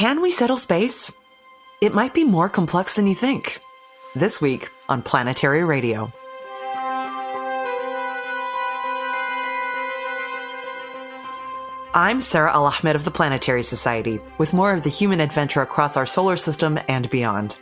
Can 0.00 0.22
we 0.22 0.30
settle 0.30 0.56
space? 0.56 1.12
It 1.82 1.92
might 1.92 2.14
be 2.14 2.24
more 2.24 2.48
complex 2.48 2.94
than 2.94 3.06
you 3.06 3.14
think. 3.14 3.60
This 4.16 4.40
week 4.40 4.70
on 4.88 5.02
Planetary 5.02 5.62
Radio. 5.62 6.10
I'm 11.92 12.18
Sarah 12.18 12.50
Al 12.50 12.64
Ahmed 12.64 12.96
of 12.96 13.04
the 13.04 13.10
Planetary 13.10 13.62
Society, 13.62 14.20
with 14.38 14.54
more 14.54 14.72
of 14.72 14.84
the 14.84 14.88
human 14.88 15.20
adventure 15.20 15.60
across 15.60 15.98
our 15.98 16.06
solar 16.06 16.38
system 16.38 16.80
and 16.88 17.10
beyond. 17.10 17.58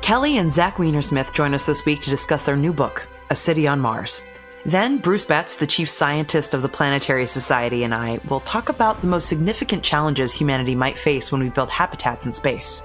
Kelly 0.00 0.38
and 0.38 0.48
Zach 0.48 0.76
Weinersmith 0.76 1.32
join 1.32 1.54
us 1.54 1.64
this 1.64 1.84
week 1.84 2.02
to 2.02 2.10
discuss 2.10 2.44
their 2.44 2.56
new 2.56 2.72
book, 2.72 3.08
A 3.30 3.34
City 3.34 3.66
on 3.66 3.80
Mars. 3.80 4.22
Then, 4.66 4.96
Bruce 4.96 5.26
Betts, 5.26 5.56
the 5.56 5.66
chief 5.66 5.90
scientist 5.90 6.54
of 6.54 6.62
the 6.62 6.70
Planetary 6.70 7.26
Society, 7.26 7.84
and 7.84 7.94
I 7.94 8.18
will 8.30 8.40
talk 8.40 8.70
about 8.70 9.02
the 9.02 9.06
most 9.06 9.28
significant 9.28 9.82
challenges 9.82 10.32
humanity 10.32 10.74
might 10.74 10.96
face 10.96 11.30
when 11.30 11.42
we 11.42 11.50
build 11.50 11.68
habitats 11.68 12.24
in 12.24 12.32
space. 12.32 12.80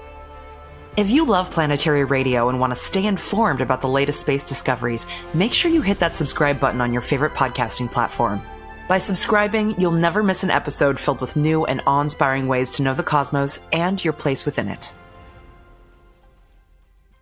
If 0.98 1.10
you 1.10 1.26
love 1.26 1.50
planetary 1.50 2.04
radio 2.04 2.50
and 2.50 2.60
want 2.60 2.74
to 2.74 2.80
stay 2.80 3.06
informed 3.06 3.62
about 3.62 3.80
the 3.80 3.88
latest 3.88 4.20
space 4.20 4.44
discoveries, 4.44 5.08
make 5.34 5.54
sure 5.54 5.72
you 5.72 5.82
hit 5.82 6.00
that 6.00 6.18
subscribe 6.18 6.60
button 6.60 6.82
on 6.82 6.92
your 6.92 7.02
favorite 7.02 7.34
podcasting 7.34 7.90
platform. 7.90 8.42
By 8.90 8.98
subscribing, 8.98 9.80
you'll 9.80 9.94
never 9.94 10.22
miss 10.22 10.44
an 10.44 10.50
episode 10.50 11.00
filled 11.00 11.22
with 11.22 11.38
new 11.38 11.64
and 11.64 11.82
awe 11.88 12.02
inspiring 12.02 12.50
ways 12.50 12.74
to 12.74 12.84
know 12.84 12.94
the 12.94 13.04
cosmos 13.04 13.60
and 13.72 14.04
your 14.04 14.14
place 14.14 14.46
within 14.46 14.68
it. 14.68 14.94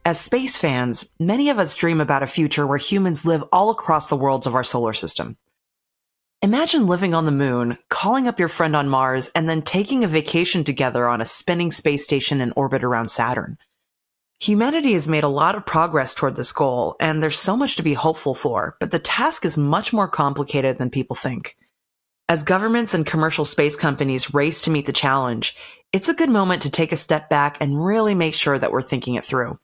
As 0.07 0.21
space 0.21 0.55
fans, 0.55 1.09
many 1.19 1.49
of 1.49 1.59
us 1.59 1.75
dream 1.75 1.99
about 1.99 2.23
a 2.23 2.27
future 2.27 2.65
where 2.65 2.77
humans 2.77 3.25
live 3.25 3.43
all 3.51 3.71
across 3.71 4.07
the 4.07 4.15
worlds 4.15 4.47
of 4.47 4.55
our 4.55 4.63
solar 4.63 4.93
system. 4.93 5.35
Imagine 6.41 6.87
living 6.87 7.13
on 7.13 7.25
the 7.25 7.31
moon, 7.33 7.77
calling 7.89 8.25
up 8.25 8.39
your 8.39 8.47
friend 8.47 8.73
on 8.73 8.87
Mars, 8.87 9.29
and 9.35 9.49
then 9.49 9.61
taking 9.61 10.05
a 10.05 10.07
vacation 10.07 10.63
together 10.63 11.09
on 11.09 11.19
a 11.19 11.25
spinning 11.25 11.71
space 11.71 12.05
station 12.05 12.39
in 12.39 12.53
orbit 12.55 12.85
around 12.85 13.09
Saturn. 13.09 13.57
Humanity 14.39 14.93
has 14.93 15.09
made 15.09 15.25
a 15.25 15.27
lot 15.27 15.55
of 15.55 15.65
progress 15.65 16.13
toward 16.13 16.37
this 16.37 16.53
goal, 16.53 16.95
and 17.01 17.21
there's 17.21 17.37
so 17.37 17.57
much 17.57 17.75
to 17.75 17.83
be 17.83 17.93
hopeful 17.93 18.33
for, 18.33 18.77
but 18.79 18.91
the 18.91 18.99
task 18.99 19.43
is 19.43 19.57
much 19.57 19.91
more 19.91 20.07
complicated 20.07 20.77
than 20.77 20.89
people 20.89 21.17
think. 21.17 21.57
As 22.29 22.45
governments 22.45 22.93
and 22.93 23.05
commercial 23.05 23.43
space 23.43 23.75
companies 23.75 24.33
race 24.33 24.61
to 24.61 24.71
meet 24.71 24.85
the 24.85 24.93
challenge, 24.93 25.53
it's 25.91 26.07
a 26.07 26.13
good 26.13 26.29
moment 26.29 26.61
to 26.61 26.71
take 26.71 26.93
a 26.93 26.95
step 26.95 27.29
back 27.29 27.57
and 27.59 27.85
really 27.85 28.15
make 28.15 28.35
sure 28.35 28.57
that 28.57 28.71
we're 28.71 28.81
thinking 28.81 29.15
it 29.15 29.25
through. 29.25 29.59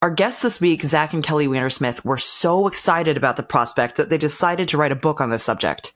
Our 0.00 0.10
guests 0.10 0.42
this 0.42 0.60
week, 0.60 0.82
Zach 0.82 1.12
and 1.12 1.24
Kelly 1.24 1.48
Weinersmith, 1.48 2.04
were 2.04 2.18
so 2.18 2.68
excited 2.68 3.16
about 3.16 3.36
the 3.36 3.42
prospect 3.42 3.96
that 3.96 4.10
they 4.10 4.18
decided 4.18 4.68
to 4.68 4.76
write 4.76 4.92
a 4.92 4.96
book 4.96 5.20
on 5.20 5.30
this 5.30 5.42
subject. 5.42 5.92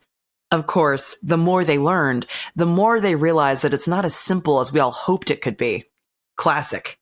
Of 0.51 0.67
course, 0.67 1.15
the 1.23 1.37
more 1.37 1.63
they 1.63 1.79
learned, 1.79 2.25
the 2.53 2.65
more 2.65 2.99
they 2.99 3.15
realized 3.15 3.63
that 3.63 3.73
it's 3.73 3.87
not 3.87 4.03
as 4.03 4.13
simple 4.13 4.59
as 4.59 4.73
we 4.73 4.81
all 4.81 4.91
hoped 4.91 5.31
it 5.31 5.39
could 5.39 5.55
be. 5.55 5.85
Classic. 6.35 6.99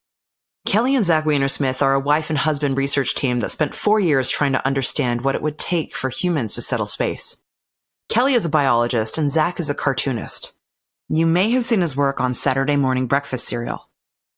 Kelly 0.67 0.95
and 0.95 1.03
Zach 1.03 1.25
Weinersmith 1.25 1.81
are 1.81 1.93
a 1.93 1.99
wife 1.99 2.29
and 2.29 2.37
husband 2.37 2.77
research 2.77 3.15
team 3.15 3.39
that 3.39 3.49
spent 3.49 3.73
four 3.73 3.99
years 3.99 4.29
trying 4.29 4.51
to 4.51 4.65
understand 4.65 5.21
what 5.21 5.33
it 5.33 5.41
would 5.41 5.57
take 5.57 5.95
for 5.95 6.11
humans 6.11 6.53
to 6.53 6.61
settle 6.61 6.85
space. 6.85 7.41
Kelly 8.09 8.35
is 8.35 8.45
a 8.45 8.49
biologist 8.49 9.17
and 9.17 9.31
Zach 9.31 9.59
is 9.59 9.71
a 9.71 9.75
cartoonist. 9.75 10.53
You 11.09 11.25
may 11.25 11.49
have 11.49 11.65
seen 11.65 11.81
his 11.81 11.97
work 11.97 12.21
on 12.21 12.35
Saturday 12.35 12.75
morning 12.75 13.07
breakfast 13.07 13.47
cereal. 13.47 13.89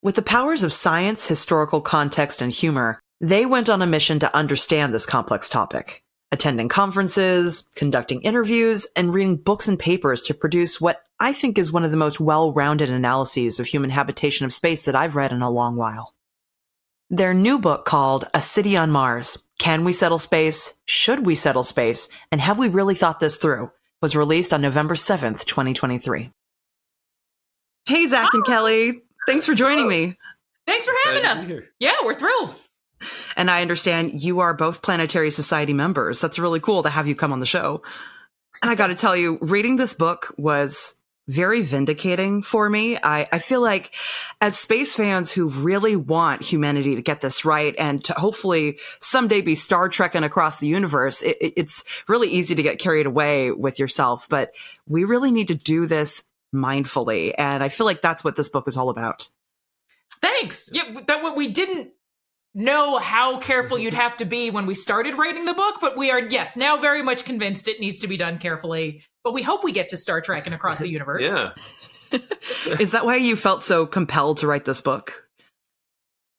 With 0.04 0.16
the 0.16 0.22
powers 0.22 0.64
of 0.64 0.73
science, 0.73 1.26
historical 1.26 1.80
context, 1.80 2.42
and 2.42 2.52
humor, 2.52 3.00
they 3.22 3.46
went 3.46 3.70
on 3.70 3.82
a 3.82 3.88
mission 3.88 4.20
to 4.20 4.36
understand 4.36 4.94
this 4.94 5.06
complex 5.06 5.48
topic, 5.48 6.04
attending 6.30 6.68
conferences, 6.68 7.70
conducting 7.78 8.22
interviews, 8.22 8.86
and 8.98 9.14
reading 9.14 9.38
books 9.38 9.70
and 9.70 9.80
papers 9.80 10.20
to 10.24 10.34
produce 10.34 10.81
what 10.81 11.02
I 11.22 11.31
think 11.31 11.58
is 11.58 11.72
one 11.72 11.86
of 11.86 11.92
the 11.92 11.96
most 11.96 12.20
well-rounded 12.20 12.90
analyses 12.90 13.62
of 13.62 13.66
human 13.66 13.92
habitation 13.92 14.46
of 14.46 14.52
space 14.52 14.84
that 14.84 14.96
I've 14.96 15.16
read 15.16 15.31
in 15.31 15.42
a 15.42 15.50
long 15.50 15.78
while. 15.78 16.14
Their 17.09 17.34
new 17.34 17.58
book 17.58 17.86
called 17.86 18.26
A 18.34 18.42
City 18.42 18.76
on 18.76 18.92
Mars 18.92 19.41
Can 19.58 19.85
We 19.85 19.94
Settle 19.94 20.20
Space? 20.20 20.74
Should 20.84 21.25
We 21.25 21.35
Settle 21.35 21.64
Space? 21.64 22.09
And 22.30 22.41
Have 22.41 22.59
We 22.59 22.68
Really 22.68 22.96
Thought 22.96 23.22
This 23.22 23.38
Through? 23.38 23.72
was 24.02 24.18
released 24.18 24.53
on 24.53 24.59
November 24.59 24.96
7th, 24.96 25.46
2023. 25.46 26.30
Hey, 27.85 28.08
Zach 28.09 28.34
and 28.34 28.44
ah! 28.46 28.50
Kelly. 28.50 29.03
Thanks 29.28 29.45
for 29.45 29.53
joining 29.53 29.85
oh. 29.85 29.89
me. 29.89 30.17
Thanks 30.66 30.85
for 30.85 30.94
having 31.06 31.25
us. 31.25 31.45
Yeah, 31.79 31.94
we're 32.03 32.13
thrilled. 32.13 32.56
And 33.35 33.51
I 33.51 33.61
understand 33.61 34.23
you 34.23 34.39
are 34.39 34.53
both 34.53 34.81
Planetary 34.81 35.31
Society 35.31 35.73
members. 35.73 36.22
That's 36.22 36.39
really 36.39 36.59
cool 36.59 36.84
to 36.84 36.89
have 36.89 37.07
you 37.07 37.16
come 37.16 37.34
on 37.34 37.39
the 37.39 37.45
show. 37.45 37.81
And 38.61 38.72
I 38.72 38.75
got 38.75 38.88
to 38.88 38.95
tell 38.95 39.16
you, 39.16 39.38
reading 39.41 39.75
this 39.75 39.94
book 39.94 40.34
was 40.38 40.95
very 41.28 41.61
vindicating 41.61 42.41
for 42.41 42.69
me. 42.69 42.97
I, 42.97 43.28
I 43.31 43.39
feel 43.39 43.61
like 43.61 43.95
as 44.41 44.57
space 44.57 44.94
fans 44.94 45.31
who 45.31 45.47
really 45.47 45.95
want 45.95 46.41
humanity 46.41 46.95
to 46.95 47.01
get 47.01 47.22
this 47.22 47.45
right 47.45 47.73
and 47.78 48.03
to 48.05 48.13
hopefully 48.13 48.78
someday 49.00 49.41
be 49.41 49.55
Star 49.55 49.88
Trekking 49.88 50.23
across 50.23 50.57
the 50.59 50.67
universe, 50.67 51.22
it, 51.22 51.38
it's 51.40 52.03
really 52.07 52.28
easy 52.28 52.55
to 52.55 52.63
get 52.63 52.79
carried 52.79 53.05
away 53.05 53.51
with 53.51 53.79
yourself, 53.79 54.28
but 54.29 54.53
we 54.88 55.05
really 55.05 55.31
need 55.31 55.47
to 55.47 55.55
do 55.55 55.85
this 55.85 56.23
mindfully. 56.53 57.34
And 57.38 57.64
I 57.64 57.69
feel 57.69 57.86
like 57.86 58.02
that's 58.02 58.24
what 58.24 58.36
this 58.36 58.50
book 58.50 58.68
is 58.68 58.78
all 58.78 58.90
about. 58.90 59.28
Thanks. 60.22 60.69
Yeah, 60.72 61.00
that 61.08 61.24
what 61.24 61.36
we 61.36 61.47
didn't 61.50 61.91
know 62.53 62.97
how 62.97 63.40
careful 63.40 63.80
you'd 63.80 63.94
have 63.94 64.16
to 64.18 64.25
be 64.25 64.52
when 64.52 64.66
we 64.66 64.75
started 64.75 65.18
writing 65.18 65.46
the 65.46 65.53
book, 65.53 65.75
but 65.81 65.97
we 65.97 66.12
are, 66.12 66.19
yes, 66.19 66.56
now 66.56 66.78
very 66.78 67.02
much 67.02 67.25
convinced 67.25 67.68
it 67.68 67.80
needs 67.80 68.00
to 68.00 68.08
be 68.08 68.16
done 68.16 68.38
carefully. 68.38 69.03
But 69.24 69.34
we 69.34 69.41
hope 69.41 69.64
we 69.64 69.72
get 69.72 69.88
to 69.90 69.97
Star 69.97 70.22
Trek 70.22 70.46
and 70.46 70.53
across 70.53 70.80
the 70.80 70.90
universe. 70.90 71.24
yeah. 71.25 71.53
is 72.80 72.91
that 72.91 73.06
why 73.06 73.16
you 73.16 73.35
felt 73.35 73.64
so 73.64 73.88
compelled 73.88 74.38
to 74.38 74.47
write 74.47 74.66
this 74.66 74.81
book? 74.81 75.28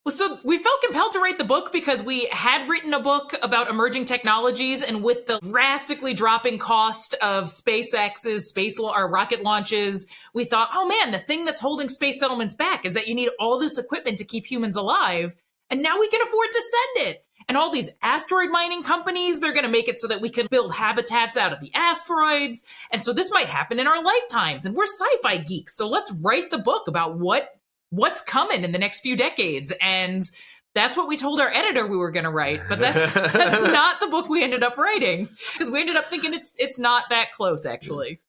So 0.07 0.39
we 0.45 0.59
felt 0.59 0.83
compelled 0.83 1.13
to 1.13 1.19
write 1.19 1.39
the 1.39 1.45
book 1.45 1.73
because 1.73 2.03
we 2.03 2.29
had 2.31 2.69
written 2.69 2.93
a 2.93 3.01
book 3.01 3.35
about 3.43 3.71
emerging 3.71 4.05
technologies, 4.05 4.83
and 4.83 5.03
with 5.03 5.27
the 5.27 5.39
drastically 5.41 6.13
dropping 6.13 6.59
cost 6.59 7.15
of 7.23 7.45
SpaceX's 7.45 8.49
space 8.51 8.79
or 8.79 9.09
rocket 9.09 9.43
launches, 9.43 10.07
we 10.35 10.45
thought, 10.45 10.69
oh 10.75 10.87
man, 10.87 11.11
the 11.11 11.19
thing 11.19 11.47
that's 11.47 11.61
holding 11.61 11.89
space 11.89 12.21
settlements 12.21 12.55
back 12.55 12.85
is 12.85 12.93
that 12.93 13.09
you 13.09 13.15
need 13.15 13.31
all 13.41 13.59
this 13.59 13.79
equipment 13.79 14.19
to 14.19 14.25
keep 14.25 14.45
humans 14.45 14.77
alive, 14.77 15.35
and 15.71 15.83
now 15.83 15.99
we 15.99 16.09
can 16.09 16.21
afford 16.21 16.49
to 16.53 16.63
send 16.97 17.09
it. 17.09 17.25
And 17.49 17.57
all 17.59 17.71
these 17.71 17.91
asteroid 18.03 18.51
mining 18.51 18.83
companies, 18.83 19.41
they're 19.41 19.53
going 19.53 19.67
to 19.67 19.71
make 19.71 19.89
it 19.89 19.99
so 19.99 20.09
that 20.09 20.21
we 20.21 20.31
can 20.31 20.47
build 20.51 20.75
habitats 20.75 21.37
out 21.37 21.53
of 21.53 21.61
the 21.61 21.71
asteroids. 21.75 22.65
And 22.91 23.05
so 23.05 23.13
this 23.13 23.31
might 23.31 23.49
happen 23.49 23.79
in 23.79 23.87
our 23.87 24.03
lifetimes. 24.03 24.65
And 24.65 24.75
we're 24.75 24.87
sci-fi 24.87 25.39
geeks. 25.39 25.77
So 25.77 25.87
let's 25.87 26.11
write 26.23 26.51
the 26.51 26.59
book 26.59 26.89
about 26.89 27.19
what 27.19 27.51
what's 27.91 28.21
coming 28.21 28.65
in 28.65 28.73
the 28.73 28.79
next 28.79 29.01
few 29.01 29.17
decades 29.17 29.73
and 29.81 30.23
that's 30.75 30.97
what 30.97 31.07
we 31.07 31.17
told 31.17 31.41
our 31.41 31.51
editor 31.51 31.87
we 31.87 31.97
were 31.97 32.11
going 32.11 32.25
to 32.25 32.31
write 32.31 32.61
but 32.69 32.79
that's 32.79 33.01
that's 33.33 33.63
not 33.63 34.01
the 34.01 34.09
book 34.09 34.29
we 34.29 34.43
ended 34.43 34.63
up 34.63 34.77
writing 34.77 35.29
because 35.53 35.71
we 35.71 35.81
ended 35.81 35.97
up 35.97 36.05
thinking 36.07 36.35
it's 36.35 36.55
it's 36.59 36.79
not 36.79 37.05
that 37.11 37.33
close 37.33 37.65
actually 37.65 38.21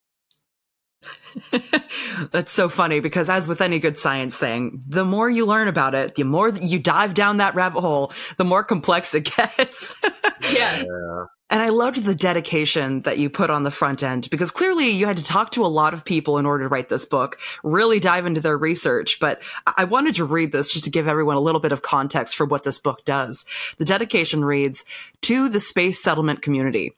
That's 2.32 2.52
so 2.52 2.68
funny 2.68 3.00
because, 3.00 3.28
as 3.28 3.46
with 3.46 3.60
any 3.60 3.78
good 3.78 3.98
science 3.98 4.36
thing, 4.36 4.82
the 4.86 5.04
more 5.04 5.28
you 5.28 5.46
learn 5.46 5.68
about 5.68 5.94
it, 5.94 6.14
the 6.14 6.24
more 6.24 6.48
you 6.48 6.78
dive 6.78 7.14
down 7.14 7.36
that 7.38 7.54
rabbit 7.54 7.80
hole, 7.80 8.12
the 8.36 8.44
more 8.44 8.64
complex 8.64 9.14
it 9.14 9.30
gets. 9.36 9.94
yeah. 10.52 10.82
yeah. 10.82 11.24
And 11.48 11.62
I 11.62 11.68
loved 11.68 12.02
the 12.02 12.14
dedication 12.14 13.02
that 13.02 13.18
you 13.18 13.30
put 13.30 13.50
on 13.50 13.62
the 13.62 13.70
front 13.70 14.02
end 14.02 14.28
because 14.30 14.50
clearly 14.50 14.90
you 14.90 15.06
had 15.06 15.16
to 15.18 15.24
talk 15.24 15.52
to 15.52 15.64
a 15.64 15.68
lot 15.68 15.94
of 15.94 16.04
people 16.04 16.38
in 16.38 16.46
order 16.46 16.64
to 16.64 16.68
write 16.68 16.88
this 16.88 17.04
book, 17.04 17.38
really 17.62 18.00
dive 18.00 18.26
into 18.26 18.40
their 18.40 18.58
research. 18.58 19.20
But 19.20 19.42
I 19.76 19.84
wanted 19.84 20.16
to 20.16 20.24
read 20.24 20.50
this 20.50 20.72
just 20.72 20.84
to 20.86 20.90
give 20.90 21.06
everyone 21.06 21.36
a 21.36 21.40
little 21.40 21.60
bit 21.60 21.70
of 21.70 21.82
context 21.82 22.34
for 22.34 22.46
what 22.46 22.64
this 22.64 22.80
book 22.80 23.04
does. 23.04 23.46
The 23.78 23.84
dedication 23.84 24.44
reads 24.44 24.84
to 25.22 25.48
the 25.48 25.60
space 25.60 26.02
settlement 26.02 26.42
community. 26.42 26.96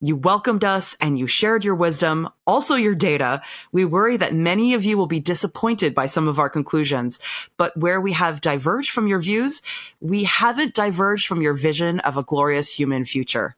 You 0.00 0.16
welcomed 0.16 0.64
us 0.64 0.96
and 1.00 1.18
you 1.18 1.26
shared 1.28 1.64
your 1.64 1.74
wisdom, 1.76 2.28
also 2.46 2.74
your 2.74 2.94
data. 2.94 3.40
We 3.72 3.84
worry 3.84 4.16
that 4.18 4.34
many 4.34 4.74
of 4.74 4.84
you 4.84 4.98
will 4.98 5.06
be 5.06 5.20
disappointed 5.20 5.94
by 5.94 6.06
some 6.06 6.28
of 6.28 6.38
our 6.38 6.50
conclusions, 6.50 7.18
but 7.56 7.74
where 7.76 8.00
we 8.00 8.12
have 8.12 8.42
diverged 8.42 8.90
from 8.90 9.06
your 9.06 9.20
views, 9.20 9.62
we 10.00 10.24
haven't 10.24 10.74
diverged 10.74 11.26
from 11.26 11.40
your 11.40 11.54
vision 11.54 12.00
of 12.00 12.16
a 12.16 12.24
glorious 12.24 12.76
human 12.76 13.04
future. 13.04 13.56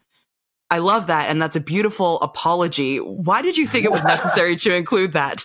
I 0.71 0.79
love 0.79 1.07
that. 1.07 1.31
And 1.31 1.41
that's 1.41 1.57
a 1.57 1.61
beautiful 1.61 2.21
apology. 2.21 2.99
Why 2.99 3.43
did 3.43 3.57
you 3.57 3.67
think 3.67 3.85
it 3.85 3.93
was 3.93 4.05
necessary 4.07 4.57
to 4.57 4.75
include 4.75 5.13
that? 5.13 5.45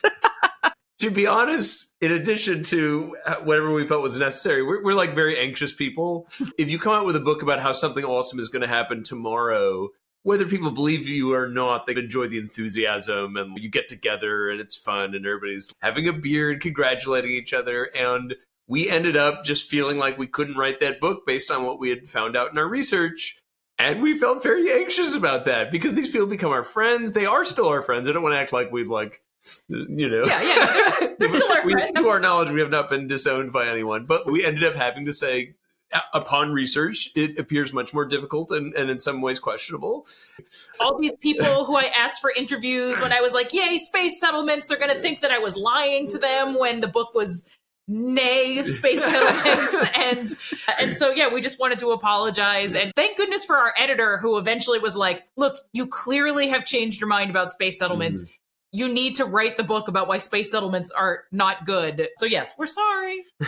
to 1.00 1.10
be 1.10 1.28
honest, 1.28 1.94
in 2.02 2.12
addition 2.12 2.64
to 2.64 3.16
uh, 3.25 3.36
whatever 3.36 3.72
we 3.74 3.88
felt 3.88 4.04
was 4.04 4.18
necessary, 4.18 4.64
we're, 4.64 4.84
we're 4.84 4.94
like 4.94 5.16
very 5.16 5.40
anxious 5.40 5.74
people. 5.74 6.28
if 6.58 6.70
you 6.70 6.78
come 6.78 6.94
out 6.94 7.06
with 7.06 7.16
a 7.16 7.22
book 7.22 7.42
about 7.42 7.62
how 7.62 7.72
something 7.72 8.04
awesome 8.04 8.40
is 8.40 8.50
going 8.50 8.62
to 8.62 8.68
happen 8.68 9.04
tomorrow, 9.04 9.90
whether 10.24 10.46
people 10.46 10.72
believe 10.72 11.08
you 11.08 11.34
or 11.34 11.48
not, 11.48 11.86
they 11.86 11.96
enjoy 11.96 12.28
the 12.28 12.38
enthusiasm 12.38 13.38
and 13.38 13.58
you 13.58 13.70
get 13.70 13.88
together 13.88 14.50
and 14.50 14.60
it's 14.60 14.75
fun 14.75 15.14
and 15.14 15.25
everybody's 15.25 15.74
having 15.81 16.08
a 16.08 16.14
beer 16.14 16.52
and 16.52 16.62
congratulating 16.62 17.31
each 17.31 17.54
other. 17.54 17.90
And 17.96 18.36
we 18.68 18.90
ended 18.90 19.18
up 19.18 19.44
just 19.44 19.70
feeling 19.70 19.98
like 19.98 20.18
we 20.18 20.28
couldn't 20.28 20.58
write 20.58 20.80
that 20.80 21.00
book 21.00 21.25
based 21.25 21.52
on 21.52 21.66
what 21.66 21.80
we 21.80 21.90
had 21.90 22.08
found 22.08 22.36
out 22.36 22.52
in 22.52 22.58
our 22.58 22.68
research. 22.68 23.38
And 23.84 24.02
we 24.02 24.18
felt 24.18 24.42
very 24.44 24.72
anxious 24.72 25.16
about 25.16 25.46
that 25.46 25.72
because 25.72 25.94
these 25.96 26.10
people 26.10 26.28
become 26.28 26.52
our 26.52 26.64
friends. 26.64 27.14
They 27.14 27.26
are 27.26 27.44
still 27.46 27.68
our 27.68 27.82
friends. 27.82 28.08
I 28.08 28.14
don't 28.14 28.24
want 28.24 28.34
to 28.34 28.40
act 28.40 28.54
like 28.54 28.72
we've 28.72 28.90
like 28.90 29.22
You 29.68 30.10
know, 30.10 30.24
Yeah, 30.26 30.42
yeah, 30.42 30.66
they're, 31.00 31.16
they're 31.20 31.30
still 31.30 31.52
our 31.52 31.62
we, 31.66 31.74
friends. 31.74 31.98
to 32.00 32.08
our 32.08 32.20
knowledge, 32.20 32.52
we 32.52 32.62
have 32.62 32.70
not 32.72 32.90
been 32.90 33.08
disowned 33.08 33.52
by 33.52 33.68
anyone, 33.68 34.06
but 34.06 34.26
we 34.32 34.46
ended 34.46 34.64
up 34.64 34.76
having 34.76 35.06
to 35.06 35.14
say, 35.14 35.56
upon 36.14 36.52
research, 36.52 37.10
it 37.16 37.38
appears 37.38 37.74
much 37.74 37.94
more 37.94 38.06
difficult 38.06 38.52
and, 38.52 38.74
and 38.74 38.90
in 38.90 39.00
some 39.00 39.22
ways 39.22 39.40
questionable. 39.40 40.08
all 40.80 40.98
these 40.98 41.16
people 41.18 41.66
who 41.66 41.76
I 41.78 41.92
asked 41.96 42.20
for 42.22 42.32
interviews 42.32 43.00
when 43.00 43.12
I 43.12 43.22
was 43.22 43.34
like, 43.34 43.54
"Yay, 43.54 43.78
space 43.78 44.20
settlements!" 44.20 44.66
They're 44.66 44.80
going 44.80 44.90
to 44.96 45.00
think 45.00 45.22
that 45.22 45.32
I 45.32 45.38
was 45.38 45.56
lying 45.56 46.08
to 46.08 46.18
them 46.18 46.58
when 46.58 46.80
the 46.80 46.88
book 46.88 47.14
was 47.14 47.48
nay 47.88 48.64
space 48.66 49.04
settlements. 49.04 49.76
And 49.96 50.30
and 50.80 50.98
so 50.98 51.12
yeah 51.12 51.34
we 51.34 51.42
just 51.42 51.60
wanted 51.60 51.78
to 51.80 51.92
apologize. 51.92 52.76
And 52.76 52.92
thank 52.96 53.18
goodness 53.18 53.46
for 53.46 53.56
our 53.56 53.74
editor 53.78 54.18
who 54.18 54.38
eventually 54.38 54.80
was 54.80 54.96
like 54.96 55.24
look 55.38 55.58
you 55.74 55.88
clearly 55.88 56.50
have 56.50 56.66
changed 56.66 57.00
your 57.00 57.08
mind 57.08 57.30
about 57.30 57.52
space 57.52 57.78
settlements 57.78 58.24
mm-hmm. 58.24 58.34
You 58.74 58.92
need 58.92 59.16
to 59.16 59.25
write 59.25 59.56
the 59.56 59.64
book 59.64 59.88
about 59.88 60.08
why 60.08 60.18
space 60.18 60.52
settlements 60.52 60.92
are 60.92 61.24
not 61.31 61.66
good 61.66 62.10
so 62.18 62.25
yes 62.25 62.54
we're 62.58 62.66
sorry 62.66 63.24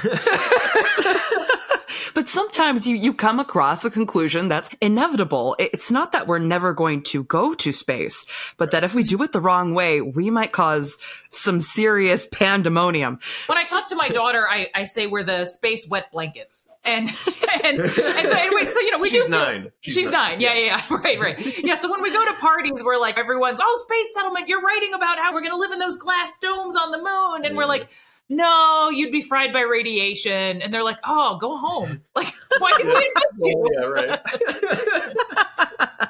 but 2.13 2.27
sometimes 2.27 2.87
you, 2.87 2.95
you 2.95 3.13
come 3.13 3.39
across 3.39 3.85
a 3.85 3.91
conclusion 3.91 4.47
that's 4.47 4.69
inevitable. 4.81 5.55
It's 5.59 5.91
not 5.91 6.11
that 6.13 6.27
we're 6.27 6.39
never 6.39 6.73
going 6.73 7.03
to 7.03 7.23
go 7.23 7.53
to 7.55 7.71
space, 7.71 8.25
but 8.57 8.71
that 8.71 8.83
if 8.83 8.93
we 8.93 9.03
do 9.03 9.21
it 9.23 9.31
the 9.31 9.41
wrong 9.41 9.73
way, 9.73 10.01
we 10.01 10.29
might 10.29 10.51
cause 10.51 10.97
some 11.29 11.59
serious 11.59 12.25
pandemonium. 12.25 13.19
when 13.47 13.57
I 13.57 13.63
talk 13.63 13.87
to 13.89 13.95
my 13.95 14.09
daughter, 14.09 14.47
I, 14.49 14.69
I 14.73 14.83
say 14.83 15.07
we're 15.07 15.23
the 15.23 15.45
space 15.45 15.87
wet 15.87 16.11
blankets, 16.11 16.67
and 16.83 17.09
and, 17.63 17.79
and 17.79 18.29
so 18.29 18.37
anyway, 18.37 18.69
so 18.69 18.79
you 18.79 18.91
know 18.91 18.99
we 18.99 19.09
do 19.09 19.15
She's 19.15 19.25
do. 19.25 19.31
nine. 19.31 19.71
She's, 19.81 20.11
nine. 20.11 20.41
Yeah, 20.41 20.53
yeah, 20.53 20.65
yeah. 20.65 20.81
Right, 21.05 21.19
right. 21.19 21.63
Yeah. 21.63 21.75
So 21.77 21.91
when 21.91 22.01
we 22.01 22.11
go 22.11 22.23
to 22.25 22.33
parties, 22.39 22.81
we're 22.83 22.97
like, 22.97 23.17
everyone's, 23.17 23.59
oh, 23.61 23.85
space 23.85 24.13
settlement. 24.13 24.47
You're 24.47 24.61
writing 24.61 24.93
about 24.93 25.14
how 25.17 25.33
we're 25.33 25.41
going 25.41 25.53
to 25.53 25.57
live 25.57 25.71
in 25.71 25.79
those 25.79 25.97
glass 25.97 26.35
domes 26.41 26.75
on 26.75 26.91
the 26.91 26.97
moon, 26.97 27.45
and 27.45 27.55
we're 27.57 27.65
like. 27.65 27.89
No, 28.27 28.89
you'd 28.89 29.11
be 29.11 29.21
fried 29.21 29.53
by 29.53 29.61
radiation. 29.61 30.63
And 30.63 30.73
they're 30.73 30.83
like, 30.83 30.97
oh, 31.03 31.37
go 31.37 31.57
home. 31.57 32.01
Like, 32.15 32.33
why 32.57 32.73
did 32.75 32.87
we 32.87 32.91
invite 32.91 33.35
you? 33.37 33.69
yeah, 33.71 33.85
right. 33.85 34.19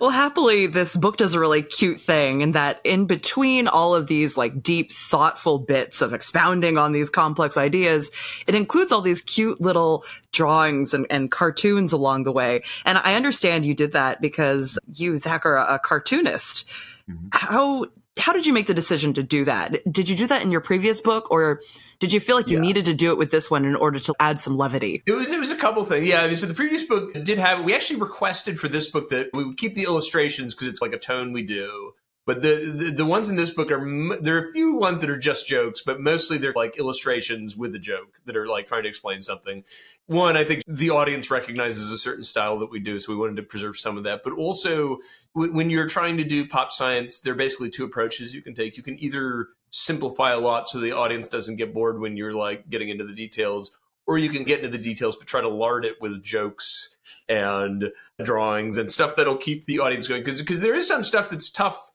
Well, 0.00 0.10
happily, 0.10 0.66
this 0.66 0.96
book 0.96 1.16
does 1.18 1.34
a 1.34 1.40
really 1.40 1.62
cute 1.62 2.00
thing 2.00 2.40
in 2.40 2.52
that 2.52 2.80
in 2.82 3.06
between 3.06 3.68
all 3.68 3.94
of 3.94 4.06
these 4.06 4.36
like 4.36 4.62
deep, 4.62 4.90
thoughtful 4.90 5.58
bits 5.58 6.00
of 6.00 6.12
expounding 6.14 6.78
on 6.78 6.92
these 6.92 7.10
complex 7.10 7.56
ideas, 7.56 8.10
it 8.46 8.54
includes 8.54 8.90
all 8.90 9.02
these 9.02 9.22
cute 9.22 9.60
little 9.60 10.04
drawings 10.32 10.94
and, 10.94 11.06
and 11.10 11.30
cartoons 11.30 11.92
along 11.92 12.24
the 12.24 12.32
way. 12.32 12.62
And 12.84 12.98
I 12.98 13.14
understand 13.14 13.66
you 13.66 13.74
did 13.74 13.92
that 13.92 14.20
because 14.20 14.78
you, 14.94 15.16
Zach, 15.18 15.44
are 15.44 15.56
a, 15.56 15.74
a 15.74 15.78
cartoonist. 15.78 16.64
Mhm. 17.10 17.28
How 17.34 17.86
how 18.18 18.32
did 18.32 18.44
you 18.44 18.52
make 18.52 18.66
the 18.66 18.74
decision 18.74 19.14
to 19.14 19.22
do 19.22 19.44
that? 19.46 19.80
Did 19.90 20.08
you 20.08 20.16
do 20.16 20.26
that 20.26 20.42
in 20.42 20.50
your 20.50 20.60
previous 20.60 21.00
book, 21.00 21.30
or 21.30 21.60
did 21.98 22.12
you 22.12 22.20
feel 22.20 22.36
like 22.36 22.48
you 22.48 22.58
Yeah. 22.58 22.62
needed 22.62 22.84
to 22.84 22.94
do 22.94 23.10
it 23.10 23.16
with 23.18 23.30
this 23.30 23.50
one 23.50 23.64
in 23.64 23.74
order 23.74 23.98
to 24.00 24.14
add 24.20 24.40
some 24.40 24.56
levity? 24.56 25.02
It 25.06 25.12
was 25.12 25.30
it 25.32 25.38
was 25.40 25.50
a 25.50 25.56
couple 25.56 25.82
things. 25.84 26.04
Yeah, 26.06 26.30
so 26.34 26.46
the 26.46 26.54
previous 26.54 26.82
book 26.82 27.12
did 27.24 27.38
have. 27.38 27.64
We 27.64 27.74
actually 27.74 28.00
requested 28.00 28.58
for 28.60 28.68
this 28.68 28.88
book 28.90 29.08
that 29.10 29.28
we 29.32 29.44
would 29.44 29.56
keep 29.56 29.74
the 29.74 29.84
illustrations 29.84 30.54
because 30.54 30.66
it's 30.68 30.82
like 30.82 30.92
a 30.92 30.98
tone 30.98 31.32
we 31.32 31.42
do. 31.42 31.92
But 32.24 32.40
the, 32.40 32.72
the 32.72 32.90
the 32.92 33.04
ones 33.04 33.28
in 33.28 33.34
this 33.34 33.50
book 33.50 33.72
are 33.72 33.80
there 34.20 34.36
are 34.36 34.46
a 34.46 34.52
few 34.52 34.76
ones 34.76 35.00
that 35.00 35.10
are 35.10 35.18
just 35.18 35.48
jokes, 35.48 35.80
but 35.84 36.00
mostly 36.00 36.38
they're 36.38 36.52
like 36.54 36.78
illustrations 36.78 37.56
with 37.56 37.74
a 37.74 37.80
joke 37.80 38.20
that 38.26 38.36
are 38.36 38.46
like 38.46 38.68
trying 38.68 38.84
to 38.84 38.88
explain 38.88 39.22
something. 39.22 39.64
One, 40.06 40.36
I 40.36 40.44
think 40.44 40.62
the 40.68 40.90
audience 40.90 41.32
recognizes 41.32 41.90
a 41.90 41.98
certain 41.98 42.22
style 42.22 42.60
that 42.60 42.70
we 42.70 42.78
do, 42.78 43.00
so 43.00 43.12
we 43.12 43.18
wanted 43.18 43.36
to 43.36 43.42
preserve 43.42 43.76
some 43.76 43.98
of 43.98 44.04
that. 44.04 44.20
But 44.22 44.34
also, 44.34 44.98
when 45.34 45.68
you're 45.68 45.88
trying 45.88 46.16
to 46.18 46.24
do 46.24 46.46
pop 46.46 46.70
science, 46.70 47.20
there 47.20 47.32
are 47.32 47.36
basically 47.36 47.70
two 47.70 47.84
approaches 47.84 48.32
you 48.32 48.42
can 48.42 48.54
take. 48.54 48.76
You 48.76 48.84
can 48.84 48.96
either 49.02 49.48
simplify 49.70 50.30
a 50.32 50.38
lot 50.38 50.68
so 50.68 50.78
the 50.78 50.92
audience 50.92 51.26
doesn't 51.26 51.56
get 51.56 51.74
bored 51.74 51.98
when 51.98 52.16
you're 52.16 52.34
like 52.34 52.68
getting 52.70 52.88
into 52.88 53.04
the 53.04 53.14
details, 53.14 53.76
or 54.06 54.16
you 54.18 54.28
can 54.28 54.44
get 54.44 54.58
into 54.58 54.76
the 54.76 54.82
details 54.82 55.16
but 55.16 55.26
try 55.26 55.40
to 55.40 55.48
lard 55.48 55.84
it 55.84 56.00
with 56.00 56.22
jokes 56.22 56.96
and 57.28 57.90
drawings 58.22 58.76
and 58.78 58.90
stuff 58.90 59.16
that'll 59.16 59.36
keep 59.36 59.64
the 59.64 59.78
audience 59.78 60.06
going 60.06 60.22
because 60.22 60.40
because 60.40 60.60
there 60.60 60.74
is 60.74 60.86
some 60.86 61.02
stuff 61.02 61.30
that's 61.30 61.50
tough 61.50 61.91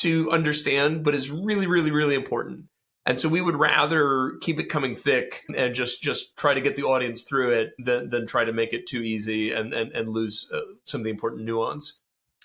to 0.00 0.30
understand 0.30 1.04
but 1.04 1.14
is 1.14 1.30
really 1.30 1.66
really 1.66 1.90
really 1.90 2.14
important 2.14 2.64
and 3.06 3.18
so 3.18 3.28
we 3.28 3.40
would 3.40 3.56
rather 3.56 4.36
keep 4.40 4.60
it 4.60 4.68
coming 4.68 4.94
thick 4.94 5.42
and 5.56 5.74
just 5.74 6.02
just 6.02 6.36
try 6.36 6.54
to 6.54 6.60
get 6.60 6.74
the 6.74 6.82
audience 6.82 7.22
through 7.22 7.50
it 7.52 7.70
than, 7.78 8.10
than 8.10 8.26
try 8.26 8.44
to 8.44 8.52
make 8.52 8.72
it 8.72 8.86
too 8.86 9.02
easy 9.02 9.52
and 9.52 9.72
and, 9.72 9.92
and 9.92 10.10
lose 10.10 10.48
uh, 10.52 10.60
some 10.84 11.00
of 11.00 11.04
the 11.04 11.10
important 11.10 11.44
nuance 11.44 11.98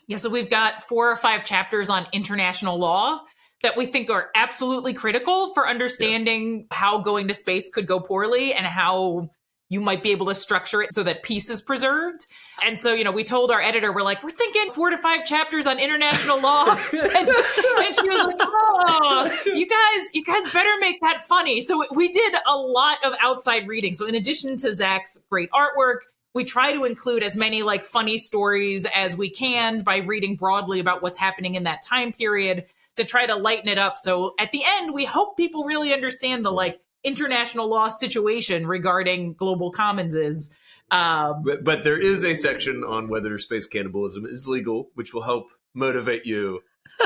Yeah, 0.07 0.18
so 0.18 0.30
we've 0.30 0.50
got 0.50 0.84
four 0.84 1.12
or 1.12 1.16
five 1.16 1.46
chapters 1.46 1.90
on 1.90 2.07
international 2.13 2.78
law 2.78 3.19
that 3.63 3.75
we 3.75 3.86
think 3.88 4.12
are 4.12 4.30
absolutely 4.36 4.94
critical 4.94 5.54
for 5.54 5.68
understanding 5.68 6.68
how 6.69 7.00
going 7.00 7.28
to 7.28 7.34
space 7.34 7.69
could 7.74 7.88
go 7.88 8.00
poorly 8.00 8.54
and 8.54 8.66
how 8.66 9.30
you 9.69 9.81
might 9.81 10.04
be 10.04 10.12
able 10.12 10.28
to 10.28 10.36
structure 10.36 10.84
it 10.84 10.94
so 10.94 11.01
that 11.04 11.24
peace 11.24 11.50
is 11.50 11.62
preserved. 11.62 12.25
And 12.63 12.80
so, 12.80 12.94
you 12.94 13.04
know, 13.04 13.12
we 13.12 13.24
told 13.24 13.52
our 13.52 13.62
editor, 13.62 13.92
we're 13.92 14.04
like, 14.04 14.24
we're 14.24 14.30
thinking 14.30 14.69
four 14.72 14.90
to 14.90 14.98
five 14.98 15.25
chapters 15.25 15.68
on 15.68 15.80
international 15.80 16.42
law. 16.42 16.66
and, 16.92 17.30
and 17.30 17.96
she 17.96 18.10
was 18.10 18.25
like, 18.25 18.38
oh, 18.40 19.38
you 19.46 19.68
guys, 19.68 20.13
you 20.13 20.24
guys 20.24 20.52
better 20.54 20.72
make 20.80 21.02
that 21.02 21.22
funny. 21.22 21.62
So 21.62 21.86
we 21.94 22.07
did 22.10 22.34
a 22.48 22.56
lot 22.56 22.98
of 23.04 23.13
outside 23.19 23.68
reading. 23.68 23.94
So 23.94 24.06
in 24.07 24.16
addition 24.16 24.57
to 24.57 24.74
Zach's 24.74 25.22
great 25.30 25.50
artwork, 25.52 25.98
we 26.34 26.44
try 26.44 26.74
to 26.74 26.84
include 26.84 27.24
as 27.24 27.36
many 27.36 27.63
like 27.63 27.84
funny 27.84 28.18
stories 28.18 28.86
as 28.94 29.16
we 29.16 29.30
can 29.30 29.81
by 29.84 29.98
reading 29.98 30.36
broadly 30.36 30.80
about 30.80 31.01
what's 31.01 31.18
happening 31.18 31.56
in 31.56 31.63
that 31.63 31.81
time 31.81 32.12
period 32.12 32.66
to 32.96 33.06
try 33.06 33.25
to 33.25 33.36
lighten 33.36 33.69
it 33.69 33.78
up. 33.78 33.98
So 33.98 34.34
at 34.40 34.51
the 34.51 34.62
end, 34.66 34.94
we 34.94 35.06
hope 35.06 35.38
people 35.38 35.63
really 35.63 35.94
understand 35.94 36.44
the 36.44 36.51
like 36.51 36.80
international 37.04 37.69
law 37.69 37.88
situation 37.88 38.68
regarding 38.68 39.34
global 39.34 39.72
commons 39.72 40.16
is. 40.16 40.54
Um, 40.92 41.42
but, 41.44 41.64
but 41.64 41.84
there 41.84 42.00
is 42.00 42.24
a 42.24 42.36
section 42.36 42.84
on 42.84 43.10
whether 43.10 43.38
space 43.40 43.66
cannibalism 43.66 44.26
is 44.26 44.48
legal 44.48 44.90
which 44.94 45.14
will 45.14 45.24
help 45.24 45.48
motivate 45.74 46.26
you 46.26 46.62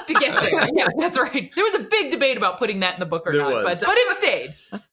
to 0.05 0.13
get 0.13 0.39
there. 0.39 0.69
yeah, 0.75 0.89
that's 0.97 1.17
right. 1.17 1.49
There 1.55 1.63
was 1.63 1.75
a 1.75 1.79
big 1.79 2.11
debate 2.11 2.37
about 2.37 2.59
putting 2.59 2.81
that 2.81 2.93
in 2.95 2.99
the 2.99 3.05
book 3.05 3.25
or 3.25 3.31
There 3.31 3.41
not, 3.41 3.63
was. 3.63 3.63
but 3.63 3.87
but 3.87 3.97
it 3.97 4.15
stayed. 4.15 4.81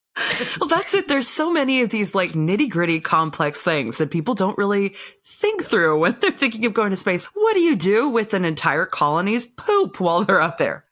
Well, 0.59 0.69
that's 0.71 0.95
it. 0.95 1.09
There's 1.09 1.29
so 1.29 1.53
many 1.53 1.83
of 1.83 1.91
these 1.91 2.15
like 2.15 2.33
nitty 2.33 2.71
gritty 2.71 3.01
complex 3.01 3.61
things 3.61 3.99
that 3.99 4.11
people 4.11 4.35
don't 4.35 4.57
really 4.57 4.95
think 5.23 5.63
through 5.63 5.99
when 5.99 6.17
they're 6.23 6.31
thinking 6.31 6.65
of 6.65 6.73
going 6.73 6.89
to 6.89 6.97
space. 6.97 7.27
What 7.35 7.53
do 7.53 7.61
you 7.61 7.77
do 7.77 8.09
with 8.09 8.33
an 8.33 8.47
entire 8.47 8.87
colony's 8.87 9.45
poop 9.45 10.01
while 10.01 10.25
they're 10.25 10.41
up 10.41 10.57
there? 10.57 10.86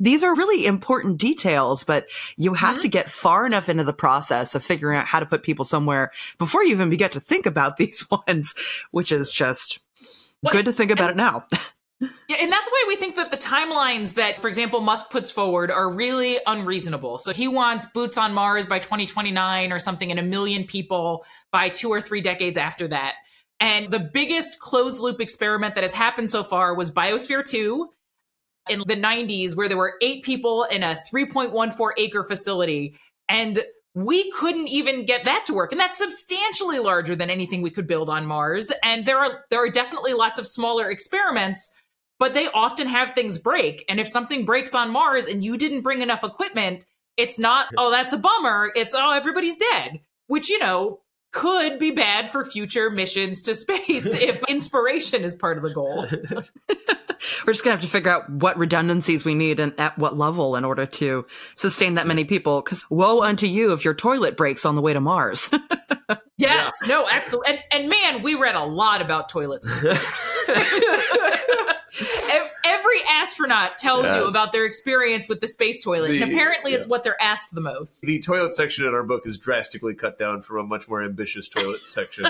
These 0.00 0.22
are 0.22 0.34
really 0.34 0.66
important 0.66 1.18
details, 1.18 1.84
but 1.84 2.06
you 2.36 2.54
have 2.54 2.76
Mhm. 2.76 2.82
to 2.82 2.88
get 2.88 3.10
far 3.10 3.46
enough 3.46 3.68
into 3.68 3.84
the 3.84 3.92
process 3.92 4.54
of 4.54 4.64
figuring 4.64 4.98
out 4.98 5.06
how 5.06 5.20
to 5.20 5.26
put 5.26 5.42
people 5.42 5.64
somewhere 5.64 6.12
before 6.38 6.62
you 6.64 6.70
even 6.70 6.90
get 6.90 7.12
to 7.12 7.20
think 7.20 7.46
about 7.46 7.76
these 7.78 8.06
ones, 8.10 8.54
which 8.90 9.10
is 9.12 9.32
just 9.32 9.80
Well, 10.42 10.52
good 10.52 10.64
to 10.66 10.72
think 10.72 10.90
about 10.90 11.10
it 11.10 11.16
now. 11.16 11.44
Yeah, 12.28 12.36
and 12.40 12.52
that's 12.52 12.68
why 12.68 12.84
we 12.86 12.94
think 12.94 13.16
that 13.16 13.32
the 13.32 13.36
timelines 13.36 14.14
that, 14.14 14.38
for 14.38 14.46
example, 14.46 14.80
Musk 14.80 15.10
puts 15.10 15.32
forward 15.32 15.68
are 15.68 15.90
really 15.90 16.38
unreasonable. 16.46 17.18
So 17.18 17.32
he 17.32 17.48
wants 17.48 17.86
boots 17.86 18.16
on 18.16 18.32
Mars 18.32 18.66
by 18.66 18.78
2029 18.78 19.72
or 19.72 19.80
something, 19.80 20.08
and 20.12 20.20
a 20.20 20.22
million 20.22 20.62
people 20.62 21.24
by 21.50 21.70
two 21.70 21.88
or 21.88 22.00
three 22.00 22.20
decades 22.20 22.56
after 22.56 22.86
that. 22.86 23.14
And 23.58 23.90
the 23.90 23.98
biggest 23.98 24.60
closed 24.60 25.00
loop 25.00 25.20
experiment 25.20 25.74
that 25.74 25.82
has 25.82 25.92
happened 25.92 26.30
so 26.30 26.44
far 26.44 26.72
was 26.72 26.88
Biosphere 26.88 27.44
2 27.44 27.88
in 28.70 28.80
the 28.86 28.96
90s, 28.96 29.56
where 29.56 29.68
there 29.68 29.76
were 29.76 29.94
eight 30.02 30.22
people 30.22 30.64
in 30.64 30.82
a 30.82 30.98
3.14 31.12 31.90
acre 31.96 32.24
facility. 32.24 32.96
And 33.28 33.60
we 33.94 34.30
couldn't 34.32 34.68
even 34.68 35.04
get 35.04 35.24
that 35.24 35.44
to 35.46 35.54
work. 35.54 35.72
And 35.72 35.80
that's 35.80 35.98
substantially 35.98 36.78
larger 36.78 37.16
than 37.16 37.30
anything 37.30 37.62
we 37.62 37.70
could 37.70 37.86
build 37.86 38.08
on 38.08 38.26
mars. 38.26 38.72
And 38.82 39.06
there 39.06 39.18
are 39.18 39.44
there 39.50 39.62
are 39.62 39.70
definitely 39.70 40.12
lots 40.12 40.38
of 40.38 40.46
smaller 40.46 40.90
experiments 40.90 41.72
but 42.20 42.34
they 42.34 42.48
often 42.48 42.88
have 42.88 43.12
things 43.12 43.38
break. 43.38 43.84
And 43.88 44.00
if 44.00 44.08
something 44.08 44.44
breaks 44.44 44.74
on 44.74 44.90
mars 44.90 45.26
and 45.26 45.40
you 45.40 45.56
didn't 45.56 45.82
bring 45.82 46.02
enough 46.02 46.24
equipment 46.24 46.84
it's 47.16 47.38
not 47.38 47.68
oh 47.76 47.90
that's 47.90 48.12
a 48.12 48.18
bummer. 48.18 48.72
It's 48.74 48.94
oh 48.94 49.12
everybody's 49.12 49.56
dead 49.56 50.00
which 50.28 50.48
you 50.48 50.58
know 50.58 51.00
could 51.32 51.78
be 51.78 51.90
bad 51.90 52.30
for 52.30 52.44
future 52.44 52.90
missions 52.90 53.42
to 53.42 53.54
space 53.54 54.06
if 54.14 54.42
inspiration 54.44 55.24
is 55.24 55.36
part 55.36 55.58
of 55.58 55.64
the 55.64 55.74
goal 55.74 56.06
We're 57.46 57.52
just 57.52 57.64
gonna 57.64 57.76
have 57.76 57.82
to 57.84 57.88
figure 57.88 58.10
out 58.10 58.28
what 58.30 58.56
redundancies 58.58 59.24
we 59.24 59.34
need 59.34 59.60
and 59.60 59.72
at 59.78 59.98
what 59.98 60.16
level 60.16 60.56
in 60.56 60.64
order 60.64 60.86
to 60.86 61.26
sustain 61.54 61.94
that 61.94 62.06
many 62.06 62.24
people. 62.24 62.60
Because 62.62 62.84
woe 62.90 63.22
unto 63.22 63.46
you 63.46 63.72
if 63.72 63.84
your 63.84 63.94
toilet 63.94 64.36
breaks 64.36 64.64
on 64.64 64.76
the 64.76 64.82
way 64.82 64.92
to 64.92 65.00
Mars. 65.00 65.50
yes 66.38 66.72
no 66.86 67.06
absolutely 67.10 67.52
and, 67.54 67.62
and 67.72 67.88
man 67.90 68.22
we 68.22 68.34
read 68.36 68.54
a 68.54 68.62
lot 68.64 69.02
about 69.02 69.28
toilets 69.28 69.66
in 69.66 69.76
space 69.76 70.44
Every 72.64 73.00
astronaut 73.10 73.76
tells 73.76 74.04
you 74.14 74.26
about 74.26 74.52
their 74.52 74.64
experience 74.64 75.28
with 75.28 75.40
the 75.40 75.48
space 75.48 75.82
toilet, 75.82 76.08
The- 76.08 76.22
and 76.22 76.32
apparently 76.32 76.72
it's 76.74 76.86
what 76.86 77.02
they're 77.02 77.20
asked 77.20 77.54
the 77.54 77.60
most. 77.60 78.02
the 78.02 78.18
toilet 78.20 78.54
section 78.54 78.86
in 78.86 78.94
our 78.94 79.02
book 79.02 79.26
is 79.26 79.36
drastically 79.36 79.94
cut 79.94 80.18
down 80.18 80.42
from 80.42 80.58
a 80.58 80.62
much 80.62 80.88
more 80.88 81.02
ambitious 81.02 81.48
toilet 81.48 81.80
section 81.88 82.24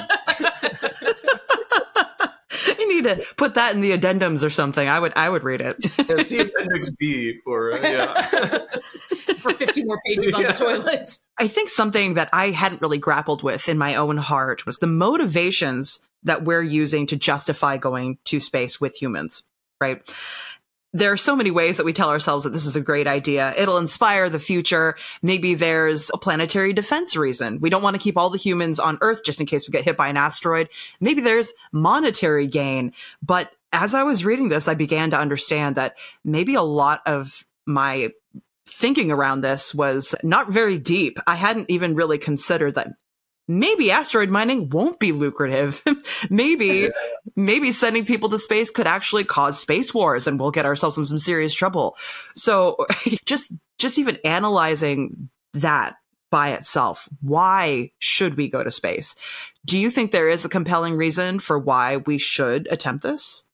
you 2.79 2.89
need 2.89 3.05
to 3.05 3.23
put 3.37 3.55
that 3.55 3.75
in 3.75 3.81
the 3.81 3.97
addendums 3.97 4.45
or 4.45 4.51
something. 4.51 4.89
I 4.89 5.01
would 5.01 5.13
I 5.17 5.29
would 5.29 5.45
read 5.45 5.61
it. 5.61 5.77
yeah, 6.09 6.23
see 6.23 6.41
Appendix 6.41 6.91
B 6.91 7.39
for 7.45 7.73
uh, 7.73 7.81
yeah. 7.83 8.67
for 9.39 9.53
50 9.53 9.85
more 9.85 10.01
pages 10.07 10.35
on 10.35 10.41
Yeah. 10.43 10.53
the 10.53 10.59
toilets. 10.59 11.25
I 11.39 11.49
think 11.49 11.69
something 11.69 12.15
that 12.15 12.29
I 12.33 12.51
hadn't 12.51 12.81
really 12.81 12.99
grappled 12.99 13.43
with 13.43 13.69
in 13.69 13.79
my 13.79 13.95
own 13.97 14.17
heart 14.17 14.67
was 14.67 14.79
the 14.79 14.87
motivations 14.87 16.01
that 16.25 16.45
we're 16.45 16.63
using 16.63 17.07
to 17.07 17.17
justify 17.17 17.77
going 17.77 18.19
to 18.25 18.41
space 18.41 18.81
with 18.81 19.01
humans, 19.01 19.45
right? 19.81 20.03
There 20.95 21.13
are 21.13 21.19
so 21.19 21.37
many 21.37 21.51
ways 21.51 21.77
that 21.77 21.85
we 21.85 21.93
tell 21.93 22.09
ourselves 22.09 22.45
that 22.45 22.51
this 22.51 22.65
is 22.65 22.75
a 22.75 22.81
great 22.81 23.07
idea. 23.07 23.55
It'll 23.59 23.77
inspire 23.77 24.31
the 24.31 24.41
future. 24.41 24.97
Maybe 25.23 25.55
there's 25.55 26.11
a 26.15 26.19
planetary 26.19 26.73
defense 26.73 27.15
reason. 27.15 27.61
We 27.61 27.69
don't 27.69 27.83
want 27.83 27.95
to 27.95 28.03
keep 28.03 28.17
all 28.17 28.31
the 28.31 28.39
humans 28.39 28.79
on 28.79 28.99
Earth 29.03 29.23
just 29.25 29.41
in 29.41 29.47
case 29.47 29.69
we 29.69 29.73
get 29.73 29.85
hit 29.85 29.99
by 29.99 30.09
an 30.09 30.17
asteroid. 30.17 30.69
Maybe 30.99 31.21
there's 31.21 31.53
monetary 31.73 32.47
gain. 32.47 32.95
But 33.23 33.51
as 33.73 33.93
I 33.93 34.03
was 34.03 34.25
reading 34.25 34.49
this, 34.49 34.67
I 34.67 34.75
began 34.75 35.11
to 35.11 35.19
understand 35.19 35.77
that 35.77 35.95
maybe 36.25 36.55
a 36.55 36.63
lot 36.63 37.03
of 37.05 37.45
my 37.67 38.09
thinking 38.67 39.11
around 39.11 39.43
this 39.43 39.75
was 39.75 40.15
not 40.23 40.51
very 40.51 40.79
deep. 40.79 41.19
I 41.27 41.35
hadn't 41.35 41.71
even 41.71 41.95
really 41.95 42.19
considered 42.19 42.77
that 42.77 42.95
maybe 43.49 43.91
asteroid 43.91 44.29
mining 44.29 44.69
won't 44.69 45.01
be 45.01 45.13
lucrative. 45.13 45.83
maybe, 46.31 46.91
maybe 47.37 47.73
sending 47.73 48.05
people 48.05 48.29
to 48.29 48.39
space 48.39 48.71
could 48.71 48.87
actually 48.87 49.25
cause 49.25 49.59
space 49.59 49.93
wars 49.93 50.27
and 50.27 50.39
we'll 50.39 50.51
get 50.51 50.67
ourselves 50.67 50.99
in 50.99 51.07
some 51.07 51.19
serious 51.19 51.55
trouble. 51.55 51.97
So 52.37 52.77
just, 53.25 53.53
just 53.79 53.99
even 53.99 54.19
analyzing 54.25 55.31
that 55.55 55.97
by 56.31 56.51
itself, 56.51 57.09
why 57.23 57.91
should 57.99 58.37
we 58.37 58.49
go 58.49 58.63
to 58.63 58.71
space? 58.71 59.17
Do 59.65 59.79
you 59.79 59.91
think 59.91 60.13
there 60.13 60.29
is 60.29 60.45
a 60.45 60.49
compelling 60.49 60.95
reason 60.95 61.41
for 61.41 61.59
why 61.59 61.97
we 61.97 62.19
should 62.19 62.69
attempt 62.71 63.03
this? 63.03 63.45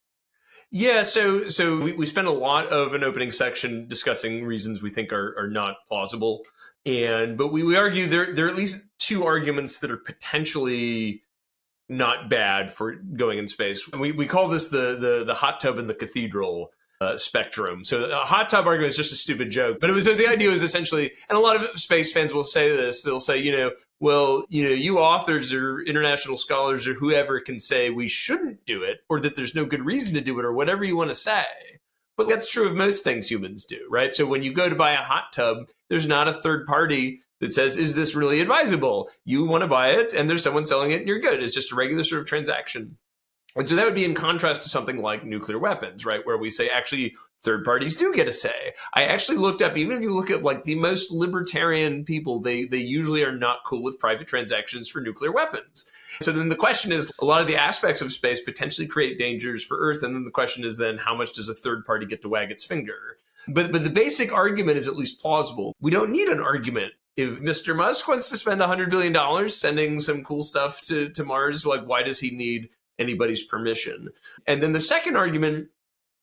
Yeah, 0.77 1.05
so 1.05 1.49
so 1.51 1.81
we, 1.81 1.93
we 1.93 2.05
spent 2.05 2.27
a 2.27 2.33
lot 2.33 2.67
of 2.67 2.95
an 2.95 3.05
opening 3.05 3.31
section 3.31 3.87
discussing 3.87 4.45
reasons 4.45 4.83
we 4.83 4.91
think 4.91 5.13
are, 5.13 5.33
are 5.39 5.47
not 5.47 5.77
plausible. 5.89 6.43
And 6.85 7.39
but 7.39 7.53
we, 7.53 7.63
we 7.63 7.77
argue 7.77 8.07
there 8.07 8.35
there 8.35 8.47
are 8.47 8.49
at 8.49 8.57
least 8.57 8.85
two 9.07 9.25
arguments 9.25 9.79
that 9.81 9.91
are 9.91 9.97
potentially 9.97 11.23
not 11.89 12.31
bad 12.31 12.71
for 12.71 12.95
going 12.95 13.39
in 13.39 13.49
space. 13.49 13.89
And 13.93 14.01
we, 14.01 14.13
we 14.13 14.27
call 14.27 14.49
this 14.49 14.69
the 14.69 14.97
the 14.99 15.25
the 15.27 15.35
hot 15.35 15.61
tub 15.61 15.79
and 15.79 15.89
the 15.89 15.95
cathedral 15.95 16.71
uh, 17.01 17.17
spectrum. 17.17 17.85
So 17.85 18.05
a 18.05 18.25
hot 18.25 18.49
tub 18.49 18.67
argument 18.67 18.91
is 18.91 18.97
just 18.97 19.13
a 19.13 19.17
stupid 19.17 19.51
joke, 19.51 19.79
but 19.81 19.91
it 19.91 19.93
was 19.93 20.07
the 20.07 20.29
idea 20.29 20.49
was 20.49 20.63
essentially, 20.63 21.13
and 21.29 21.37
a 21.37 21.41
lot 21.41 21.57
of 21.57 21.79
space 21.79 22.13
fans 22.13 22.33
will 22.33 22.45
say 22.45 22.75
this. 22.75 23.03
They'll 23.03 23.21
say, 23.21 23.39
you 23.39 23.53
know, 23.53 23.73
well, 24.01 24.45
you 24.49 24.65
know, 24.65 24.75
you 24.75 24.99
authors 24.99 25.53
or 25.53 25.81
international 25.81 26.37
scholars 26.37 26.87
or 26.87 26.95
whoever 26.95 27.41
can 27.41 27.59
say 27.59 27.91
we 27.91 28.09
shouldn't 28.09 28.65
do 28.65 28.83
it, 28.83 29.01
or 29.09 29.21
that 29.21 29.37
there's 29.37 29.55
no 29.55 29.67
good 29.67 29.85
reason 29.85 30.15
to 30.15 30.21
do 30.21 30.39
it, 30.39 30.45
or 30.45 30.53
whatever 30.53 30.85
you 30.85 30.97
want 30.97 31.11
to 31.11 31.15
say. 31.15 31.45
But 32.17 32.29
that's 32.29 32.51
true 32.51 32.69
of 32.69 32.77
most 32.77 33.03
things 33.03 33.29
humans 33.29 33.65
do, 33.65 33.87
right? 33.91 34.15
So 34.15 34.25
when 34.25 34.45
you 34.45 34.55
go 34.55 34.69
to 34.69 34.77
buy 34.77 34.93
a 34.93 35.03
hot 35.03 35.33
tub, 35.33 35.69
there's 35.91 36.07
not 36.07 36.29
a 36.29 36.33
third 36.33 36.65
party 36.65 37.21
that 37.41 37.53
says, 37.53 37.77
is 37.77 37.95
this 37.95 38.15
really 38.15 38.41
advisable? 38.41 39.11
You 39.25 39.45
want 39.45 39.63
to 39.63 39.69
buy 39.69 39.91
it, 39.91 40.15
and 40.15 40.29
there's 40.29 40.43
someone 40.43 40.65
selling 40.65 40.93
it, 40.93 41.01
and 41.01 41.09
you're 41.09 41.21
good. 41.21 41.43
It's 41.43 41.55
just 41.55 41.73
a 41.73 41.77
regular 41.77 42.05
sort 42.05 42.23
of 42.23 42.29
transaction. 42.29 42.97
And 43.57 43.69
so 43.69 43.77
that 43.77 43.85
would 43.85 43.95
be 43.95 44.05
in 44.05 44.15
contrast 44.15 44.65
to 44.65 44.69
something 44.69 45.01
like 45.01 45.25
nuclear 45.25 45.61
weapons, 45.61 46.05
right? 46.05 46.27
Where 46.27 46.37
we 46.37 46.51
say 46.51 46.69
actually 46.69 47.15
third 47.41 47.65
parties 47.65 47.95
do 47.95 48.13
get 48.13 48.27
a 48.27 48.33
say. 48.33 48.75
I 48.95 49.05
actually 49.05 49.39
looked 49.39 49.63
up, 49.63 49.77
even 49.77 49.97
if 49.97 50.03
you 50.03 50.13
look 50.13 50.31
at 50.31 50.43
like 50.43 50.65
the 50.65 50.75
most 50.75 51.13
libertarian 51.13 52.05
people, 52.05 52.41
they 52.41 52.65
they 52.65 52.79
usually 52.79 53.23
are 53.23 53.37
not 53.37 53.59
cool 53.65 53.83
with 53.83 54.01
private 54.01 54.27
transactions 54.27 54.89
for 54.89 55.01
nuclear 55.01 55.31
weapons. 55.31 55.87
So 56.21 56.33
then 56.33 56.49
the 56.49 56.57
question 56.57 56.91
is 56.91 57.13
a 57.21 57.25
lot 57.25 57.43
of 57.43 57.47
the 57.47 57.57
aspects 57.57 58.01
of 58.01 58.13
space 58.13 58.41
potentially 58.41 58.89
create 58.89 59.19
dangers 59.19 59.65
for 59.65 59.79
Earth. 59.79 60.03
And 60.03 60.17
then 60.17 60.25
the 60.25 60.31
question 60.31 60.65
is 60.65 60.77
then 60.77 60.99
how 60.99 61.15
much 61.15 61.35
does 61.35 61.49
a 61.49 61.55
third 61.55 61.85
party 61.85 62.07
get 62.07 62.23
to 62.23 62.29
wag 62.29 62.51
its 62.51 62.65
finger? 62.65 63.19
But 63.47 63.71
but 63.71 63.85
the 63.85 63.91
basic 63.91 64.33
argument 64.33 64.79
is 64.79 64.89
at 64.89 64.97
least 64.97 65.21
plausible. 65.21 65.77
We 65.81 65.93
don't 65.93 66.11
need 66.11 66.27
an 66.27 66.41
argument. 66.41 66.95
If 67.17 67.41
Mr. 67.41 67.77
Musk 67.77 68.09
wants 68.09 68.29
to 68.31 68.37
spend 68.37 68.61
$100 68.61 68.91
billion 68.91 69.49
sending 69.49 70.01
some 70.01 70.25
cool 70.25 70.43
stuff 70.43 70.81
to, 70.83 71.09
to 71.11 71.25
Mars, 71.25 71.65
like 71.65 71.85
why 71.85 72.03
does 72.03 72.19
he 72.19 72.31
need 72.31 72.71
anybody's 72.99 73.43
permission. 73.43 74.11
And 74.47 74.63
then 74.63 74.73
the 74.73 74.81
second 74.81 75.17
argument, 75.17 75.69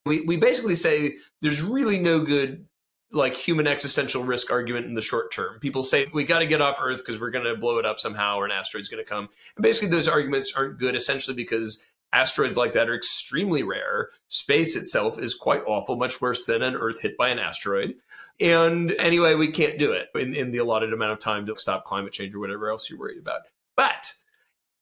we, 0.05 0.21
we 0.21 0.37
basically 0.37 0.75
say 0.75 1.15
there's 1.41 1.61
really 1.61 1.99
no 1.99 2.19
good 2.19 2.65
like 3.13 3.33
human 3.33 3.67
existential 3.67 4.23
risk 4.23 4.49
argument 4.51 4.85
in 4.85 4.93
the 4.93 5.01
short 5.01 5.33
term. 5.33 5.59
People 5.59 5.83
say 5.83 6.07
we 6.13 6.23
got 6.23 6.39
to 6.39 6.45
get 6.45 6.61
off 6.61 6.79
Earth 6.81 6.99
because 7.05 7.19
we're 7.19 7.29
going 7.29 7.43
to 7.43 7.57
blow 7.57 7.77
it 7.77 7.85
up 7.85 7.99
somehow 7.99 8.37
or 8.37 8.45
an 8.45 8.51
asteroid's 8.51 8.87
going 8.87 9.03
to 9.03 9.09
come. 9.09 9.27
And 9.57 9.63
basically 9.63 9.89
those 9.89 10.07
arguments 10.07 10.53
aren't 10.55 10.79
good 10.79 10.95
essentially 10.95 11.35
because 11.35 11.83
asteroids 12.13 12.57
like 12.57 12.73
that 12.73 12.89
are 12.89 12.95
extremely 12.95 13.63
rare. 13.63 14.09
Space 14.27 14.75
itself 14.75 15.19
is 15.19 15.33
quite 15.33 15.63
awful, 15.65 15.95
much 15.95 16.21
worse 16.21 16.45
than 16.45 16.61
an 16.61 16.75
Earth 16.75 17.01
hit 17.01 17.17
by 17.17 17.29
an 17.29 17.39
asteroid. 17.39 17.95
And 18.39 18.91
anyway, 18.93 19.35
we 19.35 19.51
can't 19.51 19.77
do 19.77 19.91
it 19.91 20.09
in, 20.15 20.33
in 20.33 20.51
the 20.51 20.57
allotted 20.57 20.93
amount 20.93 21.13
of 21.13 21.19
time 21.19 21.45
to 21.45 21.55
stop 21.55 21.85
climate 21.85 22.13
change 22.13 22.35
or 22.35 22.39
whatever 22.39 22.69
else 22.69 22.89
you're 22.89 22.99
worried 22.99 23.19
about. 23.19 23.41
But 23.75 24.13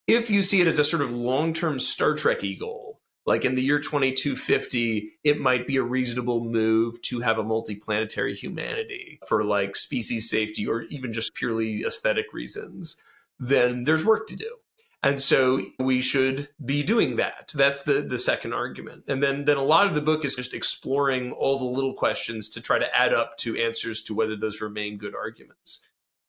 if 0.08 0.30
you 0.30 0.42
see 0.42 0.62
it 0.62 0.68
as 0.68 0.80
a 0.80 0.84
sort 0.84 1.04
of 1.04 1.12
long-term 1.12 1.80
Star 1.80 2.16
Trek 2.16 2.42
goal, 2.60 3.00
like 3.26 3.46
in 3.46 3.54
the 3.54 3.62
year 3.62 3.80
2250, 3.80 5.12
it 5.24 5.40
might 5.40 5.68
be 5.68 5.78
a 5.78 5.84
reasonable 5.84 6.44
move 6.44 7.00
to 7.04 7.20
have 7.20 7.38
a 7.38 7.44
multiplanetary 7.44 8.36
humanity 8.36 9.20
for 9.28 9.44
like 9.44 9.76
species 9.76 10.30
safety 10.30 10.66
or 10.66 10.84
even 10.84 11.14
just 11.14 11.36
purely 11.36 11.84
aesthetic 11.86 12.34
reasons, 12.34 12.98
then 13.40 13.84
there's 13.84 14.04
work 14.04 14.26
to 14.28 14.36
do. 14.36 14.56
And 15.02 15.22
so 15.22 15.62
we 15.80 16.02
should 16.02 16.50
be 16.64 16.84
doing 16.84 17.16
that. 17.16 17.52
That's 17.56 17.84
the, 17.84 18.02
the 18.02 18.18
second 18.18 18.54
argument. 18.54 19.06
And 19.08 19.24
then, 19.24 19.46
then 19.46 19.56
a 19.56 19.64
lot 19.64 19.88
of 19.88 19.94
the 19.94 20.02
book 20.02 20.26
is 20.26 20.36
just 20.36 20.54
exploring 20.54 21.32
all 21.32 21.58
the 21.58 21.66
little 21.66 21.94
questions 21.94 22.50
to 22.50 22.62
try 22.62 22.80
to 22.80 22.96
add 22.96 23.14
up 23.14 23.38
to 23.38 23.58
answers 23.58 24.02
to 24.04 24.14
whether 24.14 24.36
those 24.36 24.62
remain 24.62 24.98
good 24.98 25.16
arguments. 25.16 25.80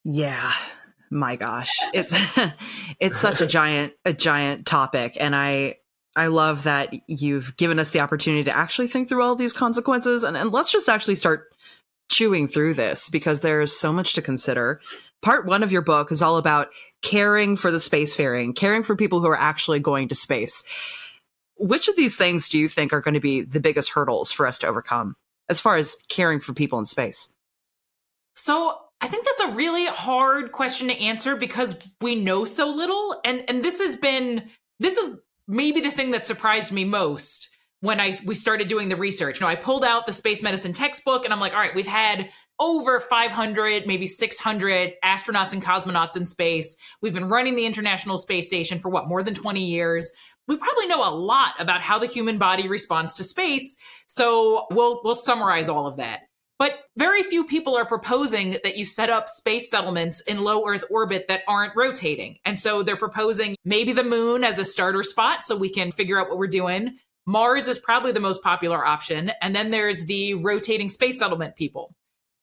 Yeah. 0.04 0.52
My 1.10 1.34
gosh. 1.34 1.72
It's 1.92 2.14
it's 3.00 3.18
such 3.18 3.40
a 3.40 3.46
giant 3.46 3.94
a 4.04 4.12
giant 4.12 4.66
topic 4.66 5.16
and 5.18 5.34
I 5.34 5.76
I 6.14 6.28
love 6.28 6.64
that 6.64 6.94
you've 7.08 7.56
given 7.56 7.80
us 7.80 7.90
the 7.90 8.00
opportunity 8.00 8.44
to 8.44 8.56
actually 8.56 8.86
think 8.86 9.08
through 9.08 9.22
all 9.22 9.34
these 9.34 9.52
consequences 9.52 10.22
and, 10.22 10.36
and 10.36 10.52
let's 10.52 10.70
just 10.70 10.88
actually 10.88 11.16
start 11.16 11.52
chewing 12.08 12.46
through 12.46 12.74
this 12.74 13.08
because 13.08 13.40
there's 13.40 13.76
so 13.76 13.92
much 13.92 14.14
to 14.14 14.22
consider. 14.22 14.80
Part 15.22 15.46
one 15.46 15.62
of 15.62 15.70
your 15.72 15.82
book 15.82 16.10
is 16.10 16.22
all 16.22 16.38
about 16.38 16.68
caring 17.02 17.56
for 17.56 17.70
the 17.70 17.78
spacefaring, 17.78 18.56
caring 18.56 18.82
for 18.82 18.96
people 18.96 19.20
who 19.20 19.28
are 19.28 19.38
actually 19.38 19.80
going 19.80 20.08
to 20.08 20.14
space. 20.14 20.62
Which 21.56 21.88
of 21.88 21.96
these 21.96 22.16
things 22.16 22.48
do 22.48 22.58
you 22.58 22.68
think 22.68 22.92
are 22.92 23.02
going 23.02 23.14
to 23.14 23.20
be 23.20 23.42
the 23.42 23.60
biggest 23.60 23.90
hurdles 23.90 24.32
for 24.32 24.46
us 24.46 24.58
to 24.60 24.66
overcome 24.66 25.16
as 25.50 25.60
far 25.60 25.76
as 25.76 25.96
caring 26.08 26.40
for 26.40 26.54
people 26.54 26.78
in 26.78 26.86
space? 26.86 27.28
So 28.34 28.78
I 29.02 29.08
think 29.08 29.26
that's 29.26 29.52
a 29.52 29.56
really 29.56 29.86
hard 29.86 30.52
question 30.52 30.88
to 30.88 30.98
answer 30.98 31.36
because 31.36 31.76
we 32.00 32.14
know 32.14 32.44
so 32.44 32.70
little. 32.70 33.20
And 33.24 33.44
and 33.48 33.62
this 33.62 33.78
has 33.80 33.96
been 33.96 34.48
this 34.78 34.96
is 34.96 35.16
maybe 35.46 35.80
the 35.80 35.90
thing 35.90 36.12
that 36.12 36.24
surprised 36.24 36.72
me 36.72 36.84
most 36.84 37.50
when 37.80 38.00
I 38.00 38.14
we 38.24 38.34
started 38.34 38.68
doing 38.68 38.88
the 38.88 38.96
research. 38.96 39.40
You 39.40 39.46
know, 39.46 39.50
I 39.50 39.56
pulled 39.56 39.84
out 39.84 40.06
the 40.06 40.12
space 40.12 40.42
medicine 40.42 40.72
textbook 40.72 41.24
and 41.24 41.34
I'm 41.34 41.40
like, 41.40 41.52
all 41.52 41.58
right, 41.58 41.74
we've 41.74 41.86
had 41.86 42.30
over 42.60 43.00
500, 43.00 43.86
maybe 43.86 44.06
600 44.06 44.92
astronauts 45.02 45.52
and 45.52 45.62
cosmonauts 45.62 46.16
in 46.16 46.26
space. 46.26 46.76
We've 47.00 47.14
been 47.14 47.28
running 47.28 47.56
the 47.56 47.64
International 47.64 48.18
Space 48.18 48.46
Station 48.46 48.78
for 48.78 48.90
what, 48.90 49.08
more 49.08 49.22
than 49.22 49.34
20 49.34 49.64
years. 49.64 50.12
We 50.46 50.56
probably 50.56 50.86
know 50.86 51.02
a 51.02 51.10
lot 51.14 51.54
about 51.58 51.80
how 51.80 51.98
the 51.98 52.06
human 52.06 52.38
body 52.38 52.68
responds 52.68 53.14
to 53.14 53.24
space. 53.24 53.76
So 54.06 54.66
we'll 54.70 55.00
we'll 55.02 55.14
summarize 55.14 55.68
all 55.68 55.86
of 55.86 55.96
that. 55.96 56.20
But 56.58 56.72
very 56.98 57.22
few 57.22 57.44
people 57.44 57.74
are 57.74 57.86
proposing 57.86 58.58
that 58.64 58.76
you 58.76 58.84
set 58.84 59.08
up 59.08 59.30
space 59.30 59.70
settlements 59.70 60.20
in 60.20 60.44
low 60.44 60.68
Earth 60.68 60.84
orbit 60.90 61.26
that 61.28 61.40
aren't 61.48 61.74
rotating. 61.74 62.36
And 62.44 62.58
so 62.58 62.82
they're 62.82 62.96
proposing 62.96 63.56
maybe 63.64 63.94
the 63.94 64.04
moon 64.04 64.44
as 64.44 64.58
a 64.58 64.64
starter 64.66 65.02
spot 65.02 65.46
so 65.46 65.56
we 65.56 65.70
can 65.70 65.90
figure 65.90 66.20
out 66.20 66.28
what 66.28 66.36
we're 66.36 66.48
doing. 66.48 66.98
Mars 67.24 67.66
is 67.66 67.78
probably 67.78 68.12
the 68.12 68.20
most 68.20 68.42
popular 68.42 68.84
option. 68.84 69.32
And 69.40 69.56
then 69.56 69.70
there's 69.70 70.04
the 70.04 70.34
rotating 70.34 70.90
space 70.90 71.18
settlement 71.18 71.56
people. 71.56 71.94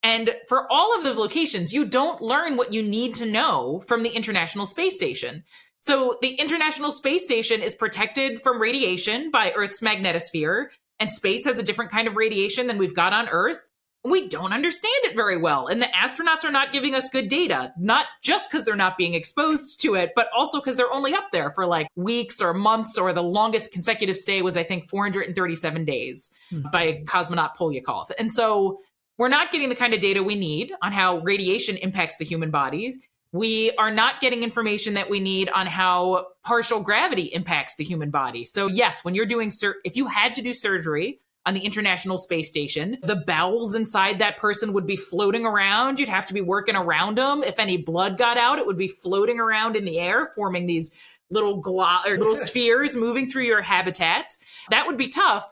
And 0.04 0.36
for 0.48 0.72
all 0.72 0.96
of 0.96 1.04
those 1.04 1.18
locations, 1.18 1.74
you 1.74 1.86
don't 1.86 2.22
learn 2.22 2.56
what 2.56 2.74
you 2.74 2.84
need 2.84 3.14
to 3.16 3.26
know 3.26 3.82
from 3.88 4.04
the 4.04 4.10
International 4.10 4.66
Space 4.66 4.96
Station. 4.96 5.44
So 5.80 6.18
the 6.22 6.36
International 6.36 6.92
Space 6.92 7.24
Station 7.24 7.62
is 7.62 7.76
protected 7.76 8.42
from 8.42 8.62
radiation 8.62 9.32
by 9.32 9.52
Earth's 9.56 9.82
magnetosphere, 9.82 10.68
and 11.00 11.10
space 11.10 11.46
has 11.46 11.60
a 11.60 11.64
different 11.64 11.92
kind 11.92 12.08
of 12.08 12.16
radiation 12.16 12.68
than 12.68 12.78
we've 12.78 12.96
got 12.96 13.14
on 13.14 13.30
Earth 13.30 13.62
we 14.10 14.28
don't 14.28 14.54
understand 14.54 14.96
it 15.04 15.16
very 15.16 15.38
well. 15.38 15.68
And 15.68 15.82
the 15.82 15.88
astronauts 15.88 16.46
are 16.46 16.52
not 16.52 16.72
giving 16.72 16.96
us 16.96 17.10
good 17.10 17.28
data, 17.28 17.74
not 17.78 18.06
just 18.22 18.50
because 18.50 18.64
they're 18.64 18.76
not 18.76 18.98
being 18.98 19.14
exposed 19.14 19.82
to 19.82 19.96
it, 19.96 20.12
but 20.16 20.30
also 20.36 20.60
because 20.60 20.76
they're 20.76 20.92
only 20.92 21.14
up 21.14 21.28
there 21.32 21.52
for 21.52 21.66
like 21.66 21.88
weeks 21.96 22.42
or 22.42 22.54
months, 22.54 22.98
or 22.98 23.14
the 23.14 23.24
longest 23.24 23.72
consecutive 23.72 24.18
stay 24.18 24.42
was, 24.42 24.58
I 24.58 24.64
think, 24.64 24.90
437 24.90 25.86
days 25.86 26.32
mm-hmm. 26.52 26.70
by 26.72 27.02
cosmonaut 27.06 27.56
Polyakov. 27.56 28.12
And 28.18 28.32
so 28.32 28.80
we're 29.18 29.30
not 29.30 29.52
getting 29.52 29.70
the 29.70 29.76
kind 29.76 29.94
of 29.94 30.00
data 30.00 30.24
we 30.24 30.36
need 30.36 30.72
on 30.82 30.92
how 30.92 31.18
radiation 31.20 31.78
impacts 31.78 32.18
the 32.18 32.26
human 32.26 32.52
bodies. 32.52 32.98
We 33.32 33.72
are 33.78 33.92
not 33.92 34.22
getting 34.22 34.44
information 34.44 34.94
that 34.94 35.10
we 35.10 35.20
need 35.20 35.50
on 35.50 35.68
how 35.68 36.28
partial 36.44 36.80
gravity 36.80 37.24
impacts 37.24 37.76
the 37.76 37.84
human 37.84 38.10
body. 38.10 38.46
So, 38.46 38.68
yes, 38.68 39.04
when 39.04 39.16
you're 39.16 39.26
doing, 39.26 39.50
sur- 39.50 39.76
if 39.84 39.96
you 39.96 40.08
had 40.08 40.36
to 40.36 40.42
do 40.42 40.54
surgery 40.54 41.20
on 41.46 41.54
the 41.54 41.60
International 41.62 42.18
Space 42.18 42.48
Station, 42.48 42.98
the 43.04 43.24
bowels 43.28 43.76
inside 43.76 44.20
that 44.20 44.38
person 44.38 44.74
would 44.74 44.86
be 44.86 44.96
floating 44.96 45.46
around. 45.46 46.00
You'd 46.00 46.10
have 46.10 46.26
to 46.28 46.34
be 46.34 46.42
working 46.42 46.76
around 46.76 47.18
them. 47.18 47.44
If 47.44 47.60
any 47.60 47.78
blood 47.78 48.18
got 48.18 48.38
out, 48.38 48.60
it 48.60 48.66
would 48.66 48.78
be 48.78 48.88
floating 48.88 49.40
around 49.40 49.76
in 49.76 49.86
the 49.86 50.00
air, 50.00 50.26
forming 50.36 50.66
these 50.66 50.96
little 51.30 51.58
glo- 51.58 52.00
or 52.06 52.18
little 52.18 52.36
spheres 52.50 52.96
moving 52.96 53.28
through 53.28 53.44
your 53.44 53.62
habitat. 53.62 54.32
That 54.70 54.88
would 54.88 54.98
be 54.98 55.10
tough. 55.10 55.52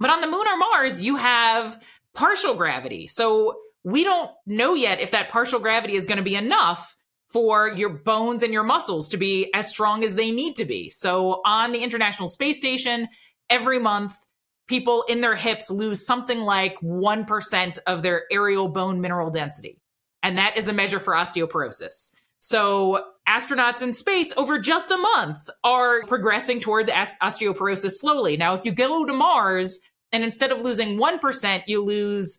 But 0.00 0.10
on 0.10 0.20
the 0.20 0.28
moon 0.28 0.46
or 0.46 0.56
Mars, 0.56 1.02
you 1.02 1.16
have 1.16 1.82
partial 2.14 2.54
gravity. 2.54 3.06
So 3.06 3.56
we 3.84 4.04
don't 4.04 4.30
know 4.46 4.74
yet 4.74 5.00
if 5.00 5.10
that 5.12 5.28
partial 5.28 5.60
gravity 5.60 5.94
is 5.94 6.06
going 6.06 6.18
to 6.18 6.22
be 6.22 6.34
enough 6.34 6.96
for 7.28 7.68
your 7.68 7.90
bones 7.90 8.42
and 8.42 8.52
your 8.52 8.62
muscles 8.62 9.08
to 9.10 9.16
be 9.16 9.50
as 9.54 9.68
strong 9.68 10.02
as 10.02 10.14
they 10.14 10.30
need 10.30 10.56
to 10.56 10.64
be. 10.64 10.88
So 10.88 11.40
on 11.44 11.72
the 11.72 11.82
International 11.82 12.26
Space 12.26 12.56
Station, 12.56 13.08
every 13.50 13.78
month, 13.78 14.14
people 14.66 15.04
in 15.08 15.20
their 15.20 15.36
hips 15.36 15.70
lose 15.70 16.04
something 16.06 16.40
like 16.40 16.78
1% 16.80 17.78
of 17.86 18.02
their 18.02 18.24
areal 18.32 18.72
bone 18.72 19.00
mineral 19.00 19.30
density. 19.30 19.80
And 20.22 20.38
that 20.38 20.56
is 20.56 20.68
a 20.68 20.72
measure 20.72 20.98
for 20.98 21.14
osteoporosis. 21.14 22.12
So 22.40 23.04
astronauts 23.28 23.82
in 23.82 23.92
space 23.92 24.32
over 24.36 24.58
just 24.58 24.90
a 24.90 24.96
month 24.96 25.48
are 25.64 26.02
progressing 26.04 26.60
towards 26.60 26.88
osteoporosis 26.88 27.92
slowly. 27.92 28.36
Now, 28.36 28.54
if 28.54 28.64
you 28.64 28.72
go 28.72 29.04
to 29.04 29.12
Mars 29.12 29.80
and 30.12 30.24
instead 30.24 30.52
of 30.52 30.62
losing 30.62 30.98
1%, 30.98 31.62
you 31.66 31.84
lose 31.84 32.38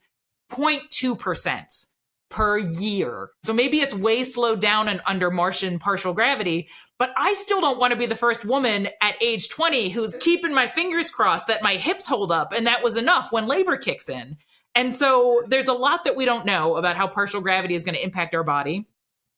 0.2% 0.51 1.85
per 2.29 2.57
year. 2.57 3.31
So 3.43 3.53
maybe 3.53 3.79
it's 3.79 3.93
way 3.93 4.23
slowed 4.23 4.61
down 4.61 4.87
and 4.87 5.01
under 5.05 5.31
Martian 5.31 5.79
partial 5.79 6.13
gravity, 6.13 6.69
but 6.97 7.11
I 7.17 7.33
still 7.33 7.59
don't 7.59 7.79
want 7.79 7.91
to 7.91 7.97
be 7.97 8.05
the 8.05 8.15
first 8.15 8.45
woman 8.45 8.89
at 9.01 9.21
age 9.21 9.49
20 9.49 9.89
who's 9.89 10.13
keeping 10.19 10.53
my 10.53 10.67
fingers 10.67 11.09
crossed 11.11 11.47
that 11.47 11.63
my 11.63 11.75
hips 11.75 12.05
hold 12.05 12.31
up 12.31 12.53
and 12.53 12.67
that 12.67 12.83
was 12.83 12.97
enough 12.97 13.31
when 13.31 13.47
labor 13.47 13.77
kicks 13.77 14.09
in. 14.09 14.37
And 14.75 14.93
so 14.93 15.41
there's 15.47 15.67
a 15.67 15.73
lot 15.73 16.03
that 16.03 16.15
we 16.15 16.25
don't 16.25 16.45
know 16.45 16.75
about 16.75 16.95
how 16.95 17.07
partial 17.07 17.41
gravity 17.41 17.73
is 17.73 17.83
going 17.83 17.95
to 17.95 18.03
impact 18.03 18.35
our 18.35 18.43
body. 18.43 18.87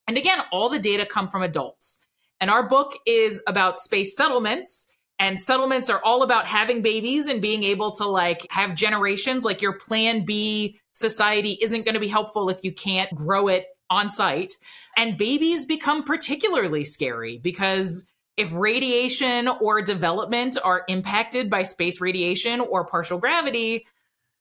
And 0.07 0.17
again, 0.17 0.39
all 0.51 0.67
the 0.67 0.79
data 0.79 1.05
come 1.05 1.27
from 1.27 1.41
adults. 1.41 1.99
And 2.41 2.49
our 2.49 2.67
book 2.67 2.97
is 3.05 3.41
about 3.47 3.79
space 3.79 4.15
settlements. 4.17 4.90
And 5.21 5.39
settlements 5.39 5.87
are 5.91 6.01
all 6.03 6.23
about 6.23 6.47
having 6.47 6.81
babies 6.81 7.27
and 7.27 7.43
being 7.43 7.61
able 7.61 7.91
to 7.91 8.07
like 8.07 8.47
have 8.49 8.73
generations. 8.73 9.45
Like 9.45 9.61
your 9.61 9.77
plan 9.77 10.25
B 10.25 10.79
society 10.93 11.59
isn't 11.61 11.85
going 11.85 11.93
to 11.93 11.99
be 11.99 12.07
helpful 12.07 12.49
if 12.49 12.57
you 12.63 12.73
can't 12.73 13.13
grow 13.13 13.47
it 13.47 13.67
on 13.91 14.09
site. 14.09 14.55
And 14.97 15.17
babies 15.17 15.63
become 15.63 16.03
particularly 16.03 16.83
scary 16.83 17.37
because 17.37 18.09
if 18.35 18.51
radiation 18.51 19.47
or 19.47 19.83
development 19.83 20.57
are 20.63 20.85
impacted 20.87 21.51
by 21.51 21.61
space 21.61 22.01
radiation 22.01 22.59
or 22.59 22.87
partial 22.87 23.19
gravity, 23.19 23.85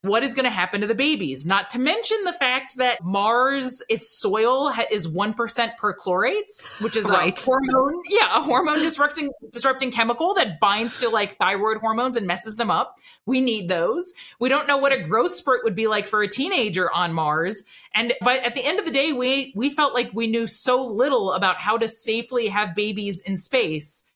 what 0.03 0.23
is 0.23 0.33
going 0.33 0.45
to 0.45 0.51
happen 0.51 0.81
to 0.81 0.87
the 0.87 0.95
babies? 0.95 1.47
Not 1.47 1.69
to 1.71 1.79
mention 1.79 2.17
the 2.25 2.33
fact 2.33 2.77
that 2.79 3.05
Mars, 3.05 3.83
its 3.89 4.19
soil 4.19 4.71
ha- 4.71 4.87
is 4.91 5.07
1% 5.07 5.35
perchlorates, 5.79 6.65
which 6.81 6.97
is 6.97 7.05
right. 7.05 7.39
a 7.39 7.45
hormone, 7.45 8.03
yeah, 8.09 8.39
a 8.39 8.41
hormone 8.41 8.79
disrupting, 8.79 9.31
disrupting 9.53 9.91
chemical 9.91 10.33
that 10.35 10.59
binds 10.59 10.97
to 11.01 11.11
like 11.11 11.33
thyroid 11.33 11.79
hormones 11.79 12.17
and 12.17 12.27
messes 12.27 12.57
them 12.57 12.71
up. 12.71 12.99
We 13.27 13.43
need 13.43 13.69
those. 13.69 14.13
We 14.39 14.49
don't 14.49 14.67
know 14.67 14.79
what 14.79 14.93
a 14.93 15.03
growth 15.03 15.35
spurt 15.35 15.65
would 15.65 15.75
be 15.75 15.87
like 15.87 16.07
for 16.07 16.23
a 16.23 16.29
teenager 16.29 16.91
on 16.91 17.13
Mars. 17.13 17.63
And, 17.95 18.15
but 18.23 18.43
at 18.43 18.55
the 18.55 18.65
end 18.65 18.79
of 18.79 18.87
the 18.87 18.91
day, 18.91 19.13
we, 19.13 19.53
we 19.55 19.69
felt 19.69 19.93
like 19.93 20.11
we 20.15 20.27
knew 20.27 20.47
so 20.47 20.83
little 20.83 21.33
about 21.33 21.61
how 21.61 21.77
to 21.77 21.87
safely 21.87 22.49
have 22.49 22.75
babies 22.75 23.21
in 23.21 23.37
space 23.37 24.07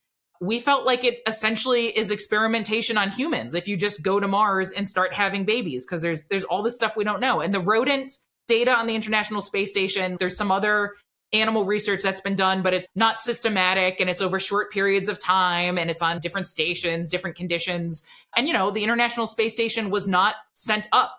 we 0.40 0.58
felt 0.58 0.84
like 0.84 1.04
it 1.04 1.20
essentially 1.26 1.86
is 1.96 2.10
experimentation 2.10 2.98
on 2.98 3.10
humans 3.10 3.54
if 3.54 3.68
you 3.68 3.76
just 3.76 4.02
go 4.02 4.18
to 4.20 4.28
Mars 4.28 4.72
and 4.72 4.86
start 4.86 5.14
having 5.14 5.44
babies 5.44 5.86
because 5.86 6.02
there's 6.02 6.24
there's 6.24 6.44
all 6.44 6.62
this 6.62 6.74
stuff 6.74 6.96
we 6.96 7.04
don't 7.04 7.20
know. 7.20 7.40
And 7.40 7.54
the 7.54 7.60
rodent 7.60 8.12
data 8.46 8.72
on 8.72 8.86
the 8.86 8.94
International 8.94 9.40
Space 9.40 9.70
Station, 9.70 10.16
there's 10.18 10.36
some 10.36 10.50
other 10.50 10.94
animal 11.32 11.64
research 11.64 12.02
that's 12.02 12.20
been 12.20 12.36
done, 12.36 12.62
but 12.62 12.74
it's 12.74 12.88
not 12.94 13.20
systematic 13.20 14.00
and 14.00 14.08
it's 14.08 14.22
over 14.22 14.38
short 14.38 14.70
periods 14.70 15.08
of 15.08 15.18
time 15.18 15.78
and 15.78 15.90
it's 15.90 16.02
on 16.02 16.18
different 16.20 16.46
stations, 16.46 17.08
different 17.08 17.36
conditions. 17.36 18.04
And 18.36 18.46
you 18.46 18.52
know, 18.52 18.70
the 18.70 18.84
International 18.84 19.26
Space 19.26 19.52
Station 19.52 19.90
was 19.90 20.06
not 20.06 20.36
sent 20.54 20.88
up 20.92 21.18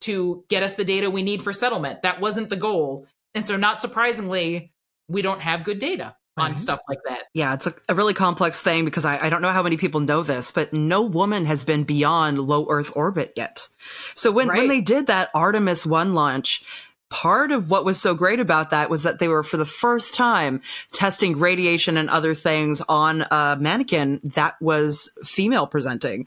to 0.00 0.44
get 0.48 0.62
us 0.62 0.74
the 0.74 0.84
data 0.84 1.10
we 1.10 1.22
need 1.22 1.42
for 1.42 1.52
settlement. 1.52 2.02
That 2.02 2.20
wasn't 2.20 2.50
the 2.50 2.56
goal. 2.56 3.06
And 3.34 3.46
so 3.46 3.56
not 3.56 3.80
surprisingly, 3.80 4.72
we 5.08 5.22
don't 5.22 5.40
have 5.40 5.64
good 5.64 5.78
data 5.78 6.16
on 6.36 6.50
mm-hmm. 6.50 6.56
stuff 6.56 6.80
like 6.88 6.98
that. 7.08 7.24
Yeah, 7.32 7.54
it's 7.54 7.66
a, 7.66 7.74
a 7.88 7.94
really 7.94 8.14
complex 8.14 8.60
thing 8.60 8.84
because 8.84 9.04
I, 9.04 9.26
I, 9.26 9.28
don't 9.28 9.42
know 9.42 9.52
how 9.52 9.62
many 9.62 9.76
people 9.76 10.00
know 10.00 10.22
this, 10.22 10.50
but 10.50 10.72
no 10.72 11.02
woman 11.02 11.46
has 11.46 11.64
been 11.64 11.84
beyond 11.84 12.40
low 12.40 12.66
Earth 12.68 12.92
orbit 12.94 13.32
yet. 13.36 13.68
So 14.14 14.30
when, 14.30 14.48
right. 14.48 14.58
when 14.58 14.68
they 14.68 14.80
did 14.80 15.06
that 15.06 15.30
Artemis 15.34 15.86
1 15.86 16.14
launch, 16.14 16.62
part 17.08 17.52
of 17.52 17.70
what 17.70 17.84
was 17.84 18.00
so 18.00 18.14
great 18.14 18.40
about 18.40 18.70
that 18.70 18.90
was 18.90 19.04
that 19.04 19.18
they 19.18 19.28
were 19.28 19.42
for 19.42 19.56
the 19.56 19.64
first 19.64 20.14
time 20.14 20.60
testing 20.92 21.38
radiation 21.38 21.96
and 21.96 22.10
other 22.10 22.34
things 22.34 22.82
on 22.88 23.24
a 23.30 23.56
mannequin 23.58 24.20
that 24.22 24.60
was 24.60 25.10
female 25.24 25.66
presenting 25.66 26.26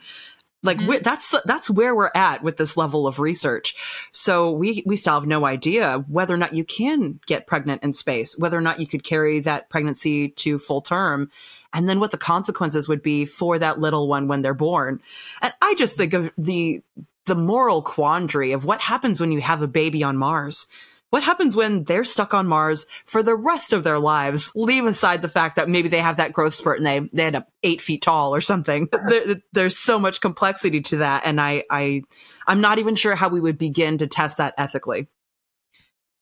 like 0.62 0.78
mm-hmm. 0.78 1.02
that's 1.02 1.30
the, 1.30 1.42
that's 1.46 1.70
where 1.70 1.96
we're 1.96 2.12
at 2.14 2.44
with 2.44 2.58
this 2.58 2.76
level 2.76 3.08
of 3.08 3.20
research. 3.20 3.76
So 4.12 4.52
we 4.52 4.84
we 4.86 4.96
still 4.96 5.14
have 5.14 5.26
no 5.26 5.46
idea 5.46 6.04
whether 6.08 6.34
or 6.34 6.38
not 6.38 6.54
you 6.54 6.64
can 6.64 7.20
get 7.26 7.48
pregnant 7.48 7.84
in 7.84 7.94
space, 7.94 8.38
whether 8.38 8.58
or 8.58 8.62
not 8.62 8.80
you 8.80 8.88
could 8.88 9.04
carry 9.04 9.40
that 9.42 9.70
pregnancy 9.70 10.30
to 10.30 10.60
full 10.60 10.82
term, 10.82 11.32
and 11.74 11.88
then 11.88 12.00
what 12.00 12.12
the 12.12 12.18
consequences 12.18 12.90
would 12.90 13.02
be 13.02 13.26
for 13.26 13.58
that 13.58 13.80
little 13.80 14.08
one 14.08 14.28
when 14.28 14.42
they're 14.42 14.54
born. 14.54 15.00
And 15.42 15.54
I 15.62 15.76
just 15.76 15.96
think 15.96 16.14
of 16.14 16.32
the 16.38 16.82
the 17.26 17.36
moral 17.36 17.82
quandary 17.82 18.52
of 18.52 18.66
what 18.66 18.82
happens 18.82 19.22
when 19.22 19.32
you 19.32 19.40
have 19.40 19.62
a 19.62 19.68
baby 19.68 20.04
on 20.04 20.18
Mars. 20.18 20.68
What 21.10 21.24
happens 21.24 21.56
when 21.56 21.86
they're 21.86 22.04
stuck 22.04 22.34
on 22.34 22.46
Mars 22.46 22.86
for 23.06 23.24
the 23.24 23.36
rest 23.36 23.74
of 23.74 23.84
their 23.84 23.98
lives? 23.98 24.52
Leave 24.56 24.86
aside 24.86 25.22
the 25.22 25.30
fact 25.30 25.56
that 25.56 25.68
maybe 25.68 25.90
they 25.90 26.02
have 26.02 26.18
that 26.18 26.34
growth 26.34 26.54
spurt 26.54 26.78
and 26.78 26.86
they, 26.86 27.00
they 27.12 27.24
end 27.24 27.36
up 27.36 27.48
eight 27.64 27.82
feet 27.82 28.04
tall 28.04 28.36
or 28.36 28.42
something. 28.42 28.88
there, 29.08 29.42
there's 29.52 29.78
so 29.78 29.98
much 29.98 30.22
complexity 30.22 30.82
to 30.82 30.98
that. 30.98 31.24
And 31.26 31.42
I, 31.42 31.64
I, 31.72 32.04
I'm 32.46 32.62
not 32.62 32.78
even 32.78 32.96
sure 32.96 33.16
how 33.16 33.30
we 33.30 33.42
would 33.42 33.58
begin 33.58 33.98
to 34.00 34.08
test 34.08 34.38
that 34.38 34.54
ethically. 34.58 35.08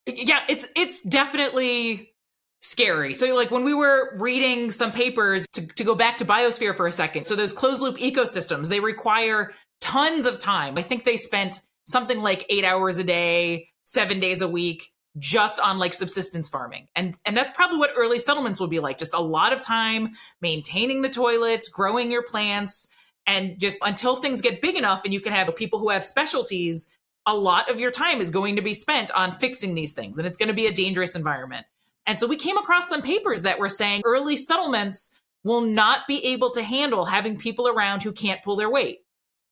Yeah, 0.05 0.39
it's, 0.47 0.65
it's 0.73 1.01
definitely 1.01 2.13
scary. 2.61 3.13
So 3.13 3.35
like 3.35 3.51
when 3.51 3.65
we 3.65 3.73
were 3.73 4.15
reading 4.17 4.71
some 4.71 4.93
papers 4.93 5.45
to, 5.53 5.67
to 5.67 5.83
go 5.83 5.95
back 5.95 6.17
to 6.17 6.25
biosphere 6.25 6.73
for 6.73 6.87
a 6.87 6.91
second. 6.93 7.25
So 7.25 7.35
those 7.35 7.51
closed 7.51 7.81
loop 7.81 7.97
ecosystems, 7.97 8.69
they 8.69 8.79
require 8.79 9.53
tons 9.81 10.25
of 10.25 10.39
time. 10.39 10.77
I 10.77 10.81
think 10.81 11.03
they 11.03 11.17
spent 11.17 11.59
something 11.85 12.21
like 12.21 12.45
eight 12.49 12.63
hours 12.63 12.97
a 12.97 13.03
day 13.03 13.69
seven 13.87 14.19
days 14.19 14.41
a 14.41 14.47
week 14.47 14.91
just 15.17 15.61
on 15.61 15.79
like 15.79 15.93
subsistence 15.93 16.49
farming. 16.49 16.87
And 16.93 17.17
and 17.25 17.35
that's 17.35 17.49
probably 17.51 17.77
what 17.77 17.91
early 17.95 18.19
settlements 18.19 18.59
would 18.59 18.69
be 18.69 18.79
like. 18.79 18.97
Just 18.97 19.13
a 19.13 19.21
lot 19.21 19.53
of 19.53 19.61
time 19.61 20.11
maintaining 20.41 21.01
the 21.01 21.09
toilets, 21.09 21.69
growing 21.69 22.11
your 22.11 22.21
plants, 22.21 22.89
and 23.25 23.57
just 23.57 23.77
until 23.81 24.17
things 24.17 24.41
get 24.41 24.61
big 24.61 24.75
enough 24.75 25.05
and 25.05 25.13
you 25.13 25.21
can 25.21 25.33
have 25.33 25.53
people 25.55 25.79
who 25.79 25.89
have 25.89 26.03
specialties, 26.03 26.89
a 27.25 27.33
lot 27.33 27.71
of 27.71 27.79
your 27.79 27.89
time 27.89 28.19
is 28.19 28.29
going 28.29 28.57
to 28.57 28.61
be 28.61 28.73
spent 28.73 29.09
on 29.11 29.31
fixing 29.31 29.73
these 29.73 29.93
things. 29.93 30.17
And 30.17 30.27
it's 30.27 30.37
going 30.37 30.49
to 30.49 30.53
be 30.53 30.67
a 30.67 30.73
dangerous 30.73 31.15
environment. 31.15 31.65
And 32.05 32.19
so 32.19 32.27
we 32.27 32.35
came 32.35 32.57
across 32.57 32.89
some 32.89 33.01
papers 33.01 33.43
that 33.43 33.57
were 33.57 33.69
saying 33.69 34.01
early 34.05 34.37
settlements 34.37 35.11
will 35.43 35.61
not 35.61 36.07
be 36.07 36.23
able 36.25 36.51
to 36.51 36.61
handle 36.61 37.05
having 37.05 37.37
people 37.37 37.69
around 37.69 38.03
who 38.03 38.11
can't 38.11 38.43
pull 38.43 38.57
their 38.57 38.69
weight. 38.69 38.99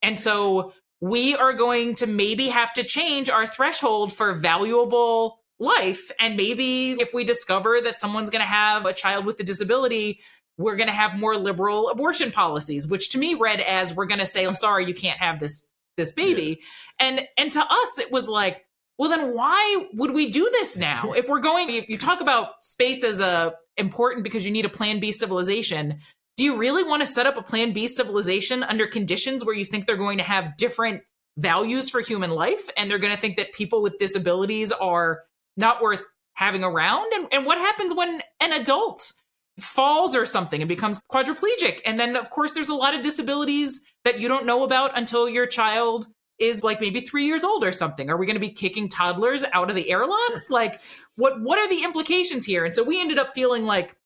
And 0.02 0.18
so 0.18 0.74
we 1.00 1.36
are 1.36 1.52
going 1.52 1.94
to 1.96 2.06
maybe 2.06 2.48
have 2.48 2.72
to 2.74 2.84
change 2.84 3.28
our 3.28 3.46
threshold 3.46 4.12
for 4.12 4.34
valuable 4.34 5.40
life. 5.58 6.10
And 6.18 6.36
maybe 6.36 6.92
if 6.92 7.12
we 7.14 7.24
discover 7.24 7.80
that 7.84 8.00
someone's 8.00 8.30
going 8.30 8.40
to 8.40 8.46
have 8.46 8.86
a 8.86 8.92
child 8.92 9.24
with 9.24 9.40
a 9.40 9.44
disability, 9.44 10.20
we're 10.58 10.76
going 10.76 10.88
to 10.88 10.94
have 10.94 11.18
more 11.18 11.36
liberal 11.36 11.90
abortion 11.90 12.30
policies, 12.30 12.86
which 12.88 13.10
to 13.10 13.18
me 13.18 13.34
read 13.34 13.60
as 13.60 13.94
we're 13.94 14.06
going 14.06 14.20
to 14.20 14.26
say, 14.26 14.44
I'm 14.44 14.54
sorry, 14.54 14.86
you 14.86 14.94
can't 14.94 15.18
have 15.18 15.40
this, 15.40 15.66
this 15.96 16.12
baby. 16.12 16.60
Yeah. 17.00 17.06
And, 17.06 17.20
and 17.36 17.52
to 17.52 17.60
us, 17.60 17.98
it 17.98 18.10
was 18.10 18.28
like, 18.28 18.64
well, 18.98 19.10
then 19.10 19.34
why 19.34 19.86
would 19.92 20.14
we 20.14 20.30
do 20.30 20.48
this 20.50 20.76
now? 20.78 21.12
If 21.12 21.28
we're 21.28 21.40
going, 21.40 21.70
if 21.70 21.88
you 21.88 21.98
talk 21.98 22.20
about 22.20 22.64
space 22.64 23.04
as 23.04 23.20
a 23.20 23.54
important 23.76 24.24
because 24.24 24.44
you 24.44 24.50
need 24.50 24.64
a 24.64 24.70
plan 24.70 25.00
B 25.00 25.12
civilization, 25.12 26.00
do 26.36 26.44
you 26.44 26.56
really 26.56 26.84
want 26.84 27.00
to 27.00 27.06
set 27.06 27.26
up 27.26 27.36
a 27.36 27.42
plan 27.42 27.72
B 27.72 27.88
civilization 27.88 28.62
under 28.62 28.86
conditions 28.86 29.44
where 29.44 29.54
you 29.54 29.64
think 29.64 29.86
they're 29.86 29.96
going 29.96 30.18
to 30.18 30.24
have 30.24 30.56
different 30.56 31.02
values 31.38 31.90
for 31.90 32.00
human 32.00 32.30
life 32.30 32.68
and 32.76 32.90
they're 32.90 32.98
going 32.98 33.14
to 33.14 33.20
think 33.20 33.36
that 33.36 33.52
people 33.52 33.82
with 33.82 33.96
disabilities 33.98 34.72
are 34.72 35.22
not 35.56 35.80
worth 35.80 36.02
having 36.34 36.62
around? 36.62 37.12
And, 37.14 37.26
and 37.32 37.46
what 37.46 37.58
happens 37.58 37.94
when 37.94 38.20
an 38.40 38.52
adult 38.52 39.12
falls 39.58 40.14
or 40.14 40.26
something 40.26 40.60
and 40.60 40.68
becomes 40.68 41.00
quadriplegic? 41.10 41.80
And 41.86 41.98
then, 41.98 42.16
of 42.16 42.28
course, 42.28 42.52
there's 42.52 42.68
a 42.68 42.74
lot 42.74 42.94
of 42.94 43.02
disabilities 43.02 43.80
that 44.04 44.20
you 44.20 44.28
don't 44.28 44.46
know 44.46 44.62
about 44.62 44.96
until 44.96 45.28
your 45.28 45.46
child 45.46 46.06
is 46.38 46.62
like 46.62 46.82
maybe 46.82 47.00
three 47.00 47.24
years 47.24 47.44
old 47.44 47.64
or 47.64 47.72
something. 47.72 48.10
Are 48.10 48.18
we 48.18 48.26
going 48.26 48.34
to 48.34 48.40
be 48.40 48.50
kicking 48.50 48.90
toddlers 48.90 49.42
out 49.52 49.70
of 49.70 49.76
the 49.76 49.90
airlocks? 49.90 50.50
like, 50.50 50.82
what 51.16 51.40
what 51.40 51.58
are 51.58 51.68
the 51.68 51.82
implications 51.82 52.44
here? 52.44 52.66
And 52.66 52.74
so 52.74 52.82
we 52.82 53.00
ended 53.00 53.18
up 53.18 53.34
feeling 53.34 53.64
like 53.64 53.96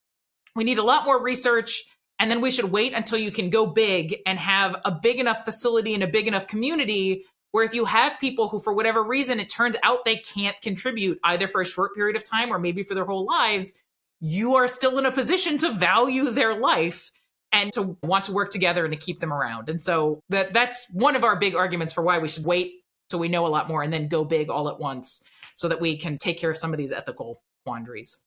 we 0.55 0.63
need 0.63 0.77
a 0.77 0.83
lot 0.83 1.05
more 1.05 1.21
research. 1.21 1.83
And 2.21 2.29
then 2.29 2.39
we 2.39 2.51
should 2.51 2.65
wait 2.65 2.93
until 2.93 3.17
you 3.17 3.31
can 3.31 3.49
go 3.49 3.65
big 3.65 4.21
and 4.27 4.37
have 4.37 4.79
a 4.85 4.91
big 4.91 5.19
enough 5.19 5.43
facility 5.43 5.95
and 5.95 6.03
a 6.03 6.07
big 6.07 6.27
enough 6.27 6.45
community 6.45 7.25
where 7.49 7.63
if 7.63 7.73
you 7.73 7.83
have 7.85 8.19
people 8.19 8.47
who, 8.47 8.59
for 8.59 8.73
whatever 8.73 9.03
reason, 9.03 9.39
it 9.39 9.49
turns 9.49 9.75
out 9.81 10.05
they 10.05 10.17
can't 10.17 10.55
contribute 10.61 11.19
either 11.23 11.47
for 11.47 11.61
a 11.61 11.65
short 11.65 11.95
period 11.95 12.15
of 12.15 12.23
time 12.23 12.53
or 12.53 12.59
maybe 12.59 12.83
for 12.83 12.93
their 12.93 13.05
whole 13.05 13.25
lives, 13.25 13.73
you 14.19 14.55
are 14.55 14.67
still 14.67 14.99
in 14.99 15.07
a 15.07 15.11
position 15.11 15.57
to 15.57 15.73
value 15.73 16.29
their 16.29 16.53
life 16.53 17.11
and 17.51 17.73
to 17.73 17.97
want 18.03 18.25
to 18.25 18.33
work 18.33 18.51
together 18.51 18.85
and 18.85 18.93
to 18.93 18.99
keep 18.99 19.19
them 19.19 19.33
around. 19.33 19.67
And 19.67 19.81
so 19.81 20.21
that 20.29 20.53
that's 20.53 20.93
one 20.93 21.15
of 21.15 21.23
our 21.23 21.35
big 21.35 21.55
arguments 21.55 21.91
for 21.91 22.03
why 22.03 22.19
we 22.19 22.27
should 22.27 22.45
wait 22.45 22.83
till 23.09 23.19
we 23.19 23.29
know 23.29 23.47
a 23.47 23.49
lot 23.49 23.67
more 23.67 23.81
and 23.81 23.91
then 23.91 24.07
go 24.07 24.23
big 24.23 24.47
all 24.47 24.69
at 24.69 24.79
once 24.79 25.23
so 25.55 25.67
that 25.67 25.81
we 25.81 25.97
can 25.97 26.17
take 26.17 26.37
care 26.37 26.51
of 26.51 26.57
some 26.57 26.71
of 26.71 26.77
these 26.77 26.91
ethical 26.91 27.41
quandaries. 27.65 28.19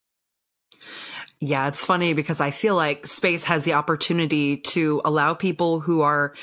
Yeah, 1.40 1.68
it's 1.68 1.84
funny 1.84 2.14
because 2.14 2.40
I 2.40 2.50
feel 2.50 2.74
like 2.74 3.06
space 3.06 3.44
has 3.44 3.64
the 3.64 3.74
opportunity 3.74 4.56
to 4.58 5.02
allow 5.04 5.34
people 5.34 5.80
who 5.80 6.00
are 6.00 6.34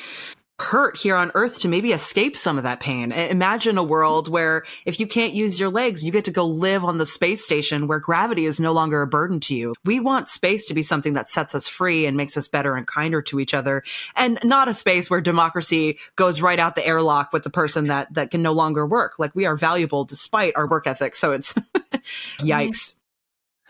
hurt 0.62 0.96
here 0.96 1.16
on 1.16 1.32
earth 1.34 1.60
to 1.60 1.68
maybe 1.68 1.92
escape 1.92 2.38
some 2.38 2.58
of 2.58 2.64
that 2.64 2.80
pain. 2.80 3.12
Imagine 3.12 3.78
a 3.78 3.84
world 3.84 4.28
where 4.28 4.64
if 4.86 5.00
you 5.00 5.08
can't 5.08 5.34
use 5.34 5.60
your 5.60 5.70
legs, 5.70 6.06
you 6.06 6.12
get 6.12 6.26
to 6.26 6.32
go 6.32 6.46
live 6.46 6.86
on 6.86 6.98
the 6.98 7.06
space 7.06 7.44
station 7.44 7.88
where 7.88 8.00
gravity 8.00 8.46
is 8.46 8.60
no 8.60 8.72
longer 8.72 9.02
a 9.02 9.08
burden 9.08 9.40
to 9.42 9.56
you. 9.56 9.74
We 9.84 10.00
want 10.00 10.30
space 10.30 10.68
to 10.68 10.74
be 10.74 10.84
something 10.84 11.14
that 11.14 11.30
sets 11.30 11.56
us 11.56 11.68
free 11.68 12.06
and 12.06 12.16
makes 12.16 12.38
us 12.38 12.48
better 12.48 12.76
and 12.76 12.86
kinder 12.86 13.22
to 13.24 13.40
each 13.40 13.54
other 13.54 13.84
and 14.16 14.40
not 14.44 14.68
a 14.68 14.74
space 14.74 15.10
where 15.10 15.22
democracy 15.22 15.98
goes 16.16 16.42
right 16.42 16.60
out 16.60 16.76
the 16.76 16.86
airlock 16.86 17.34
with 17.34 17.44
the 17.44 17.50
person 17.50 17.88
that, 17.88 18.14
that 18.14 18.30
can 18.30 18.42
no 18.42 18.54
longer 18.54 18.86
work. 18.86 19.16
Like 19.18 19.34
we 19.34 19.46
are 19.46 19.58
valuable 19.58 20.06
despite 20.06 20.56
our 20.56 20.68
work 20.68 20.86
ethic. 20.86 21.16
So 21.16 21.32
it's 21.32 21.54
yikes. 22.40 22.94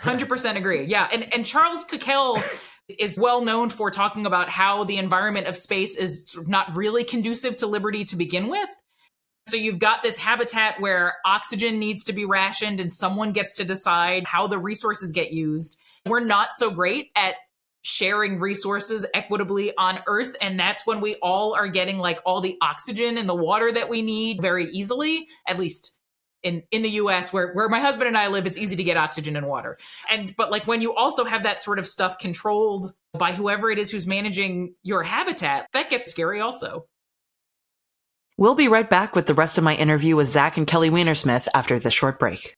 100% 0.02 0.58
agree. 0.58 0.86
Yeah. 0.86 1.08
And, 1.12 1.34
and 1.34 1.46
Charles 1.46 1.86
Cockell 1.86 2.42
is 3.00 3.18
well 3.20 3.44
known 3.44 3.70
for 3.70 3.92
talking 3.92 4.26
about 4.26 4.50
how 4.50 4.84
the 4.84 4.98
environment 4.98 5.48
of 5.48 5.56
space 5.56 5.96
is 5.96 6.38
not 6.48 6.76
really 6.76 7.04
conducive 7.04 7.58
to 7.58 7.68
liberty 7.68 8.04
to 8.06 8.16
begin 8.16 8.48
with. 8.48 8.70
So 9.48 9.58
you've 9.58 9.80
got 9.80 10.04
this 10.04 10.18
habitat 10.18 10.80
where 10.80 11.16
oxygen 11.26 11.80
needs 11.80 12.04
to 12.06 12.14
be 12.14 12.26
rationed 12.26 12.80
and 12.80 12.92
someone 12.92 13.32
gets 13.32 13.54
to 13.54 13.64
decide 13.64 14.26
how 14.26 14.48
the 14.48 14.60
resources 14.60 15.12
get 15.14 15.32
used. 15.32 15.78
We're 16.06 16.20
not 16.20 16.54
so 16.54 16.70
great 16.70 17.10
at 17.16 17.36
sharing 17.84 18.40
resources 18.40 19.06
equitably 19.14 19.74
on 19.76 20.00
earth 20.06 20.36
and 20.40 20.60
that's 20.60 20.86
when 20.86 21.02
we 21.02 21.16
all 21.16 21.56
are 21.56 21.68
getting 21.68 21.98
like 21.98 22.20
all 22.26 22.40
the 22.40 22.56
oxygen 22.62 23.18
and 23.18 23.28
the 23.28 23.36
water 23.36 23.72
that 23.72 23.90
we 23.90 24.04
need 24.04 24.40
very 24.40 24.68
easily 24.68 25.28
at 25.48 25.58
least 25.58 25.96
in 26.43 26.63
in 26.71 26.82
the 26.82 26.89
US 26.91 27.32
where 27.32 27.54
where 27.54 27.69
my 27.69 27.80
husband 27.80 28.08
and 28.08 28.17
I 28.17 28.27
live 28.27 28.45
it's 28.45 28.58
easy 28.58 28.75
to 28.75 28.84
get 28.84 28.97
oxygen 28.97 29.36
and 29.36 29.47
water. 29.47 29.77
And 30.10 30.36
but 30.36 30.51
like 30.51 30.67
when 30.67 30.82
you 30.82 30.93
also 30.93 31.23
have 31.23 31.43
that 31.43 31.62
sort 31.62 31.80
of 31.80 31.88
stuff 31.88 32.17
controlled 32.17 32.86
by 33.13 33.32
whoever 33.34 33.69
it 33.69 33.80
is 33.80 33.91
who's 33.91 34.08
managing 34.08 34.75
your 34.84 35.04
habitat, 35.04 35.67
that 35.73 35.89
gets 35.89 36.10
scary 36.10 36.41
also. 36.41 36.86
We'll 38.38 38.56
be 38.56 38.69
right 38.69 38.89
back 38.89 39.15
with 39.15 39.27
the 39.27 39.36
rest 39.36 39.58
of 39.58 39.63
my 39.63 39.75
interview 39.75 40.15
with 40.15 40.27
Zach 40.27 40.58
and 40.58 40.65
Kelly 40.65 40.89
Weinersmith 40.89 41.47
after 41.54 41.77
this 41.77 41.93
short 41.93 42.17
break. 42.17 42.56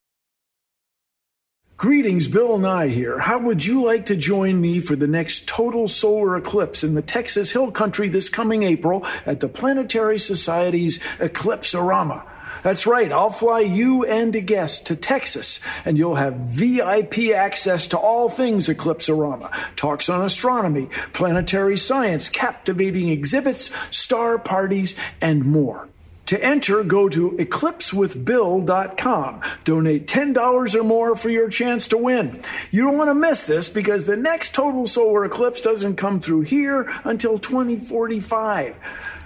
Greetings, 1.75 2.29
Bill 2.29 2.57
Nye 2.59 2.87
here. 2.87 3.19
How 3.19 3.39
would 3.39 3.65
you 3.65 3.83
like 3.83 4.05
to 4.05 4.15
join 4.15 4.61
me 4.61 4.79
for 4.79 4.95
the 4.95 5.07
next 5.07 5.47
total 5.47 5.89
solar 5.89 6.37
eclipse 6.37 6.83
in 6.85 6.93
the 6.93 7.01
Texas 7.01 7.51
Hill 7.51 7.71
Country 7.71 8.07
this 8.07 8.29
coming 8.29 8.63
April 8.63 9.05
at 9.25 9.41
the 9.41 9.49
Planetary 9.49 10.19
Society's 10.19 10.99
Eclipse-orama? 11.19 12.25
That's 12.61 12.85
right. 12.85 13.11
I'll 13.11 13.31
fly 13.31 13.61
you 13.61 14.05
and 14.05 14.35
a 14.35 14.41
guest 14.41 14.85
to 14.87 14.95
Texas, 14.95 15.59
and 15.85 15.97
you'll 15.97 16.15
have 16.15 16.35
VIP 16.35 17.31
access 17.35 17.87
to 17.87 17.97
all 17.97 18.29
things 18.29 18.69
Eclipse-orama. 18.69 19.51
Talks 19.75 20.09
on 20.09 20.21
astronomy, 20.21 20.89
planetary 21.13 21.77
science, 21.77 22.29
captivating 22.29 23.09
exhibits, 23.09 23.71
star 23.89 24.37
parties, 24.37 24.93
and 25.21 25.43
more. 25.43 25.89
To 26.27 26.41
enter, 26.43 26.83
go 26.83 27.09
to 27.09 27.31
eclipsewithbill.com. 27.31 29.41
Donate 29.65 30.07
$10 30.07 30.75
or 30.75 30.83
more 30.83 31.17
for 31.17 31.29
your 31.29 31.49
chance 31.49 31.87
to 31.87 31.97
win. 31.97 32.41
You 32.71 32.83
don't 32.83 32.97
want 32.97 33.09
to 33.09 33.13
miss 33.13 33.45
this 33.45 33.67
because 33.69 34.05
the 34.05 34.15
next 34.15 34.55
total 34.55 34.85
solar 34.85 35.25
eclipse 35.25 35.59
doesn't 35.59 35.97
come 35.97 36.21
through 36.21 36.41
here 36.41 36.89
until 37.03 37.39
2045. 37.39 38.77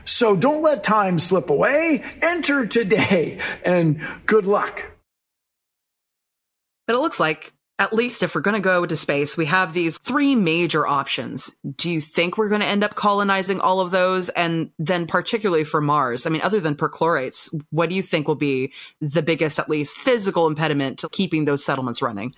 So 0.07 0.37
don't 0.37 0.63
let 0.63 0.83
time 0.83 1.19
slip 1.19 1.49
away. 1.49 2.03
Enter 2.21 2.65
today 2.65 3.39
and 3.63 4.01
good 4.25 4.45
luck. 4.45 4.85
But 6.87 6.95
it 6.95 6.99
looks 6.99 7.19
like, 7.19 7.53
at 7.77 7.93
least 7.93 8.23
if 8.23 8.33
we're 8.33 8.41
going 8.41 8.55
to 8.55 8.61
go 8.61 8.85
to 8.85 8.95
space, 8.95 9.35
we 9.35 9.45
have 9.45 9.73
these 9.73 9.97
three 9.97 10.35
major 10.35 10.87
options. 10.87 11.53
Do 11.75 11.91
you 11.91 11.99
think 11.99 12.37
we're 12.37 12.47
going 12.47 12.61
to 12.61 12.67
end 12.67 12.85
up 12.85 12.95
colonizing 12.95 13.59
all 13.59 13.81
of 13.81 13.91
those? 13.91 14.29
And 14.29 14.71
then, 14.79 15.07
particularly 15.07 15.65
for 15.65 15.81
Mars, 15.81 16.25
I 16.25 16.29
mean, 16.29 16.41
other 16.41 16.61
than 16.61 16.75
perchlorates, 16.75 17.53
what 17.71 17.89
do 17.89 17.95
you 17.95 18.01
think 18.01 18.27
will 18.27 18.35
be 18.35 18.73
the 19.01 19.21
biggest, 19.21 19.59
at 19.59 19.69
least 19.69 19.97
physical 19.97 20.47
impediment 20.47 20.99
to 20.99 21.09
keeping 21.09 21.43
those 21.43 21.63
settlements 21.63 22.01
running? 22.01 22.33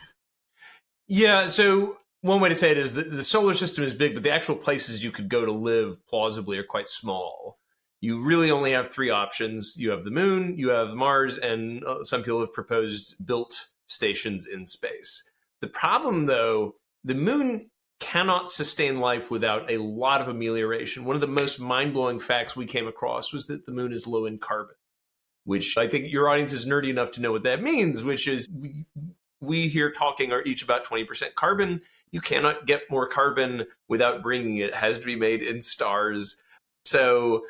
Yeah, 1.07 1.47
so 1.47 1.97
one 2.21 2.41
way 2.41 2.49
to 2.49 2.55
say 2.55 2.71
it 2.71 2.77
is 2.77 2.95
that 2.95 3.11
the 3.11 3.23
solar 3.23 3.53
system 3.53 3.83
is 3.83 3.93
big, 3.93 4.15
but 4.15 4.23
the 4.23 4.31
actual 4.31 4.55
places 4.55 5.03
you 5.03 5.11
could 5.11 5.29
go 5.29 5.45
to 5.45 5.51
live 5.51 6.05
plausibly 6.07 6.57
are 6.57 6.63
quite 6.63 6.89
small 6.89 7.58
you 8.01 8.21
really 8.21 8.51
only 8.51 8.71
have 8.71 8.89
three 8.89 9.09
options. 9.09 9.75
You 9.77 9.91
have 9.91 10.03
the 10.03 10.11
moon, 10.11 10.57
you 10.57 10.69
have 10.69 10.93
Mars, 10.93 11.37
and 11.37 11.83
uh, 11.83 12.03
some 12.03 12.23
people 12.23 12.39
have 12.39 12.53
proposed 12.53 13.15
built 13.25 13.69
stations 13.87 14.45
in 14.45 14.65
space. 14.65 15.23
The 15.61 15.67
problem, 15.67 16.25
though, 16.25 16.75
the 17.03 17.15
moon 17.15 17.69
cannot 17.99 18.49
sustain 18.49 18.99
life 18.99 19.29
without 19.29 19.69
a 19.69 19.77
lot 19.77 20.21
of 20.21 20.29
amelioration. 20.29 21.03
One 21.03 21.15
of 21.15 21.21
the 21.21 21.27
most 21.27 21.59
mind 21.59 21.93
blowing 21.93 22.19
facts 22.19 22.55
we 22.55 22.65
came 22.65 22.87
across 22.87 23.33
was 23.33 23.47
that 23.47 23.65
the 23.65 23.73
moon 23.73 23.91
is 23.91 24.07
low 24.07 24.25
in 24.25 24.37
carbon, 24.37 24.75
which 25.43 25.77
I 25.77 25.87
think 25.87 26.09
your 26.09 26.29
audience 26.29 26.53
is 26.53 26.65
nerdy 26.65 26.89
enough 26.89 27.11
to 27.11 27.21
know 27.21 27.33
what 27.33 27.43
that 27.43 27.61
means, 27.61 28.01
which 28.01 28.27
is 28.27 28.47
we, 28.53 28.85
we 29.41 29.67
here 29.67 29.91
talking 29.91 30.31
are 30.31 30.43
each 30.43 30.63
about 30.63 30.85
20% 30.85 31.35
carbon. 31.35 31.81
You 32.11 32.21
cannot 32.21 32.65
get 32.65 32.89
more 32.89 33.07
carbon 33.07 33.65
without 33.89 34.23
bringing 34.23 34.57
it. 34.57 34.69
It 34.69 34.75
has 34.75 34.97
to 34.99 35.05
be 35.05 35.17
made 35.17 35.41
in 35.41 35.59
stars. 35.59 36.37
So 36.85 37.43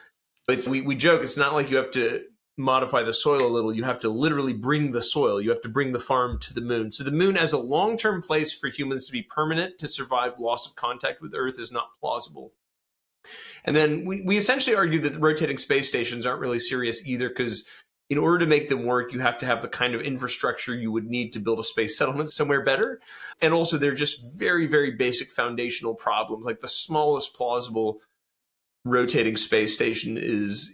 it's 0.49 0.67
we, 0.67 0.81
we 0.81 0.95
joke 0.95 1.21
it's 1.21 1.37
not 1.37 1.53
like 1.53 1.69
you 1.69 1.77
have 1.77 1.91
to 1.91 2.21
modify 2.57 3.03
the 3.03 3.13
soil 3.13 3.45
a 3.45 3.47
little 3.47 3.73
you 3.73 3.83
have 3.83 3.99
to 3.99 4.09
literally 4.09 4.53
bring 4.53 4.91
the 4.91 5.01
soil 5.01 5.41
you 5.41 5.49
have 5.49 5.61
to 5.61 5.69
bring 5.69 5.91
the 5.93 5.99
farm 5.99 6.37
to 6.39 6.53
the 6.53 6.61
moon 6.61 6.91
so 6.91 7.03
the 7.03 7.11
moon 7.11 7.37
as 7.37 7.53
a 7.53 7.57
long-term 7.57 8.21
place 8.21 8.53
for 8.53 8.67
humans 8.67 9.05
to 9.05 9.13
be 9.13 9.21
permanent 9.21 9.77
to 9.77 9.87
survive 9.87 10.39
loss 10.39 10.67
of 10.67 10.75
contact 10.75 11.21
with 11.21 11.33
earth 11.33 11.57
is 11.57 11.71
not 11.71 11.89
plausible 11.99 12.51
and 13.63 13.75
then 13.75 14.05
we, 14.05 14.21
we 14.25 14.37
essentially 14.37 14.75
argue 14.75 14.99
that 14.99 15.13
the 15.13 15.19
rotating 15.19 15.57
space 15.57 15.87
stations 15.87 16.25
aren't 16.25 16.41
really 16.41 16.59
serious 16.59 17.05
either 17.05 17.29
because 17.29 17.65
in 18.09 18.17
order 18.17 18.39
to 18.39 18.47
make 18.47 18.69
them 18.69 18.85
work, 18.85 19.13
you 19.13 19.19
have 19.19 19.37
to 19.37 19.45
have 19.45 19.61
the 19.61 19.67
kind 19.67 19.93
of 19.93 20.01
infrastructure 20.01 20.73
you 20.73 20.91
would 20.91 21.05
need 21.05 21.31
to 21.33 21.39
build 21.39 21.59
a 21.59 21.63
space 21.63 21.95
settlement 21.97 22.33
somewhere 22.33 22.63
better. 22.63 22.99
And 23.39 23.53
also, 23.53 23.77
they're 23.77 23.93
just 23.93 24.39
very, 24.39 24.65
very 24.65 24.95
basic 24.95 25.31
foundational 25.31 25.93
problems. 25.93 26.43
Like 26.43 26.59
the 26.59 26.67
smallest 26.67 27.35
plausible 27.35 28.01
rotating 28.85 29.35
space 29.35 29.73
station 29.73 30.17
is 30.17 30.71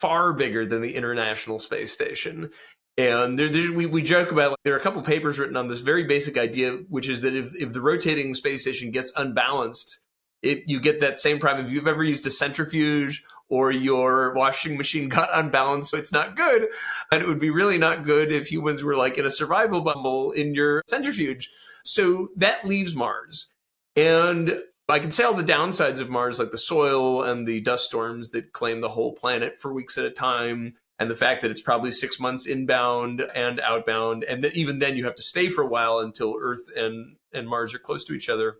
far 0.00 0.32
bigger 0.32 0.66
than 0.66 0.82
the 0.82 0.94
International 0.94 1.58
Space 1.58 1.92
Station. 1.92 2.50
And 2.98 3.38
there, 3.38 3.48
we, 3.72 3.86
we 3.86 4.02
joke 4.02 4.32
about 4.32 4.50
like, 4.50 4.58
there 4.64 4.74
are 4.74 4.78
a 4.78 4.82
couple 4.82 5.00
papers 5.02 5.38
written 5.38 5.56
on 5.56 5.68
this 5.68 5.80
very 5.80 6.04
basic 6.04 6.36
idea, 6.36 6.72
which 6.88 7.08
is 7.08 7.22
that 7.22 7.34
if, 7.34 7.54
if 7.54 7.72
the 7.72 7.80
rotating 7.80 8.34
space 8.34 8.62
station 8.62 8.90
gets 8.90 9.12
unbalanced, 9.16 10.00
it, 10.42 10.64
you 10.66 10.80
get 10.80 11.00
that 11.00 11.18
same 11.18 11.38
problem. 11.38 11.64
If 11.64 11.72
you've 11.72 11.86
ever 11.86 12.04
used 12.04 12.26
a 12.26 12.30
centrifuge 12.30 13.22
or 13.48 13.70
your 13.70 14.34
washing 14.34 14.76
machine 14.76 15.08
got 15.10 15.30
unbalanced, 15.32 15.90
so 15.90 15.96
it's 15.96 16.12
not 16.12 16.36
good. 16.36 16.66
And 17.10 17.22
it 17.22 17.28
would 17.28 17.40
be 17.40 17.50
really 17.50 17.78
not 17.78 18.04
good 18.04 18.30
if 18.30 18.50
humans 18.50 18.84
were 18.84 18.96
like 18.96 19.16
in 19.16 19.24
a 19.24 19.30
survival 19.30 19.80
bubble 19.80 20.32
in 20.32 20.54
your 20.54 20.82
centrifuge. 20.86 21.48
So 21.84 22.28
that 22.36 22.64
leaves 22.64 22.94
Mars. 22.94 23.48
And 23.96 24.58
I 24.92 24.98
can 24.98 25.10
say 25.10 25.24
all 25.24 25.32
the 25.32 25.42
downsides 25.42 26.00
of 26.00 26.10
Mars, 26.10 26.38
like 26.38 26.50
the 26.50 26.58
soil 26.58 27.22
and 27.22 27.48
the 27.48 27.62
dust 27.62 27.86
storms 27.86 28.28
that 28.32 28.52
claim 28.52 28.82
the 28.82 28.90
whole 28.90 29.14
planet 29.14 29.58
for 29.58 29.72
weeks 29.72 29.96
at 29.96 30.04
a 30.04 30.10
time, 30.10 30.74
and 30.98 31.10
the 31.10 31.16
fact 31.16 31.40
that 31.40 31.50
it's 31.50 31.62
probably 31.62 31.90
six 31.90 32.20
months 32.20 32.46
inbound 32.46 33.22
and 33.34 33.58
outbound, 33.60 34.22
and 34.22 34.44
that 34.44 34.54
even 34.54 34.80
then 34.80 34.98
you 34.98 35.04
have 35.06 35.14
to 35.14 35.22
stay 35.22 35.48
for 35.48 35.62
a 35.62 35.66
while 35.66 36.00
until 36.00 36.36
Earth 36.38 36.64
and, 36.76 37.16
and 37.32 37.48
Mars 37.48 37.72
are 37.72 37.78
close 37.78 38.04
to 38.04 38.12
each 38.12 38.28
other. 38.28 38.56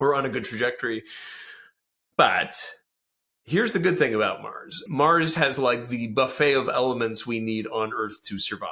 We're 0.00 0.14
on 0.14 0.24
a 0.24 0.30
good 0.30 0.44
trajectory. 0.44 1.02
But 2.16 2.58
here's 3.44 3.72
the 3.72 3.78
good 3.78 3.98
thing 3.98 4.14
about 4.14 4.40
Mars 4.40 4.82
Mars 4.88 5.34
has 5.34 5.58
like 5.58 5.88
the 5.88 6.06
buffet 6.06 6.54
of 6.54 6.70
elements 6.70 7.26
we 7.26 7.40
need 7.40 7.66
on 7.66 7.92
Earth 7.92 8.22
to 8.22 8.38
survive. 8.38 8.70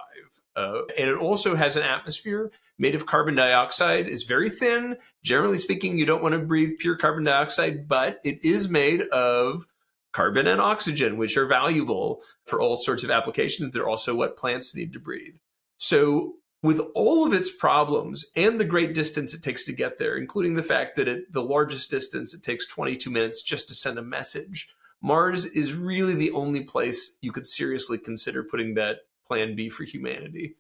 Uh, 0.56 0.80
and 0.98 1.10
it 1.10 1.18
also 1.18 1.56
has 1.56 1.76
an 1.76 1.82
atmosphere 1.82 2.50
made 2.78 2.94
of 2.94 3.06
carbon 3.06 3.34
dioxide. 3.34 4.08
It's 4.08 4.24
very 4.24 4.50
thin. 4.50 4.96
Generally 5.22 5.58
speaking, 5.58 5.98
you 5.98 6.06
don't 6.06 6.22
want 6.22 6.34
to 6.34 6.40
breathe 6.40 6.78
pure 6.78 6.96
carbon 6.96 7.24
dioxide, 7.24 7.88
but 7.88 8.20
it 8.24 8.44
is 8.44 8.68
made 8.68 9.02
of 9.08 9.66
carbon 10.12 10.46
and 10.46 10.60
oxygen, 10.60 11.16
which 11.16 11.36
are 11.36 11.46
valuable 11.46 12.22
for 12.46 12.60
all 12.60 12.76
sorts 12.76 13.04
of 13.04 13.10
applications. 13.10 13.72
They're 13.72 13.88
also 13.88 14.14
what 14.14 14.36
plants 14.36 14.74
need 14.74 14.92
to 14.94 15.00
breathe. 15.00 15.36
So, 15.78 16.36
with 16.62 16.80
all 16.94 17.26
of 17.26 17.34
its 17.34 17.54
problems 17.54 18.24
and 18.34 18.58
the 18.58 18.64
great 18.64 18.94
distance 18.94 19.34
it 19.34 19.42
takes 19.42 19.66
to 19.66 19.72
get 19.72 19.98
there, 19.98 20.16
including 20.16 20.54
the 20.54 20.62
fact 20.62 20.96
that 20.96 21.06
it, 21.06 21.32
the 21.32 21.42
largest 21.42 21.90
distance 21.90 22.32
it 22.32 22.42
takes 22.42 22.66
22 22.66 23.10
minutes 23.10 23.42
just 23.42 23.68
to 23.68 23.74
send 23.74 23.98
a 23.98 24.02
message, 24.02 24.68
Mars 25.02 25.44
is 25.44 25.74
really 25.74 26.14
the 26.14 26.30
only 26.32 26.62
place 26.62 27.18
you 27.20 27.30
could 27.30 27.46
seriously 27.46 27.98
consider 27.98 28.42
putting 28.42 28.74
that 28.74 29.00
plan 29.26 29.54
B 29.54 29.68
for 29.68 29.84
humanity. 29.84 30.56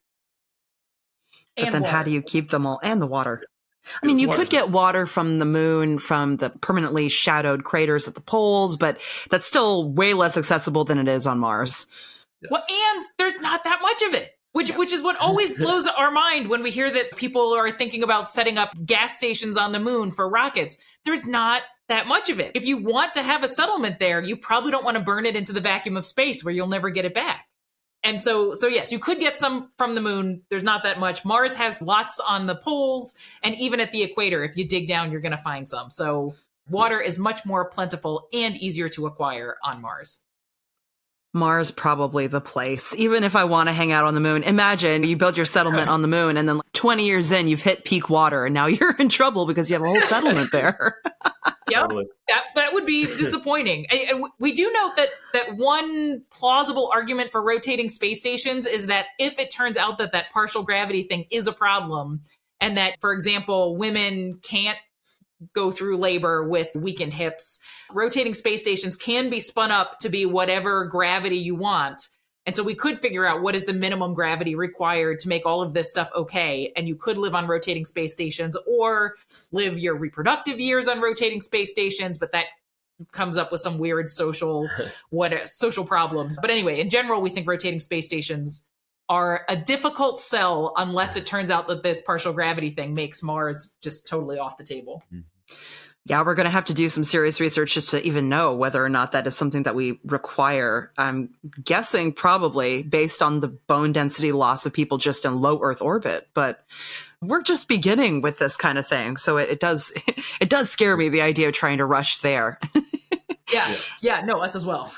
But 1.56 1.72
then, 1.72 1.82
water. 1.82 1.96
how 1.96 2.02
do 2.02 2.10
you 2.10 2.22
keep 2.22 2.50
them 2.50 2.66
all 2.66 2.80
and 2.82 3.00
the 3.00 3.06
water? 3.06 3.42
I 4.02 4.06
mean, 4.06 4.18
you 4.18 4.28
could 4.28 4.50
get 4.50 4.70
water 4.70 5.06
from 5.06 5.38
the 5.38 5.44
moon 5.44 5.98
from 5.98 6.36
the 6.36 6.50
permanently 6.50 7.08
shadowed 7.08 7.64
craters 7.64 8.08
at 8.08 8.14
the 8.14 8.20
poles, 8.20 8.76
but 8.76 9.00
that's 9.30 9.46
still 9.46 9.90
way 9.92 10.12
less 10.12 10.36
accessible 10.36 10.84
than 10.84 10.98
it 10.98 11.08
is 11.08 11.26
on 11.26 11.38
Mars. 11.38 11.86
Yes. 12.42 12.50
Well, 12.50 12.64
and 12.68 13.02
there's 13.16 13.40
not 13.40 13.64
that 13.64 13.80
much 13.82 14.02
of 14.02 14.14
it. 14.14 14.32
Which, 14.52 14.74
which 14.74 14.90
is 14.90 15.02
what 15.02 15.16
always 15.20 15.52
blows 15.58 15.86
our 15.86 16.10
mind 16.10 16.48
when 16.48 16.62
we 16.62 16.70
hear 16.70 16.90
that 16.90 17.14
people 17.16 17.52
are 17.52 17.70
thinking 17.70 18.02
about 18.02 18.30
setting 18.30 18.56
up 18.56 18.72
gas 18.86 19.18
stations 19.18 19.58
on 19.58 19.72
the 19.72 19.80
moon 19.80 20.10
for 20.10 20.26
rockets. 20.26 20.78
There's 21.04 21.26
not 21.26 21.60
that 21.88 22.06
much 22.06 22.30
of 22.30 22.40
it. 22.40 22.52
If 22.54 22.64
you 22.64 22.78
want 22.78 23.14
to 23.14 23.22
have 23.22 23.44
a 23.44 23.48
settlement 23.48 23.98
there, 23.98 24.22
you 24.22 24.36
probably 24.36 24.70
don't 24.70 24.84
want 24.84 24.96
to 24.96 25.02
burn 25.02 25.26
it 25.26 25.36
into 25.36 25.52
the 25.52 25.60
vacuum 25.60 25.96
of 25.96 26.06
space 26.06 26.42
where 26.42 26.54
you'll 26.54 26.68
never 26.68 26.88
get 26.88 27.04
it 27.04 27.14
back. 27.14 27.45
And 28.06 28.22
so, 28.22 28.54
so 28.54 28.68
yes, 28.68 28.92
you 28.92 29.00
could 29.00 29.18
get 29.18 29.36
some 29.36 29.72
from 29.78 29.96
the 29.96 30.00
moon. 30.00 30.42
There's 30.48 30.62
not 30.62 30.84
that 30.84 31.00
much. 31.00 31.24
Mars 31.24 31.52
has 31.54 31.82
lots 31.82 32.20
on 32.20 32.46
the 32.46 32.54
poles, 32.54 33.16
and 33.42 33.56
even 33.56 33.80
at 33.80 33.90
the 33.90 34.04
equator, 34.04 34.44
if 34.44 34.56
you 34.56 34.66
dig 34.66 34.86
down, 34.86 35.10
you're 35.10 35.20
going 35.20 35.32
to 35.32 35.36
find 35.36 35.68
some. 35.68 35.90
So, 35.90 36.36
water 36.70 37.00
is 37.00 37.18
much 37.18 37.44
more 37.44 37.64
plentiful 37.64 38.28
and 38.32 38.56
easier 38.56 38.88
to 38.90 39.06
acquire 39.06 39.56
on 39.64 39.82
Mars. 39.82 40.20
Mars 41.34 41.72
probably 41.72 42.28
the 42.28 42.40
place. 42.40 42.94
Even 42.94 43.24
if 43.24 43.34
I 43.34 43.42
want 43.42 43.68
to 43.68 43.72
hang 43.72 43.90
out 43.90 44.04
on 44.04 44.14
the 44.14 44.20
moon, 44.20 44.44
imagine 44.44 45.02
you 45.02 45.16
build 45.16 45.36
your 45.36 45.44
settlement 45.44 45.90
on 45.90 46.00
the 46.00 46.08
moon 46.08 46.36
and 46.36 46.48
then 46.48 46.60
20 46.74 47.04
years 47.04 47.30
in 47.32 47.46
you've 47.46 47.60
hit 47.60 47.84
peak 47.84 48.08
water 48.08 48.46
and 48.46 48.54
now 48.54 48.66
you're 48.66 48.96
in 48.96 49.08
trouble 49.08 49.46
because 49.46 49.68
you 49.68 49.74
have 49.74 49.82
a 49.82 49.88
whole 49.88 50.00
settlement 50.02 50.50
there. 50.52 51.02
yep. 51.70 51.90
That 52.28 52.44
that 52.54 52.72
would 52.72 52.86
be 52.86 53.04
disappointing. 53.16 53.86
And 53.90 54.24
we 54.38 54.52
do 54.52 54.70
note 54.72 54.96
that 54.96 55.08
that 55.32 55.56
one 55.56 56.22
plausible 56.30 56.90
argument 56.92 57.32
for 57.32 57.42
rotating 57.42 57.88
space 57.88 58.20
stations 58.20 58.66
is 58.66 58.86
that 58.86 59.06
if 59.18 59.38
it 59.38 59.50
turns 59.50 59.76
out 59.76 59.98
that 59.98 60.12
that 60.12 60.30
partial 60.32 60.62
gravity 60.62 61.04
thing 61.04 61.26
is 61.30 61.46
a 61.46 61.52
problem 61.52 62.22
and 62.60 62.76
that 62.76 62.96
for 63.00 63.12
example 63.12 63.76
women 63.76 64.38
can't 64.42 64.78
go 65.54 65.70
through 65.70 65.98
labor 65.98 66.48
with 66.48 66.68
weakened 66.74 67.14
hips. 67.14 67.58
Rotating 67.92 68.34
space 68.34 68.60
stations 68.60 68.96
can 68.96 69.30
be 69.30 69.40
spun 69.40 69.70
up 69.70 69.98
to 70.00 70.08
be 70.08 70.26
whatever 70.26 70.86
gravity 70.86 71.36
you 71.36 71.54
want. 71.54 72.08
And 72.46 72.54
so 72.54 72.62
we 72.62 72.74
could 72.74 72.98
figure 72.98 73.26
out 73.26 73.42
what 73.42 73.54
is 73.56 73.64
the 73.64 73.72
minimum 73.72 74.14
gravity 74.14 74.54
required 74.54 75.18
to 75.20 75.28
make 75.28 75.44
all 75.44 75.60
of 75.60 75.74
this 75.74 75.90
stuff 75.90 76.10
okay. 76.14 76.72
And 76.76 76.86
you 76.86 76.94
could 76.94 77.18
live 77.18 77.34
on 77.34 77.48
rotating 77.48 77.84
space 77.84 78.12
stations 78.12 78.56
or 78.66 79.16
live 79.50 79.78
your 79.78 79.96
reproductive 79.96 80.60
years 80.60 80.86
on 80.86 81.00
rotating 81.00 81.40
space 81.40 81.70
stations, 81.70 82.18
but 82.18 82.30
that 82.32 82.46
comes 83.12 83.36
up 83.36 83.52
with 83.52 83.60
some 83.60 83.78
weird 83.78 84.08
social 84.08 84.68
what 85.10 85.48
social 85.48 85.84
problems. 85.84 86.38
But 86.40 86.50
anyway, 86.50 86.80
in 86.80 86.88
general, 86.88 87.20
we 87.20 87.30
think 87.30 87.48
rotating 87.48 87.80
space 87.80 88.06
stations 88.06 88.66
are 89.08 89.44
a 89.48 89.56
difficult 89.56 90.18
sell 90.18 90.72
unless 90.76 91.16
it 91.16 91.26
turns 91.26 91.50
out 91.50 91.68
that 91.68 91.82
this 91.82 92.00
partial 92.00 92.32
gravity 92.32 92.70
thing 92.70 92.94
makes 92.94 93.22
Mars 93.22 93.76
just 93.82 94.06
totally 94.06 94.38
off 94.38 94.56
the 94.56 94.64
table. 94.64 95.02
Mm-hmm. 95.12 95.20
Yeah, 96.08 96.22
we're 96.22 96.36
going 96.36 96.44
to 96.44 96.52
have 96.52 96.66
to 96.66 96.74
do 96.74 96.88
some 96.88 97.02
serious 97.02 97.40
research 97.40 97.74
just 97.74 97.90
to 97.90 98.06
even 98.06 98.28
know 98.28 98.54
whether 98.54 98.84
or 98.84 98.88
not 98.88 99.10
that 99.10 99.26
is 99.26 99.36
something 99.36 99.64
that 99.64 99.74
we 99.74 99.98
require. 100.04 100.92
I'm 100.96 101.30
guessing 101.64 102.12
probably 102.12 102.84
based 102.84 103.22
on 103.22 103.40
the 103.40 103.48
bone 103.48 103.92
density 103.92 104.30
loss 104.30 104.66
of 104.66 104.72
people 104.72 104.98
just 104.98 105.24
in 105.24 105.40
low 105.40 105.60
Earth 105.60 105.82
orbit, 105.82 106.28
but 106.32 106.64
we're 107.20 107.42
just 107.42 107.66
beginning 107.66 108.22
with 108.22 108.38
this 108.38 108.56
kind 108.56 108.78
of 108.78 108.86
thing. 108.86 109.16
So 109.16 109.36
it, 109.36 109.50
it 109.50 109.60
does 109.60 109.92
it 110.40 110.48
does 110.48 110.70
scare 110.70 110.96
me 110.96 111.08
the 111.08 111.22
idea 111.22 111.48
of 111.48 111.54
trying 111.54 111.78
to 111.78 111.84
rush 111.84 112.18
there. 112.18 112.60
yeah. 113.52 113.74
Yeah, 114.00 114.20
no, 114.24 114.38
us 114.38 114.54
as 114.54 114.64
well. 114.64 114.92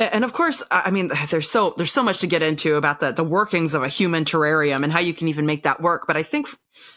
And 0.00 0.24
of 0.24 0.32
course, 0.32 0.62
I 0.70 0.90
mean, 0.90 1.10
there's 1.30 1.50
so 1.50 1.74
there's 1.76 1.92
so 1.92 2.02
much 2.02 2.18
to 2.20 2.26
get 2.26 2.42
into 2.42 2.76
about 2.76 3.00
the 3.00 3.12
the 3.12 3.24
workings 3.24 3.74
of 3.74 3.82
a 3.82 3.88
human 3.88 4.24
terrarium 4.24 4.82
and 4.82 4.92
how 4.92 5.00
you 5.00 5.14
can 5.14 5.28
even 5.28 5.46
make 5.46 5.62
that 5.62 5.80
work. 5.80 6.06
But 6.06 6.16
I 6.16 6.22
think 6.22 6.48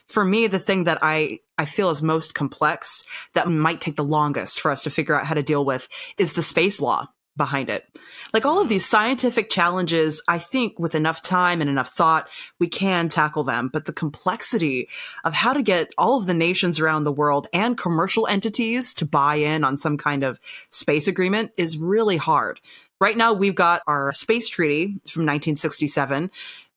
for 0.08 0.24
me, 0.24 0.48
the 0.48 0.60
thing 0.60 0.86
that 0.86 1.00
I 1.02 1.40
I 1.58 1.66
feel 1.66 1.90
is 1.90 2.02
most 2.02 2.34
complex 2.34 3.06
that 3.34 3.50
might 3.50 3.82
take 3.82 3.96
the 3.96 4.04
longest 4.04 4.60
for 4.60 4.72
us 4.72 4.84
to 4.84 4.90
figure 4.90 5.16
out 5.16 5.26
how 5.26 5.36
to 5.36 5.44
deal 5.44 5.66
with 5.66 5.88
is 6.18 6.34
the 6.34 6.42
space 6.42 6.80
law 6.80 7.08
behind 7.38 7.70
it. 7.70 7.86
Like 8.34 8.46
all 8.46 8.58
of 8.58 8.64
mm-hmm. 8.64 8.70
these 8.70 8.86
scientific 8.86 9.50
challenges, 9.50 10.22
I 10.28 10.40
think 10.40 10.78
with 10.80 10.96
enough 10.96 11.22
time 11.22 11.62
and 11.62 11.70
enough 11.70 11.90
thought, 11.90 12.28
we 12.60 12.68
can 12.68 13.08
tackle 13.08 13.44
them. 13.44 13.70
But 13.72 13.86
the 13.86 13.94
complexity 13.94 14.90
of 15.24 15.34
how 15.34 15.54
to 15.54 15.62
get 15.62 15.94
all 15.98 16.18
of 16.18 16.26
the 16.26 16.34
nations 16.34 16.80
around 16.80 17.04
the 17.04 17.12
world 17.12 17.48
and 17.54 17.78
commercial 17.78 18.28
entities 18.28 18.94
to 18.96 19.06
buy 19.06 19.36
in 19.36 19.64
on 19.64 19.78
some 19.78 19.98
kind 19.98 20.24
of 20.24 20.40
space 20.72 21.08
agreement 21.08 21.52
is 21.56 21.78
really 21.78 22.18
hard. 22.18 22.60
Right 23.00 23.18
now, 23.18 23.34
we've 23.34 23.56
got 23.56 23.82
our 23.88 24.12
space 24.14 24.50
treaty 24.50 24.86
from 25.06 25.24
1967. 25.24 26.32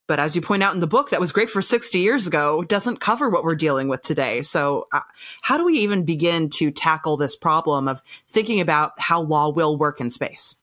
But 0.07 0.19
as 0.19 0.35
you 0.35 0.41
point 0.41 0.61
out 0.61 0.73
in 0.73 0.81
the 0.81 0.87
book, 0.87 1.11
that 1.11 1.21
was 1.21 1.31
great 1.31 1.49
for 1.49 1.61
60 1.61 1.97
years 1.97 2.27
ago, 2.27 2.63
doesn't 2.63 2.99
cover 2.99 3.29
what 3.29 3.45
we're 3.45 3.55
dealing 3.55 3.87
with 3.87 4.01
today. 4.01 4.41
So, 4.41 4.87
uh, 4.91 4.99
how 5.41 5.57
do 5.57 5.63
we 5.63 5.79
even 5.79 6.03
begin 6.03 6.49
to 6.51 6.69
tackle 6.69 7.15
this 7.15 7.35
problem 7.35 7.87
of 7.87 8.01
thinking 8.27 8.59
about 8.59 8.91
how 8.99 9.21
law 9.21 9.49
will 9.49 9.77
work 9.77 10.01
in 10.01 10.11
space? 10.11 10.55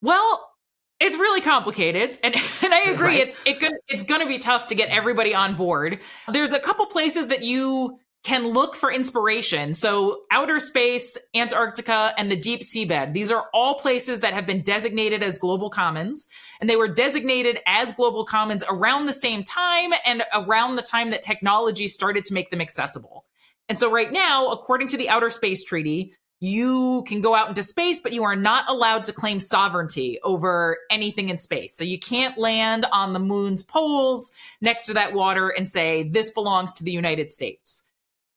Well, 0.00 0.48
it's 1.00 1.16
really 1.16 1.40
complicated, 1.40 2.18
and, 2.22 2.34
and 2.62 2.74
I 2.74 2.90
agree. 2.90 3.06
Right. 3.06 3.20
It's 3.20 3.36
it, 3.44 3.72
it's 3.88 4.04
going 4.04 4.20
to 4.20 4.26
be 4.26 4.38
tough 4.38 4.66
to 4.68 4.74
get 4.74 4.88
everybody 4.88 5.34
on 5.34 5.54
board. 5.54 6.00
There's 6.32 6.52
a 6.52 6.60
couple 6.60 6.86
places 6.86 7.26
that 7.28 7.42
you 7.42 7.98
can 8.24 8.48
look 8.48 8.74
for 8.74 8.92
inspiration. 8.92 9.72
So, 9.72 10.22
outer 10.30 10.60
space, 10.60 11.16
Antarctica, 11.34 12.12
and 12.18 12.30
the 12.30 12.36
deep 12.36 12.60
seabed, 12.60 13.12
these 13.12 13.30
are 13.30 13.46
all 13.54 13.76
places 13.76 14.20
that 14.20 14.34
have 14.34 14.44
been 14.44 14.62
designated 14.62 15.22
as 15.22 15.38
global 15.38 15.70
commons. 15.70 16.26
And 16.60 16.68
they 16.68 16.76
were 16.76 16.88
designated 16.88 17.58
as 17.66 17.92
global 17.92 18.24
commons 18.24 18.64
around 18.68 19.06
the 19.06 19.12
same 19.12 19.44
time 19.44 19.92
and 20.04 20.24
around 20.34 20.76
the 20.76 20.82
time 20.82 21.10
that 21.10 21.22
technology 21.22 21.88
started 21.88 22.24
to 22.24 22.34
make 22.34 22.50
them 22.50 22.60
accessible. 22.60 23.24
And 23.68 23.78
so, 23.78 23.90
right 23.90 24.12
now, 24.12 24.48
according 24.48 24.88
to 24.88 24.96
the 24.96 25.08
Outer 25.08 25.30
Space 25.30 25.62
Treaty, 25.62 26.12
you 26.40 27.02
can 27.06 27.20
go 27.20 27.34
out 27.34 27.48
into 27.48 27.62
space, 27.62 28.00
but 28.00 28.12
you 28.12 28.22
are 28.22 28.36
not 28.36 28.68
allowed 28.68 29.04
to 29.04 29.12
claim 29.12 29.40
sovereignty 29.40 30.18
over 30.22 30.78
anything 30.90 31.30
in 31.30 31.38
space. 31.38 31.76
So 31.76 31.82
you 31.82 31.98
can't 31.98 32.38
land 32.38 32.86
on 32.92 33.12
the 33.12 33.18
moon's 33.18 33.64
poles 33.64 34.32
next 34.60 34.86
to 34.86 34.94
that 34.94 35.14
water 35.14 35.48
and 35.48 35.68
say, 35.68 36.04
this 36.04 36.30
belongs 36.30 36.72
to 36.74 36.84
the 36.84 36.92
United 36.92 37.32
States. 37.32 37.87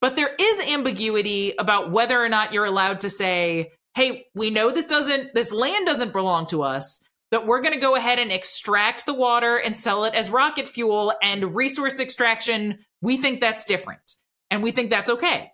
But 0.02 0.16
there 0.16 0.36
is 0.38 0.62
ambiguity 0.62 1.54
about 1.58 1.92
whether 1.92 2.22
or 2.22 2.28
not 2.28 2.52
you're 2.52 2.66
allowed 2.66 3.02
to 3.02 3.10
say, 3.10 3.72
hey, 3.96 4.26
we 4.34 4.50
know 4.50 4.72
this 4.72 4.88
doesn't, 4.88 5.36
this 5.36 5.54
land 5.54 5.86
doesn't 5.86 6.12
belong 6.12 6.48
to 6.48 6.64
us, 6.64 7.04
but 7.30 7.46
we're 7.46 7.62
going 7.62 7.76
to 7.76 7.80
go 7.80 7.96
ahead 7.96 8.20
and 8.20 8.32
extract 8.32 9.06
the 9.06 9.14
water 9.14 9.58
and 9.58 9.76
sell 9.76 10.06
it 10.06 10.16
as 10.16 10.30
rocket 10.30 10.68
fuel 10.68 11.14
and 11.22 11.56
resource 11.56 12.00
extraction. 12.00 12.80
We 13.02 13.18
think 13.18 13.40
that's 13.40 13.64
different. 13.66 14.16
And 14.50 14.64
we 14.64 14.72
think 14.72 14.90
that's 14.90 15.10
okay. 15.10 15.52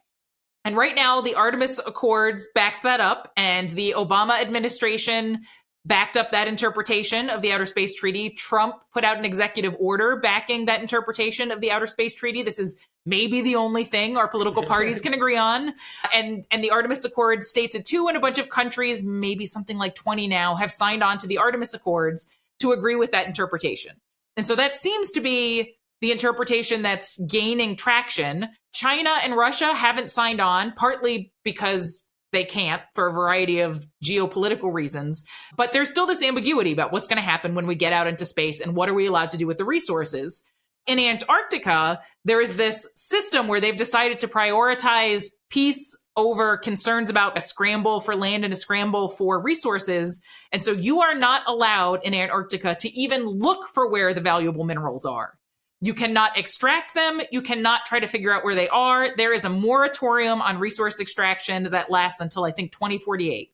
And 0.66 0.76
right 0.76 0.96
now, 0.96 1.22
the 1.22 1.36
Artemis 1.36 1.80
Accords 1.86 2.48
backs 2.54 2.82
that 2.82 3.00
up, 3.00 3.32
and 3.38 3.70
the 3.70 3.96
Obama 3.96 4.42
administration 4.42 5.42
backed 5.86 6.18
up 6.18 6.32
that 6.32 6.48
interpretation 6.48 7.30
of 7.30 7.42
the 7.42 7.54
Outer 7.54 7.66
Space 7.66 7.96
Treaty. 7.96 8.32
Trump 8.32 8.76
put 8.94 9.06
out 9.06 9.18
an 9.18 9.24
executive 9.24 9.76
order 9.80 10.18
backing 10.18 10.66
that 10.66 10.82
interpretation 10.82 11.52
of 11.52 11.62
the 11.62 11.72
Outer 11.72 11.88
Space 11.88 12.14
Treaty. 12.14 12.44
This 12.44 12.60
is 12.60 12.78
maybe 13.08 13.42
the 13.42 13.56
only 13.56 13.84
thing 13.84 14.18
our 14.18 14.28
political 14.28 14.64
parties 14.74 15.02
can 15.02 15.14
agree 15.14 15.38
on. 15.38 15.74
And 16.14 16.46
and 16.52 16.64
the 16.64 16.72
Artemis 16.72 17.06
Accord 17.06 17.42
states 17.42 17.74
it 17.74 17.86
too, 17.86 18.08
and 18.08 18.18
a 18.18 18.20
bunch 18.20 18.38
of 18.38 18.50
countries, 18.50 19.02
maybe 19.02 19.46
something 19.46 19.78
like 19.78 19.96
20 19.96 20.28
now, 20.28 20.56
have 20.56 20.72
signed 20.72 21.04
on 21.04 21.18
to 21.20 21.28
the 21.28 21.38
Artemis 21.38 21.74
Accords 21.74 22.28
to 22.60 22.72
agree 22.72 22.96
with 22.96 23.12
that 23.12 23.28
interpretation. 23.28 23.94
And 24.36 24.46
so 24.46 24.56
that 24.56 24.76
seems 24.76 25.12
to 25.12 25.22
be 25.22 25.76
the 26.02 26.12
interpretation 26.12 26.84
that's 26.84 27.18
gaining 27.22 27.76
traction. 27.76 28.50
China 28.74 29.18
and 29.24 29.36
Russia 29.36 29.74
haven't 29.74 30.12
signed 30.12 30.40
on, 30.40 30.74
partly 30.74 31.32
because 31.44 32.04
they 32.34 32.44
can't 32.44 32.82
for 32.94 33.08
a 33.08 33.14
variety 33.14 33.62
of 33.62 33.86
geopolitical 34.04 34.72
reasons. 34.72 35.24
But 35.56 35.72
there's 35.72 35.90
still 35.90 36.06
this 36.06 36.22
ambiguity 36.22 36.72
about 36.72 36.92
what's 36.92 37.08
going 37.08 37.18
to 37.18 37.24
happen 37.24 37.56
when 37.56 37.66
we 37.66 37.76
get 37.76 37.94
out 37.94 38.06
into 38.06 38.26
space 38.26 38.62
and 38.62 38.76
what 38.76 38.90
are 38.90 38.94
we 38.94 39.08
allowed 39.08 39.32
to 39.32 39.38
do 39.38 39.48
with 39.48 39.58
the 39.58 39.66
resources. 39.66 40.44
In 40.88 41.00
Antarctica, 41.00 42.00
there 42.24 42.40
is 42.40 42.56
this 42.56 42.88
system 42.96 43.48
where 43.48 43.60
they've 43.60 43.78
decided 43.78 44.20
to 44.20 44.28
prioritize 44.28 45.26
peace 45.50 45.96
over 46.16 46.58
concerns 46.58 47.10
about 47.10 47.38
a 47.38 47.42
scramble 47.42 48.00
for 48.00 48.16
land 48.16 48.44
and 48.44 48.54
a 48.54 48.58
scramble 48.58 49.10
for 49.10 49.40
resources. 49.40 50.22
And 50.52 50.64
so 50.64 50.72
you 50.72 51.02
are 51.02 51.14
not 51.14 51.44
allowed 51.46 52.00
in 52.04 52.14
Antarctica 52.14 52.76
to 52.80 52.90
even 52.98 53.26
look 53.26 53.68
for 53.68 53.90
where 53.90 54.14
the 54.14 54.22
valuable 54.22 54.64
minerals 54.64 55.06
are. 55.06 55.38
You 55.80 55.94
cannot 55.94 56.38
extract 56.38 56.96
them. 56.96 57.22
You 57.32 57.42
cannot 57.42 57.86
try 57.86 58.00
to 58.00 58.08
figure 58.08 58.34
out 58.34 58.44
where 58.44 58.56
they 58.56 58.70
are. 58.70 59.16
There 59.16 59.34
is 59.34 59.46
a 59.46 59.50
moratorium 59.50 60.42
on 60.42 60.58
resource 60.58 61.00
extraction 61.00 61.66
that 61.66 61.92
lasts 61.92 62.20
until 62.20 62.46
I 62.46 62.52
think 62.52 62.72
2048. 62.72 63.52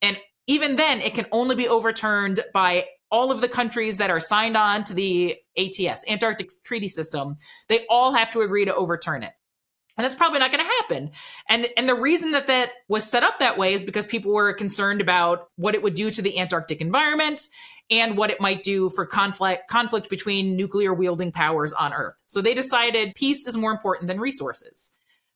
And 0.00 0.16
even 0.46 0.76
then, 0.76 1.02
it 1.02 1.12
can 1.12 1.26
only 1.30 1.56
be 1.56 1.68
overturned 1.68 2.40
by 2.54 2.86
all 3.10 3.30
of 3.30 3.40
the 3.40 3.48
countries 3.48 3.96
that 3.96 4.10
are 4.10 4.20
signed 4.20 4.56
on 4.56 4.84
to 4.84 4.94
the 4.94 5.36
ATS, 5.56 6.04
Antarctic 6.08 6.50
Treaty 6.64 6.88
System. 6.88 7.36
They 7.68 7.86
all 7.88 8.12
have 8.12 8.30
to 8.32 8.40
agree 8.40 8.64
to 8.64 8.74
overturn 8.74 9.22
it. 9.22 9.32
And 9.96 10.04
that's 10.04 10.14
probably 10.14 10.38
not 10.38 10.52
going 10.52 10.64
to 10.64 10.70
happen. 10.78 11.10
And 11.48 11.66
and 11.76 11.88
the 11.88 11.94
reason 11.94 12.30
that 12.30 12.46
that 12.46 12.70
was 12.88 13.04
set 13.04 13.24
up 13.24 13.40
that 13.40 13.58
way 13.58 13.74
is 13.74 13.84
because 13.84 14.06
people 14.06 14.32
were 14.32 14.52
concerned 14.52 15.00
about 15.00 15.48
what 15.56 15.74
it 15.74 15.82
would 15.82 15.94
do 15.94 16.08
to 16.08 16.22
the 16.22 16.38
Antarctic 16.38 16.80
environment 16.80 17.42
and 17.90 18.16
what 18.16 18.30
it 18.30 18.40
might 18.40 18.62
do 18.62 18.90
for 18.90 19.06
conflict 19.06 19.68
conflict 19.68 20.08
between 20.08 20.54
nuclear 20.54 20.94
wielding 20.94 21.32
powers 21.32 21.72
on 21.72 21.92
Earth. 21.92 22.14
So 22.26 22.40
they 22.40 22.54
decided 22.54 23.16
peace 23.16 23.46
is 23.48 23.56
more 23.56 23.72
important 23.72 24.06
than 24.06 24.20
resources. 24.20 24.92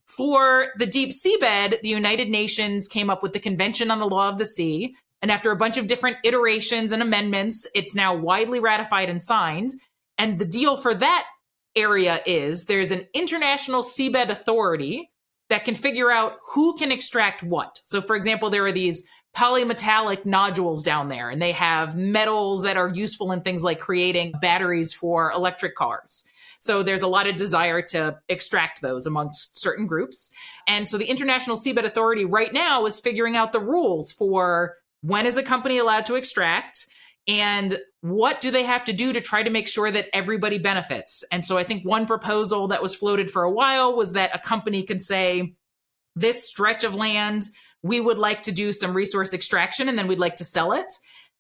For 0.06 0.68
the 0.78 0.86
deep 0.86 1.10
seabed, 1.10 1.80
the 1.80 1.88
United 1.88 2.28
Nations 2.28 2.86
came 2.86 3.10
up 3.10 3.22
with 3.22 3.32
the 3.32 3.40
Convention 3.40 3.90
on 3.90 3.98
the 3.98 4.08
Law 4.08 4.28
of 4.28 4.38
the 4.38 4.44
Sea. 4.44 4.94
And 5.22 5.30
after 5.30 5.50
a 5.50 5.56
bunch 5.56 5.78
of 5.78 5.86
different 5.86 6.18
iterations 6.24 6.92
and 6.92 7.00
amendments, 7.00 7.66
it's 7.74 7.94
now 7.94 8.14
widely 8.14 8.60
ratified 8.60 9.08
and 9.08 9.22
signed. 9.22 9.72
And 10.18 10.38
the 10.38 10.44
deal 10.44 10.76
for 10.76 10.94
that 10.94 11.26
area 11.74 12.20
is 12.26 12.64
there's 12.64 12.90
an 12.90 13.06
international 13.14 13.82
seabed 13.82 14.28
authority 14.28 15.10
that 15.48 15.64
can 15.64 15.74
figure 15.74 16.10
out 16.10 16.34
who 16.54 16.76
can 16.76 16.90
extract 16.90 17.42
what. 17.42 17.80
So, 17.84 18.00
for 18.00 18.16
example, 18.16 18.50
there 18.50 18.66
are 18.66 18.72
these 18.72 19.06
polymetallic 19.34 20.26
nodules 20.26 20.82
down 20.82 21.08
there, 21.08 21.30
and 21.30 21.40
they 21.40 21.52
have 21.52 21.96
metals 21.96 22.62
that 22.62 22.76
are 22.76 22.90
useful 22.92 23.32
in 23.32 23.40
things 23.40 23.64
like 23.64 23.78
creating 23.78 24.32
batteries 24.40 24.92
for 24.92 25.30
electric 25.32 25.74
cars. 25.76 26.24
So 26.58 26.84
there's 26.84 27.02
a 27.02 27.08
lot 27.08 27.26
of 27.26 27.34
desire 27.34 27.82
to 27.88 28.18
extract 28.28 28.82
those 28.82 29.04
amongst 29.04 29.58
certain 29.58 29.86
groups. 29.86 30.30
And 30.68 30.86
so 30.86 30.96
the 30.96 31.06
International 31.06 31.56
Seabed 31.56 31.84
Authority 31.84 32.24
right 32.24 32.52
now 32.52 32.86
is 32.86 33.00
figuring 33.00 33.34
out 33.34 33.50
the 33.50 33.58
rules 33.58 34.12
for 34.12 34.76
when 35.02 35.26
is 35.26 35.36
a 35.36 35.42
company 35.42 35.78
allowed 35.78 36.06
to 36.06 36.14
extract 36.14 36.86
and 37.28 37.78
what 38.00 38.40
do 38.40 38.50
they 38.50 38.64
have 38.64 38.84
to 38.84 38.92
do 38.92 39.12
to 39.12 39.20
try 39.20 39.42
to 39.42 39.50
make 39.50 39.68
sure 39.68 39.90
that 39.90 40.06
everybody 40.12 40.58
benefits? 40.58 41.22
And 41.30 41.44
so 41.44 41.56
I 41.56 41.64
think 41.64 41.84
one 41.84 42.06
proposal 42.06 42.68
that 42.68 42.82
was 42.82 42.96
floated 42.96 43.30
for 43.30 43.44
a 43.44 43.50
while 43.50 43.94
was 43.94 44.12
that 44.12 44.34
a 44.34 44.40
company 44.40 44.82
can 44.82 44.98
say, 44.98 45.54
this 46.16 46.46
stretch 46.46 46.84
of 46.84 46.94
land, 46.94 47.44
we 47.82 48.00
would 48.00 48.18
like 48.18 48.42
to 48.44 48.52
do 48.52 48.72
some 48.72 48.92
resource 48.92 49.32
extraction 49.32 49.88
and 49.88 49.98
then 49.98 50.08
we'd 50.08 50.18
like 50.18 50.36
to 50.36 50.44
sell 50.44 50.72
it. 50.72 50.86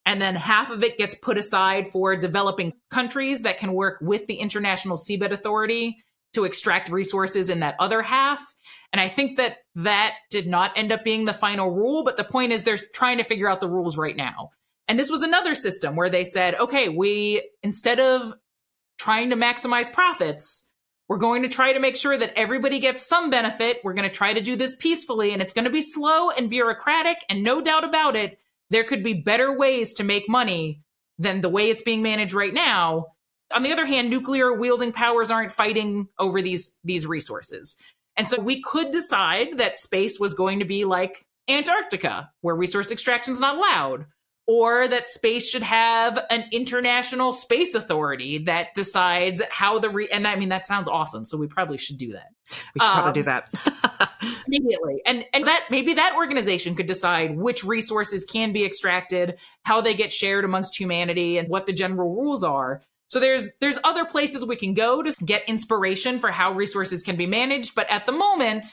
And 0.06 0.20
then 0.20 0.34
half 0.34 0.70
of 0.70 0.82
it 0.82 0.98
gets 0.98 1.14
put 1.14 1.38
aside 1.38 1.88
for 1.88 2.16
developing 2.16 2.72
countries 2.90 3.42
that 3.42 3.58
can 3.58 3.72
work 3.72 3.98
with 4.00 4.26
the 4.26 4.36
International 4.36 4.96
Seabed 4.96 5.30
Authority 5.30 5.96
to 6.32 6.44
extract 6.44 6.88
resources 6.88 7.50
in 7.50 7.60
that 7.60 7.76
other 7.78 8.02
half. 8.02 8.42
And 8.92 9.00
I 9.00 9.08
think 9.08 9.38
that 9.38 9.58
that 9.74 10.14
did 10.30 10.46
not 10.46 10.76
end 10.76 10.92
up 10.92 11.02
being 11.02 11.24
the 11.24 11.32
final 11.32 11.70
rule, 11.70 12.04
but 12.04 12.16
the 12.16 12.24
point 12.24 12.52
is 12.52 12.62
they're 12.62 12.78
trying 12.92 13.18
to 13.18 13.24
figure 13.24 13.48
out 13.48 13.60
the 13.60 13.68
rules 13.68 13.96
right 13.96 14.16
now. 14.16 14.50
And 14.88 14.98
this 14.98 15.10
was 15.10 15.22
another 15.22 15.54
system 15.54 15.96
where 15.96 16.10
they 16.10 16.24
said, 16.24 16.54
okay, 16.56 16.88
we, 16.88 17.48
instead 17.62 18.00
of 18.00 18.34
trying 18.98 19.30
to 19.30 19.36
maximize 19.36 19.90
profits, 19.90 20.68
we're 21.08 21.18
going 21.18 21.42
to 21.42 21.48
try 21.48 21.72
to 21.72 21.80
make 21.80 21.96
sure 21.96 22.16
that 22.16 22.32
everybody 22.36 22.78
gets 22.78 23.02
some 23.02 23.30
benefit. 23.30 23.80
We're 23.84 23.94
going 23.94 24.08
to 24.08 24.14
try 24.14 24.32
to 24.32 24.40
do 24.40 24.56
this 24.56 24.76
peacefully, 24.76 25.32
and 25.32 25.42
it's 25.42 25.52
going 25.52 25.64
to 25.64 25.70
be 25.70 25.82
slow 25.82 26.30
and 26.30 26.50
bureaucratic. 26.50 27.18
And 27.28 27.42
no 27.42 27.60
doubt 27.60 27.84
about 27.84 28.16
it, 28.16 28.38
there 28.70 28.84
could 28.84 29.02
be 29.02 29.14
better 29.14 29.56
ways 29.56 29.92
to 29.94 30.04
make 30.04 30.28
money 30.28 30.82
than 31.18 31.40
the 31.40 31.48
way 31.48 31.70
it's 31.70 31.82
being 31.82 32.02
managed 32.02 32.34
right 32.34 32.54
now. 32.54 33.08
On 33.54 33.62
the 33.62 33.72
other 33.72 33.84
hand, 33.84 34.08
nuclear 34.08 34.52
wielding 34.52 34.92
powers 34.92 35.30
aren't 35.30 35.52
fighting 35.52 36.08
over 36.18 36.40
these 36.40 36.78
these 36.84 37.06
resources. 37.06 37.76
And 38.16 38.28
so 38.28 38.40
we 38.40 38.60
could 38.60 38.90
decide 38.90 39.58
that 39.58 39.76
space 39.76 40.20
was 40.20 40.34
going 40.34 40.58
to 40.58 40.64
be 40.64 40.84
like 40.84 41.24
Antarctica, 41.48 42.30
where 42.40 42.54
resource 42.54 42.92
extraction 42.92 43.32
is 43.32 43.40
not 43.40 43.56
allowed, 43.56 44.06
or 44.46 44.88
that 44.88 45.06
space 45.06 45.48
should 45.48 45.62
have 45.62 46.18
an 46.30 46.44
international 46.52 47.32
space 47.32 47.74
authority 47.74 48.38
that 48.38 48.68
decides 48.74 49.40
how 49.50 49.78
the 49.78 49.88
re- 49.88 50.08
and 50.12 50.26
I 50.26 50.36
mean 50.36 50.48
that 50.50 50.66
sounds 50.66 50.88
awesome. 50.88 51.24
So 51.24 51.38
we 51.38 51.46
probably 51.46 51.78
should 51.78 51.98
do 51.98 52.12
that. 52.12 52.28
We 52.74 52.80
should 52.80 52.88
um, 52.88 53.02
probably 53.02 53.22
do 53.22 53.24
that 53.24 53.48
immediately, 54.46 55.00
and 55.06 55.24
and 55.32 55.46
that 55.46 55.66
maybe 55.70 55.94
that 55.94 56.14
organization 56.16 56.74
could 56.74 56.86
decide 56.86 57.36
which 57.36 57.64
resources 57.64 58.24
can 58.24 58.52
be 58.52 58.64
extracted, 58.64 59.38
how 59.64 59.80
they 59.80 59.94
get 59.94 60.12
shared 60.12 60.44
amongst 60.44 60.78
humanity, 60.78 61.38
and 61.38 61.48
what 61.48 61.66
the 61.66 61.72
general 61.72 62.14
rules 62.14 62.42
are. 62.42 62.82
So 63.12 63.20
there's 63.20 63.56
there's 63.60 63.76
other 63.84 64.06
places 64.06 64.46
we 64.46 64.56
can 64.56 64.72
go 64.72 65.02
to 65.02 65.14
get 65.22 65.46
inspiration 65.46 66.18
for 66.18 66.30
how 66.30 66.52
resources 66.52 67.02
can 67.02 67.14
be 67.14 67.26
managed, 67.26 67.74
but 67.74 67.86
at 67.90 68.06
the 68.06 68.12
moment, 68.12 68.64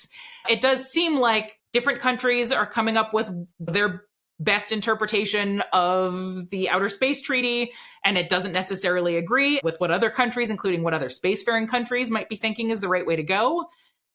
it 0.48 0.62
does 0.62 0.90
seem 0.90 1.20
like 1.20 1.60
different 1.74 2.00
countries 2.00 2.54
are 2.54 2.66
coming 2.66 2.96
up 2.96 3.14
with 3.14 3.30
their 3.60 4.06
best 4.40 4.72
interpretation 4.72 5.62
of 5.74 6.50
the 6.52 6.70
Outer 6.70 6.88
Space 6.88 7.22
Treaty, 7.22 7.74
and 8.06 8.18
it 8.18 8.30
doesn't 8.30 8.54
necessarily 8.54 9.18
agree 9.18 9.60
with 9.62 9.78
what 9.82 9.92
other 9.92 10.10
countries, 10.10 10.50
including 10.50 10.84
what 10.84 10.94
other 10.94 11.10
spacefaring 11.10 11.68
countries, 11.68 12.10
might 12.10 12.30
be 12.30 12.38
thinking 12.38 12.70
is 12.70 12.80
the 12.80 12.88
right 12.88 13.06
way 13.06 13.18
to 13.18 13.24
go. 13.24 13.66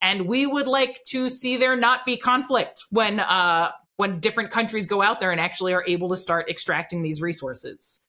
And 0.01 0.27
we 0.27 0.47
would 0.47 0.67
like 0.67 1.05
to 1.09 1.29
see 1.29 1.59
there 1.59 1.77
not 1.77 2.07
be 2.07 2.17
conflict 2.17 2.83
when 2.89 3.21
uh, 3.21 3.73
when 3.97 4.21
different 4.21 4.49
countries 4.49 4.87
go 4.87 5.03
out 5.03 5.21
there 5.21 5.33
and 5.33 5.41
actually 5.41 5.75
are 5.75 5.85
able 5.87 6.09
to 6.09 6.17
start 6.17 6.49
extracting 6.49 7.03
these 7.03 7.21
resources. 7.21 8.01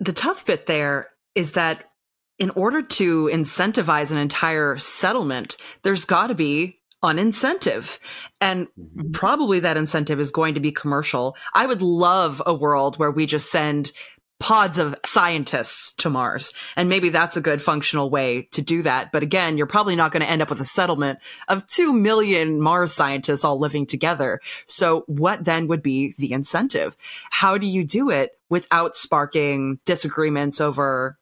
The 0.00 0.12
tough 0.12 0.44
bit 0.44 0.66
there 0.66 1.10
is 1.34 1.52
that 1.52 1.90
in 2.38 2.50
order 2.50 2.82
to 2.82 3.26
incentivize 3.32 4.10
an 4.10 4.18
entire 4.18 4.76
settlement, 4.76 5.56
there's 5.82 6.04
got 6.04 6.28
to 6.28 6.34
be 6.34 6.80
an 7.02 7.18
incentive. 7.18 7.98
And 8.40 8.66
mm-hmm. 8.68 9.12
probably 9.12 9.60
that 9.60 9.76
incentive 9.76 10.20
is 10.20 10.30
going 10.30 10.54
to 10.54 10.60
be 10.60 10.72
commercial. 10.72 11.36
I 11.52 11.66
would 11.66 11.82
love 11.82 12.42
a 12.44 12.54
world 12.54 12.98
where 12.98 13.10
we 13.10 13.26
just 13.26 13.50
send 13.50 13.92
pods 14.40 14.78
of 14.78 14.96
scientists 15.06 15.94
to 15.94 16.10
Mars. 16.10 16.52
And 16.76 16.88
maybe 16.88 17.08
that's 17.08 17.36
a 17.36 17.40
good 17.40 17.62
functional 17.62 18.10
way 18.10 18.48
to 18.52 18.62
do 18.62 18.82
that. 18.82 19.12
But 19.12 19.22
again, 19.22 19.56
you're 19.56 19.66
probably 19.66 19.96
not 19.96 20.12
going 20.12 20.22
to 20.22 20.28
end 20.28 20.42
up 20.42 20.50
with 20.50 20.60
a 20.60 20.64
settlement 20.64 21.20
of 21.48 21.66
2 21.68 21.92
million 21.92 22.60
Mars 22.60 22.92
scientists 22.92 23.44
all 23.44 23.58
living 23.58 23.86
together. 23.86 24.40
So 24.66 25.04
what 25.06 25.44
then 25.44 25.68
would 25.68 25.82
be 25.82 26.14
the 26.18 26.32
incentive? 26.32 26.96
How 27.30 27.56
do 27.56 27.66
you 27.66 27.84
do 27.84 28.10
it 28.10 28.32
without 28.50 28.96
sparking 28.96 29.78
disagreements 29.84 30.60
over 30.60 31.16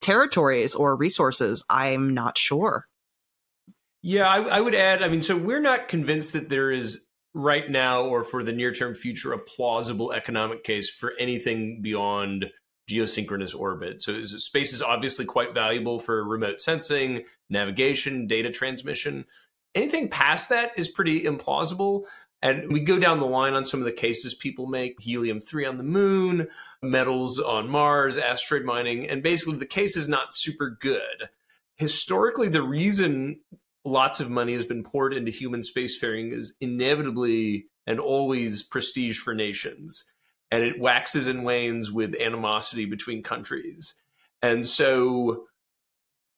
territories 0.00 0.74
or 0.74 0.96
resources? 0.96 1.64
I'm 1.68 2.14
not 2.14 2.38
sure. 2.38 2.86
Yeah, 4.02 4.28
I, 4.28 4.56
I, 4.56 4.60
would 4.60 4.74
add. 4.74 5.02
I 5.02 5.08
mean, 5.08 5.20
so 5.20 5.36
we're 5.36 5.60
not 5.60 5.88
convinced 5.88 6.32
that 6.32 6.48
there 6.48 6.70
is 6.70 7.08
right 7.34 7.70
now 7.70 8.02
or 8.02 8.24
for 8.24 8.42
the 8.42 8.52
near 8.52 8.72
term 8.72 8.94
future 8.94 9.32
a 9.32 9.38
plausible 9.38 10.12
economic 10.12 10.64
case 10.64 10.90
for 10.90 11.12
anything 11.18 11.80
beyond 11.82 12.50
geosynchronous 12.90 13.54
orbit. 13.54 14.02
So 14.02 14.24
space 14.24 14.72
is 14.72 14.82
obviously 14.82 15.24
quite 15.24 15.54
valuable 15.54 16.00
for 16.00 16.24
remote 16.24 16.60
sensing, 16.60 17.24
navigation, 17.48 18.26
data 18.26 18.50
transmission. 18.50 19.26
Anything 19.74 20.08
past 20.08 20.48
that 20.48 20.72
is 20.76 20.88
pretty 20.88 21.22
implausible. 21.22 22.06
And 22.42 22.72
we 22.72 22.80
go 22.80 22.98
down 22.98 23.18
the 23.18 23.26
line 23.26 23.54
on 23.54 23.64
some 23.64 23.80
of 23.80 23.86
the 23.86 23.92
cases 23.92 24.34
people 24.34 24.66
make 24.66 25.00
helium 25.00 25.40
3 25.40 25.66
on 25.66 25.76
the 25.76 25.84
moon, 25.84 26.48
metals 26.82 27.38
on 27.38 27.68
Mars, 27.68 28.16
asteroid 28.16 28.64
mining, 28.64 29.08
and 29.08 29.22
basically 29.22 29.58
the 29.58 29.66
case 29.66 29.96
is 29.96 30.08
not 30.08 30.32
super 30.34 30.70
good. 30.80 31.28
Historically, 31.76 32.48
the 32.48 32.62
reason 32.62 33.40
lots 33.84 34.20
of 34.20 34.30
money 34.30 34.54
has 34.54 34.66
been 34.66 34.82
poured 34.82 35.14
into 35.14 35.30
human 35.30 35.60
spacefaring 35.60 36.32
is 36.32 36.54
inevitably 36.60 37.66
and 37.86 37.98
always 37.98 38.62
prestige 38.62 39.18
for 39.18 39.34
nations. 39.34 40.04
And 40.50 40.64
it 40.64 40.80
waxes 40.80 41.28
and 41.28 41.44
wanes 41.44 41.92
with 41.92 42.20
animosity 42.20 42.84
between 42.84 43.22
countries. 43.22 43.94
And 44.42 44.66
so 44.66 45.44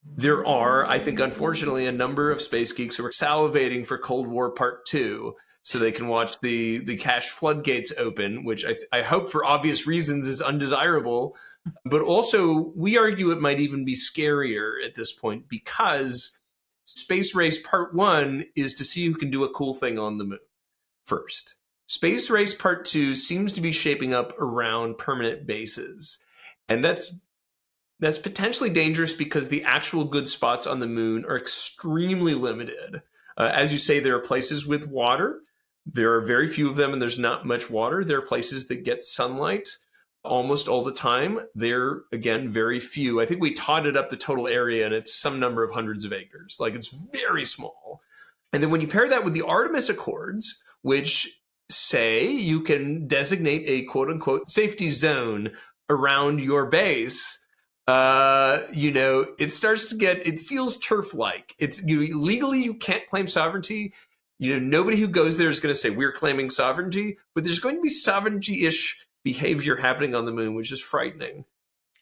there 0.04 0.44
are, 0.46 0.84
I 0.86 0.98
think, 0.98 1.20
unfortunately, 1.20 1.86
a 1.86 1.92
number 1.92 2.30
of 2.30 2.42
space 2.42 2.72
geeks 2.72 2.96
who 2.96 3.06
are 3.06 3.10
salivating 3.10 3.86
for 3.86 3.98
Cold 3.98 4.26
War 4.26 4.50
Part 4.50 4.84
Two, 4.84 5.34
so 5.62 5.79
they 5.79 5.92
can 5.92 6.09
watch 6.09 6.40
the 6.40 6.79
the 6.79 6.96
cash 6.96 7.29
floodgates 7.29 7.92
open, 7.96 8.44
which 8.44 8.64
I, 8.64 8.75
I 8.92 9.03
hope, 9.03 9.31
for 9.31 9.44
obvious 9.44 9.87
reasons, 9.87 10.27
is 10.27 10.42
undesirable. 10.42 11.37
But 11.85 12.03
also, 12.03 12.72
we 12.75 12.98
argue 12.98 13.31
it 13.31 13.40
might 13.40 13.61
even 13.61 13.85
be 13.85 13.94
scarier 13.94 14.85
at 14.85 14.96
this 14.96 15.12
point 15.12 15.48
because 15.48 16.37
Space 16.85 17.35
Race 17.35 17.64
Part 17.64 17.94
1 17.94 18.44
is 18.57 18.75
to 18.75 18.85
see 18.85 19.07
who 19.07 19.14
can 19.14 19.31
do 19.31 19.44
a 19.44 19.53
cool 19.53 19.72
thing 19.72 19.98
on 19.98 20.18
the 20.18 20.25
moon 20.25 20.40
first. 21.05 21.57
Space 21.87 22.31
Race 22.31 22.55
Part 22.55 22.85
2 22.85 23.14
seems 23.14 23.53
to 23.53 23.61
be 23.61 23.70
shaping 23.70 24.14
up 24.14 24.32
around 24.41 24.99
permanent 24.99 25.47
bases. 25.47 26.18
And 26.68 26.84
that's 26.84 27.24
that's 28.01 28.18
potentially 28.18 28.70
dangerous 28.70 29.14
because 29.14 29.49
the 29.49 29.62
actual 29.62 30.05
good 30.05 30.28
spots 30.28 30.66
on 30.66 30.80
the 30.80 30.89
moon 30.89 31.24
are 31.24 31.39
extremely 31.39 32.34
limited. 32.34 33.03
Uh, 33.36 33.51
as 33.53 33.72
you 33.72 33.78
say, 33.78 34.01
there 34.01 34.16
are 34.16 34.20
places 34.20 34.66
with 34.66 34.89
water. 34.89 35.43
There 35.87 36.14
are 36.14 36.20
very 36.20 36.47
few 36.47 36.70
of 36.70 36.76
them, 36.76 36.93
and 36.93 37.03
there's 37.03 37.18
not 37.18 37.45
much 37.45 37.68
water. 37.70 38.05
There 38.05 38.18
are 38.18 38.22
places 38.22 38.68
that 38.68 38.85
get 38.85 39.05
sunlight 39.05 39.68
almost 40.24 40.68
all 40.68 40.85
the 40.85 40.93
time. 40.93 41.41
They're 41.55 42.03
again 42.12 42.49
very 42.49 42.78
few. 42.78 43.20
I 43.20 43.26
think 43.26 43.41
we 43.41 43.53
totted 43.53 43.97
up 43.97 44.09
the 44.09 44.16
total 44.16 44.47
area 44.47 44.87
and 44.87 44.95
it's 44.95 45.14
some 45.14 45.41
number 45.41 45.62
of 45.62 45.72
hundreds 45.72 46.05
of 46.05 46.12
acres. 46.12 46.59
Like 46.61 46.74
it's 46.74 47.11
very 47.12 47.45
small. 47.45 48.03
And 48.53 48.62
then 48.62 48.70
when 48.70 48.80
you 48.80 48.89
pair 48.89 49.09
that 49.09 49.24
with 49.24 49.35
the 49.35 49.43
Artemis 49.43 49.89
Accords, 49.89 50.62
which 50.83 51.41
say 51.68 52.30
you 52.30 52.61
can 52.61 53.07
designate 53.09 53.64
a 53.66 53.85
quote 53.85 54.11
unquote 54.11 54.51
safety 54.51 54.91
zone 54.91 55.51
around 55.89 56.41
your 56.41 56.66
base 56.66 57.39
uh 57.89 58.61
you 58.72 58.93
know 58.93 59.26
it 59.39 59.51
starts 59.51 59.89
to 59.89 59.97
get 59.97 60.24
it 60.24 60.39
feels 60.39 60.78
turf 60.78 61.14
like 61.14 61.55
it's 61.59 61.85
you 61.85 62.16
legally 62.16 62.62
you 62.62 62.74
can't 62.74 63.09
claim 63.09 63.26
sovereignty 63.26 63.93
you 64.43 64.59
know 64.59 64.64
nobody 64.64 64.97
who 64.97 65.09
goes 65.09 65.38
there 65.38 65.49
is 65.49 65.61
going 65.61 65.74
to 65.74 65.78
say 65.78 65.90
we're 65.90 66.12
claiming 66.12 66.51
sovereignty 66.51 67.16
but 67.34 67.45
there's 67.45 67.61
going 67.61 67.76
to 67.76 67.82
be 67.82 67.88
sovereignty-ish 67.88 68.99
behavior 69.24 69.76
happening 69.76 70.14
on 70.14 70.24
the 70.24 70.32
moon 70.32 70.55
which 70.55 70.72
is 70.72 70.80
frightening 70.80 71.45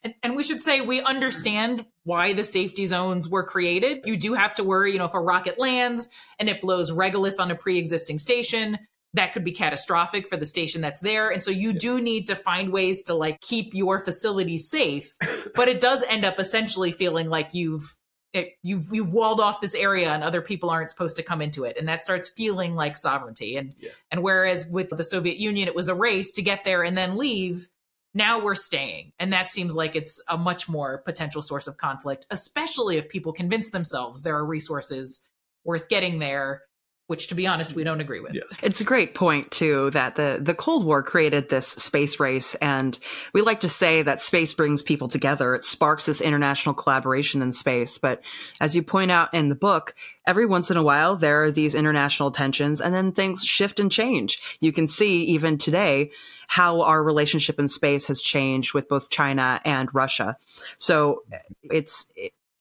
and, 0.03 0.15
and, 0.23 0.35
we 0.35 0.43
should 0.43 0.63
say 0.63 0.81
we 0.81 1.03
understand 1.03 1.85
why 2.05 2.33
the 2.33 2.43
safety 2.43 2.87
zones 2.87 3.29
were 3.29 3.45
created. 3.45 4.07
You 4.07 4.17
do 4.17 4.33
have 4.33 4.55
to 4.55 4.65
worry, 4.65 4.93
you 4.93 4.99
know, 4.99 5.05
if 5.05 5.13
a 5.13 5.21
rocket 5.21 5.59
lands 5.59 6.09
and 6.39 6.49
it 6.49 6.63
blows 6.63 6.91
regolith 6.91 7.39
on 7.39 7.51
a 7.51 7.55
pre-existing 7.55 8.19
station, 8.19 8.79
that 9.13 9.35
could 9.35 9.45
be 9.45 9.53
catastrophic 9.53 10.27
for 10.27 10.39
the 10.39 10.47
station 10.47 10.81
that's 10.81 11.01
there. 11.01 11.31
And 11.31 11.43
so 11.43 11.51
you 11.51 11.75
do 11.75 12.01
need 12.01 12.29
to 12.29 12.37
find 12.37 12.73
ways 12.73 13.03
to 13.05 13.15
like 13.15 13.41
keep 13.41 13.75
your 13.75 13.99
facility 13.99 14.57
safe. 14.57 15.13
but 15.55 15.69
it 15.69 15.81
does 15.81 16.03
end 16.09 16.25
up 16.25 16.39
essentially 16.39 16.93
feeling 16.93 17.29
like 17.29 17.53
you've 17.53 17.95
it, 18.33 18.53
you've 18.63 18.87
you've 18.93 19.13
walled 19.13 19.41
off 19.41 19.61
this 19.61 19.75
area 19.75 20.11
and 20.13 20.23
other 20.23 20.41
people 20.41 20.71
aren't 20.71 20.91
supposed 20.91 21.17
to 21.17 21.23
come 21.23 21.43
into 21.43 21.65
it. 21.65 21.77
And 21.77 21.89
that 21.89 22.05
starts 22.05 22.29
feeling 22.29 22.75
like 22.75 22.97
sovereignty. 22.97 23.57
And 23.57 23.75
yeah. 23.79 23.91
and 24.11 24.23
whereas 24.23 24.67
with 24.67 24.89
the 24.91 25.05
Soviet 25.05 25.39
Union 25.39 25.67
it 25.69 25.75
was 25.75 25.89
a 25.89 25.95
race 25.95 26.33
to 26.33 26.43
get 26.43 26.65
there 26.65 26.83
and 26.83 26.97
then 26.97 27.17
leave 27.17 27.69
now 28.13 28.43
we're 28.43 28.57
staying. 28.57 29.13
And 29.19 29.33
that 29.33 29.49
seems 29.49 29.77
like 29.77 29.95
it's 29.95 30.21
a 30.29 30.37
much 30.37 30.69
more 30.69 30.99
potential 30.99 31.43
source 31.43 31.67
of 31.67 31.77
conflict 31.77 32.27
especially 32.31 32.97
if 32.97 33.09
people 33.09 33.33
convince 33.33 33.71
themselves 33.71 34.23
there 34.23 34.37
are 34.37 34.45
resources 34.45 35.29
worth 35.65 35.89
getting 35.89 36.19
there 36.19 36.63
which 37.11 37.27
to 37.27 37.35
be 37.35 37.45
honest 37.45 37.75
we 37.75 37.83
don't 37.83 38.01
agree 38.01 38.21
with. 38.21 38.35
Yes. 38.35 38.55
It's 38.63 38.81
a 38.81 38.85
great 38.85 39.17
point 39.17 39.51
too 39.51 39.91
that 39.91 40.15
the 40.15 40.39
the 40.41 40.55
Cold 40.55 40.87
War 40.87 41.03
created 41.03 41.49
this 41.49 41.67
space 41.67 42.21
race 42.21 42.55
and 42.57 42.97
we 43.35 43.43
like 43.43 43.59
to 43.61 43.69
say 43.69 44.03
that 44.03 44.21
space 44.21 44.55
brings 44.55 44.81
people 44.81 45.09
together. 45.09 45.57
It 45.57 45.65
sparks 45.65 46.07
this 46.07 46.21
international 46.21 46.73
collaboration 46.73 47.43
in 47.43 47.51
space, 47.51 47.99
but 47.99 48.23
as 48.61 48.77
you 48.77 48.85
point 48.85 49.11
out 49.11 49.35
in 49.35 49.49
the 49.49 49.57
book, 49.57 49.97
every 50.25 50.47
once 50.47 50.71
in 50.71 50.77
a 50.77 50.85
while 50.85 51.17
there 51.17 51.43
are 51.43 51.51
these 51.51 51.75
international 51.75 52.31
tensions 52.31 52.81
and 52.81 52.95
then 52.95 53.11
things 53.11 53.43
shift 53.43 53.81
and 53.81 53.91
change. 53.91 54.59
You 54.61 54.71
can 54.71 54.87
see 54.87 55.25
even 55.25 55.59
today 55.59 56.13
how 56.47 56.83
our 56.83 57.03
relationship 57.03 57.59
in 57.59 57.67
space 57.67 58.07
has 58.07 58.23
changed 58.23 58.73
with 58.73 58.89
both 58.89 59.11
China 59.11 59.61
and 59.65 59.93
Russia. 59.93 60.37
So 60.79 61.25
it's 61.65 62.13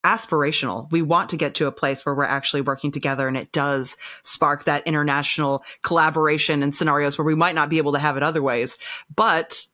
aspirational. 0.03 0.91
We 0.91 1.01
want 1.01 1.29
to 1.29 1.37
get 1.37 1.55
to 1.55 1.67
a 1.67 1.71
place 1.71 2.05
where 2.05 2.15
we're 2.15 2.23
actually 2.23 2.61
working 2.61 2.91
together 2.91 3.27
and 3.27 3.35
it 3.35 3.51
does 3.51 3.97
spark 4.23 4.63
that 4.63 4.87
international 4.87 5.63
collaboration 5.83 6.63
in 6.63 6.71
scenarios 6.71 7.17
where 7.17 7.25
we 7.25 7.35
might 7.35 7.55
not 7.55 7.69
be 7.69 7.77
able 7.77 7.93
to 7.93 7.99
have 7.99 8.15
it 8.15 8.23
other 8.23 8.41
ways. 8.41 8.77
But 9.13 9.65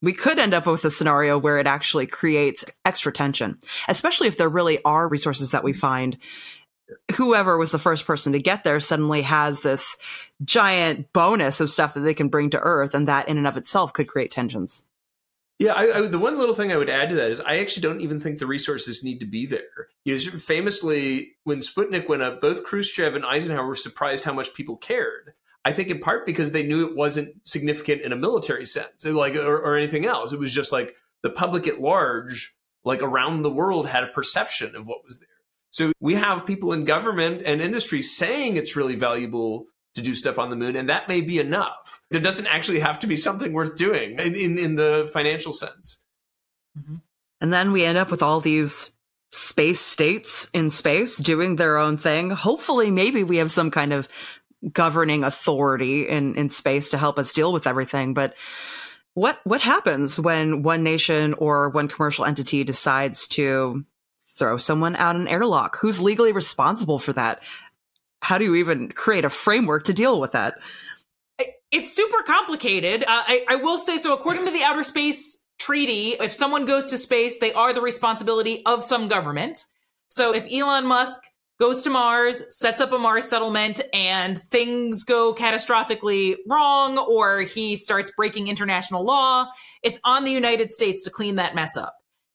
we 0.00 0.12
could 0.12 0.38
end 0.38 0.54
up 0.54 0.66
with 0.66 0.84
a 0.84 0.90
scenario 0.90 1.38
where 1.38 1.58
it 1.58 1.66
actually 1.66 2.06
creates 2.06 2.64
extra 2.84 3.12
tension, 3.12 3.58
especially 3.88 4.28
if 4.28 4.36
there 4.36 4.48
really 4.48 4.78
are 4.84 5.08
resources 5.08 5.50
that 5.52 5.64
we 5.64 5.72
find. 5.72 6.18
Whoever 7.14 7.56
was 7.56 7.70
the 7.70 7.78
first 7.78 8.06
person 8.06 8.32
to 8.34 8.38
get 8.38 8.64
there 8.64 8.80
suddenly 8.80 9.22
has 9.22 9.60
this 9.60 9.96
giant 10.44 11.10
bonus 11.14 11.60
of 11.60 11.70
stuff 11.70 11.94
that 11.94 12.00
they 12.00 12.12
can 12.12 12.28
bring 12.28 12.50
to 12.50 12.60
Earth, 12.60 12.94
and 12.94 13.08
that 13.08 13.28
in 13.28 13.38
and 13.38 13.46
of 13.46 13.56
itself 13.56 13.94
could 13.94 14.06
create 14.06 14.30
tensions. 14.30 14.84
Yeah, 15.58 15.72
I, 15.72 15.98
I, 15.98 16.08
the 16.08 16.18
one 16.18 16.36
little 16.36 16.54
thing 16.54 16.72
I 16.72 16.76
would 16.76 16.90
add 16.90 17.10
to 17.10 17.14
that 17.14 17.30
is 17.30 17.40
I 17.40 17.58
actually 17.58 17.82
don't 17.82 18.00
even 18.00 18.20
think 18.20 18.38
the 18.38 18.46
resources 18.46 19.04
need 19.04 19.20
to 19.20 19.26
be 19.26 19.46
there. 19.46 19.88
You 20.04 20.14
know, 20.14 20.38
famously, 20.38 21.36
when 21.44 21.60
Sputnik 21.60 22.08
went 22.08 22.22
up, 22.22 22.40
both 22.40 22.64
Khrushchev 22.64 23.14
and 23.14 23.24
Eisenhower 23.24 23.66
were 23.66 23.76
surprised 23.76 24.24
how 24.24 24.32
much 24.32 24.54
people 24.54 24.76
cared. 24.76 25.32
I 25.64 25.72
think 25.72 25.90
in 25.90 26.00
part 26.00 26.26
because 26.26 26.50
they 26.50 26.66
knew 26.66 26.86
it 26.86 26.96
wasn't 26.96 27.46
significant 27.46 28.02
in 28.02 28.12
a 28.12 28.16
military 28.16 28.66
sense, 28.66 29.06
uh, 29.06 29.12
like 29.12 29.34
or, 29.36 29.56
or 29.56 29.76
anything 29.76 30.04
else. 30.06 30.32
It 30.32 30.38
was 30.38 30.52
just 30.52 30.72
like 30.72 30.94
the 31.22 31.30
public 31.30 31.66
at 31.66 31.80
large, 31.80 32.54
like 32.84 33.02
around 33.02 33.42
the 33.42 33.50
world, 33.50 33.88
had 33.88 34.04
a 34.04 34.08
perception 34.08 34.76
of 34.76 34.86
what 34.86 35.04
was 35.04 35.20
there. 35.20 35.28
So 35.70 35.92
we 36.00 36.14
have 36.14 36.46
people 36.46 36.72
in 36.72 36.84
government 36.84 37.42
and 37.46 37.60
industry 37.60 38.02
saying 38.02 38.56
it's 38.56 38.76
really 38.76 38.94
valuable 38.94 39.66
to 39.94 40.02
do 40.02 40.14
stuff 40.14 40.38
on 40.38 40.50
the 40.50 40.56
moon, 40.56 40.76
and 40.76 40.88
that 40.88 41.08
may 41.08 41.20
be 41.20 41.38
enough. 41.38 42.02
There 42.10 42.20
doesn't 42.20 42.46
actually 42.46 42.80
have 42.80 42.98
to 43.00 43.06
be 43.06 43.16
something 43.16 43.52
worth 43.52 43.76
doing 43.76 44.18
in, 44.18 44.34
in, 44.34 44.58
in 44.58 44.74
the 44.74 45.08
financial 45.12 45.52
sense. 45.52 45.98
Mm-hmm. 46.78 46.96
And 47.40 47.52
then 47.52 47.72
we 47.72 47.84
end 47.84 47.98
up 47.98 48.10
with 48.10 48.22
all 48.22 48.40
these 48.40 48.90
space 49.30 49.80
states 49.80 50.48
in 50.52 50.70
space 50.70 51.16
doing 51.16 51.56
their 51.56 51.78
own 51.78 51.96
thing. 51.96 52.30
Hopefully, 52.30 52.90
maybe 52.90 53.22
we 53.22 53.36
have 53.38 53.50
some 53.50 53.70
kind 53.70 53.92
of 53.92 54.08
governing 54.72 55.24
authority 55.24 56.08
in, 56.08 56.34
in 56.36 56.50
space 56.50 56.90
to 56.90 56.98
help 56.98 57.18
us 57.18 57.32
deal 57.32 57.52
with 57.52 57.66
everything. 57.66 58.14
But 58.14 58.34
what 59.14 59.40
what 59.44 59.60
happens 59.60 60.18
when 60.18 60.62
one 60.62 60.82
nation 60.82 61.34
or 61.34 61.68
one 61.68 61.88
commercial 61.88 62.24
entity 62.24 62.64
decides 62.64 63.28
to 63.28 63.84
throw 64.36 64.56
someone 64.56 64.96
out 64.96 65.16
an 65.16 65.28
airlock? 65.28 65.78
Who's 65.78 66.00
legally 66.00 66.32
responsible 66.32 66.98
for 66.98 67.12
that? 67.12 67.42
How 68.24 68.38
do 68.38 68.44
you 68.44 68.54
even 68.54 68.90
create 68.90 69.24
a 69.24 69.30
framework 69.30 69.84
to 69.84 69.92
deal 69.92 70.18
with 70.18 70.32
that? 70.32 70.54
It's 71.70 71.94
super 71.94 72.22
complicated. 72.22 73.02
Uh, 73.02 73.22
I, 73.26 73.44
I 73.48 73.56
will 73.56 73.76
say 73.76 73.98
so. 73.98 74.14
According 74.14 74.46
to 74.46 74.50
the 74.50 74.62
Outer 74.62 74.82
Space 74.82 75.44
Treaty, 75.58 76.16
if 76.20 76.32
someone 76.32 76.64
goes 76.64 76.86
to 76.86 76.96
space, 76.98 77.38
they 77.38 77.52
are 77.52 77.74
the 77.74 77.82
responsibility 77.82 78.64
of 78.64 78.82
some 78.82 79.08
government. 79.08 79.64
So 80.08 80.34
if 80.34 80.46
Elon 80.50 80.86
Musk 80.86 81.20
goes 81.58 81.82
to 81.82 81.90
Mars, 81.90 82.42
sets 82.48 82.80
up 82.80 82.92
a 82.92 82.98
Mars 82.98 83.28
settlement, 83.28 83.80
and 83.92 84.40
things 84.40 85.04
go 85.04 85.34
catastrophically 85.34 86.36
wrong, 86.48 86.98
or 86.98 87.42
he 87.42 87.76
starts 87.76 88.10
breaking 88.16 88.48
international 88.48 89.04
law, 89.04 89.46
it's 89.82 90.00
on 90.04 90.24
the 90.24 90.32
United 90.32 90.72
States 90.72 91.02
to 91.04 91.10
clean 91.10 91.36
that 91.36 91.54
mess 91.54 91.76
up. 91.76 91.94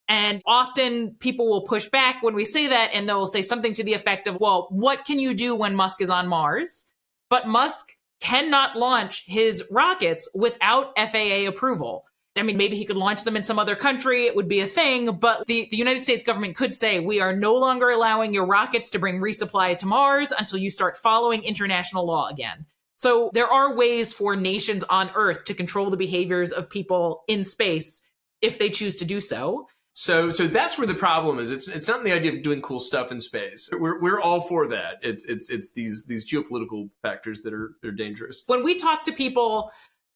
And 0.10 0.42
often 0.48 1.16
people 1.20 1.48
will 1.48 1.62
push 1.62 1.88
back 1.88 2.24
when 2.24 2.34
we 2.34 2.44
say 2.44 2.68
that 2.68 2.90
and 2.94 3.08
they'll 3.08 3.28
say 3.28 3.44
something 3.44 3.74
to 3.74 3.84
the 3.84 3.94
effect 3.94 4.26
of, 4.26 4.40
well, 4.40 4.68
what 4.72 5.06
can 5.06 5.20
you 5.20 5.36
do 5.36 5.56
when 5.56 5.76
Musk 5.76 6.02
is 6.02 6.10
on 6.10 6.28
Mars? 6.28 6.86
But 7.30 7.48
Musk 7.48 7.92
cannot 8.20 8.76
launch 8.76 9.24
his 9.28 9.64
rockets 9.72 10.28
without 10.34 10.98
FAA 10.98 11.48
approval. 11.48 12.06
I 12.36 12.42
mean, 12.42 12.58
maybe 12.58 12.76
he 12.76 12.86
could 12.86 12.96
launch 12.96 13.24
them 13.24 13.36
in 13.36 13.44
some 13.44 13.60
other 13.60 13.76
country. 13.76 14.26
It 14.26 14.36
would 14.36 14.48
be 14.48 14.62
a 14.62 14.68
thing, 14.68 15.12
but 15.18 15.46
the, 15.46 15.68
the 15.70 15.78
United 15.78 16.04
States 16.04 16.24
government 16.24 16.56
could 16.56 16.74
say, 16.74 17.00
we 17.00 17.22
are 17.22 17.36
no 17.36 17.54
longer 17.54 17.90
allowing 17.90 18.34
your 18.34 18.46
rockets 18.46 18.90
to 18.92 19.00
bring 19.00 19.22
resupply 19.22 19.78
to 19.78 19.86
Mars 19.86 20.32
until 20.38 20.58
you 20.58 20.70
start 20.70 20.98
following 20.98 21.44
international 21.44 22.06
law 22.06 22.30
again. 22.30 22.66
So 22.96 23.30
there 23.34 23.48
are 23.48 23.76
ways 23.76 24.12
for 24.12 24.36
nations 24.36 24.84
on 24.90 25.12
Earth 25.16 25.46
to 25.46 25.54
control 25.54 25.90
the 25.90 25.98
behaviors 25.98 26.52
of 26.52 26.70
people 26.70 27.24
in 27.28 27.44
space 27.44 28.02
if 28.42 28.58
they 28.58 28.70
choose 28.70 28.96
to 28.98 29.06
do 29.06 29.22
so. 29.22 29.68
So, 30.02 30.30
so 30.30 30.48
that's 30.48 30.78
where 30.78 30.88
the 30.88 30.94
problem 30.94 31.40
is. 31.40 31.52
It's 31.52 31.68
it's 31.68 31.90
not 31.90 32.06
the 32.06 32.14
idea 32.14 32.32
of 32.32 32.42
doing 32.42 32.62
cool 32.62 32.80
stuff 32.80 33.12
in 33.12 33.20
space. 33.20 33.70
We're 33.70 34.00
we're 34.00 34.22
all 34.22 34.40
for 34.40 34.66
that. 34.70 34.96
It's 35.02 35.26
it's 35.26 35.50
it's 35.50 35.74
these 35.74 36.06
these 36.06 36.24
geopolitical 36.24 36.90
factors 37.02 37.42
that 37.42 37.54
are 37.54 37.76
are 37.84 37.92
dangerous. 37.92 38.46
When 38.48 38.64
we 38.64 38.76
talk 38.76 39.04
to 39.04 39.12
people, 39.12 39.74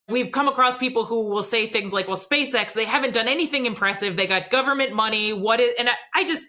we've 0.08 0.32
come 0.32 0.48
across 0.48 0.74
people 0.74 1.04
who 1.04 1.28
will 1.28 1.42
say 1.42 1.66
things 1.66 1.92
like, 1.92 2.08
"Well, 2.08 2.16
SpaceX, 2.16 2.72
they 2.72 2.86
haven't 2.86 3.12
done 3.12 3.28
anything 3.28 3.66
impressive. 3.66 4.16
They 4.16 4.26
got 4.26 4.48
government 4.48 4.94
money. 4.94 5.34
What 5.34 5.60
is?" 5.60 5.74
And 5.78 5.90
I, 5.90 5.92
I 6.14 6.24
just 6.24 6.46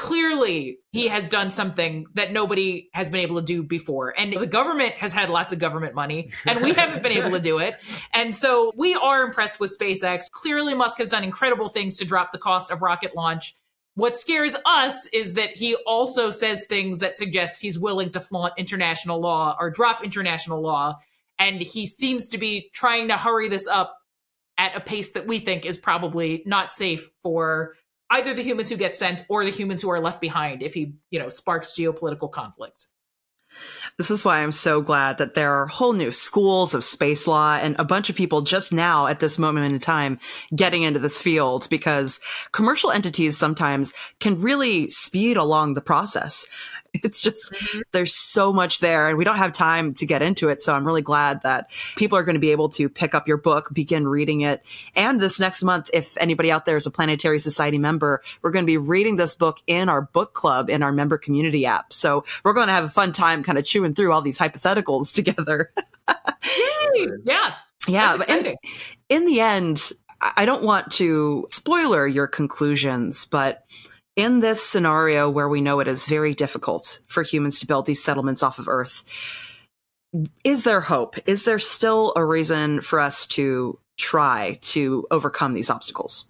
clearly 0.00 0.78
he 0.92 1.08
has 1.08 1.28
done 1.28 1.50
something 1.50 2.06
that 2.14 2.32
nobody 2.32 2.88
has 2.94 3.10
been 3.10 3.20
able 3.20 3.36
to 3.36 3.42
do 3.42 3.62
before. 3.62 4.14
And 4.18 4.32
the 4.32 4.46
government 4.46 4.94
has 4.94 5.12
had 5.12 5.28
lots 5.28 5.52
of 5.52 5.58
government 5.58 5.94
money 5.94 6.30
and 6.46 6.62
we 6.62 6.72
haven't 6.72 7.02
been 7.02 7.12
able 7.12 7.32
to 7.32 7.38
do 7.38 7.58
it. 7.58 7.74
And 8.14 8.34
so 8.34 8.72
we 8.74 8.94
are 8.94 9.22
impressed 9.22 9.60
with 9.60 9.76
SpaceX. 9.78 10.30
Clearly, 10.30 10.72
Musk 10.72 10.96
has 10.96 11.10
done 11.10 11.22
incredible 11.22 11.68
things 11.68 11.98
to 11.98 12.06
drop 12.06 12.32
the 12.32 12.38
cost 12.38 12.70
of 12.70 12.80
rocket 12.80 13.14
launch. 13.14 13.54
What 13.94 14.16
scares 14.16 14.56
us 14.64 15.06
is 15.08 15.34
that 15.34 15.58
he 15.58 15.74
also 15.86 16.30
says 16.30 16.64
things 16.64 17.00
that 17.00 17.18
suggest 17.18 17.60
he's 17.60 17.78
willing 17.78 18.08
to 18.12 18.20
flaunt 18.20 18.54
international 18.56 19.20
law 19.20 19.54
or 19.60 19.68
drop 19.68 20.02
international 20.02 20.62
law. 20.62 20.98
And 21.38 21.60
he 21.60 21.84
seems 21.84 22.30
to 22.30 22.38
be 22.38 22.70
trying 22.72 23.08
to 23.08 23.18
hurry 23.18 23.50
this 23.50 23.68
up 23.68 23.98
at 24.56 24.74
a 24.74 24.80
pace 24.80 25.12
that 25.12 25.26
we 25.26 25.40
think 25.40 25.66
is 25.66 25.76
probably 25.76 26.42
not 26.46 26.72
safe 26.72 27.10
for 27.22 27.74
either 28.10 28.34
the 28.34 28.42
humans 28.42 28.70
who 28.70 28.76
get 28.76 28.94
sent 28.94 29.24
or 29.28 29.44
the 29.44 29.50
humans 29.50 29.82
who 29.82 29.90
are 29.90 30.00
left 30.00 30.20
behind 30.20 30.62
if 30.62 30.74
he, 30.74 30.94
you 31.10 31.18
know, 31.18 31.28
sparks 31.28 31.72
geopolitical 31.72 32.30
conflict. 32.30 32.86
This 33.98 34.10
is 34.10 34.24
why 34.24 34.38
I'm 34.42 34.52
so 34.52 34.80
glad 34.80 35.18
that 35.18 35.34
there 35.34 35.52
are 35.52 35.66
whole 35.66 35.92
new 35.92 36.10
schools 36.10 36.72
of 36.72 36.84
space 36.84 37.26
law 37.26 37.54
and 37.54 37.76
a 37.78 37.84
bunch 37.84 38.08
of 38.08 38.16
people 38.16 38.42
just 38.42 38.72
now 38.72 39.06
at 39.06 39.20
this 39.20 39.38
moment 39.38 39.72
in 39.72 39.78
time 39.80 40.18
getting 40.54 40.84
into 40.84 41.00
this 41.00 41.18
field 41.18 41.66
because 41.68 42.20
commercial 42.52 42.90
entities 42.90 43.36
sometimes 43.36 43.92
can 44.20 44.40
really 44.40 44.88
speed 44.88 45.36
along 45.36 45.74
the 45.74 45.80
process. 45.80 46.46
It's 47.02 47.22
just, 47.22 47.52
mm-hmm. 47.52 47.80
there's 47.92 48.14
so 48.14 48.52
much 48.52 48.80
there 48.80 49.08
and 49.08 49.16
we 49.16 49.24
don't 49.24 49.36
have 49.36 49.52
time 49.52 49.94
to 49.94 50.06
get 50.06 50.22
into 50.22 50.48
it. 50.48 50.60
So 50.60 50.74
I'm 50.74 50.84
really 50.84 51.02
glad 51.02 51.42
that 51.42 51.70
people 51.96 52.18
are 52.18 52.22
going 52.22 52.34
to 52.34 52.40
be 52.40 52.50
able 52.50 52.68
to 52.70 52.88
pick 52.88 53.14
up 53.14 53.26
your 53.26 53.36
book, 53.36 53.70
begin 53.72 54.06
reading 54.06 54.42
it. 54.42 54.62
And 54.94 55.20
this 55.20 55.40
next 55.40 55.62
month, 55.62 55.88
if 55.94 56.16
anybody 56.18 56.50
out 56.50 56.66
there 56.66 56.76
is 56.76 56.86
a 56.86 56.90
Planetary 56.90 57.38
Society 57.38 57.78
member, 57.78 58.22
we're 58.42 58.50
going 58.50 58.64
to 58.64 58.66
be 58.66 58.76
reading 58.76 59.16
this 59.16 59.34
book 59.34 59.60
in 59.66 59.88
our 59.88 60.02
book 60.02 60.34
club 60.34 60.68
in 60.68 60.82
our 60.82 60.92
member 60.92 61.16
community 61.16 61.64
app. 61.64 61.92
So 61.92 62.24
we're 62.44 62.52
going 62.52 62.68
to 62.68 62.74
have 62.74 62.84
a 62.84 62.90
fun 62.90 63.12
time 63.12 63.42
kind 63.42 63.56
of 63.56 63.64
chewing 63.64 63.94
through 63.94 64.12
all 64.12 64.22
these 64.22 64.38
hypotheticals 64.38 65.12
together. 65.14 65.72
yeah, 66.08 66.14
Yay! 66.94 67.08
Yeah. 67.24 67.54
Yeah. 67.88 68.16
In, 68.28 68.56
in 69.08 69.24
the 69.24 69.40
end, 69.40 69.92
I 70.20 70.44
don't 70.44 70.62
want 70.62 70.90
to 70.92 71.48
spoiler 71.50 72.06
your 72.06 72.26
conclusions, 72.26 73.24
but 73.24 73.64
in 74.16 74.40
this 74.40 74.62
scenario 74.62 75.30
where 75.30 75.48
we 75.48 75.60
know 75.60 75.80
it 75.80 75.88
is 75.88 76.04
very 76.04 76.34
difficult 76.34 77.00
for 77.06 77.22
humans 77.22 77.60
to 77.60 77.66
build 77.66 77.86
these 77.86 78.02
settlements 78.02 78.42
off 78.42 78.58
of 78.58 78.68
Earth, 78.68 79.04
is 80.44 80.64
there 80.64 80.80
hope? 80.80 81.16
Is 81.26 81.44
there 81.44 81.58
still 81.58 82.12
a 82.16 82.24
reason 82.24 82.80
for 82.80 82.98
us 82.98 83.26
to 83.28 83.78
try 83.96 84.58
to 84.62 85.06
overcome 85.10 85.54
these 85.54 85.70
obstacles? 85.70 86.26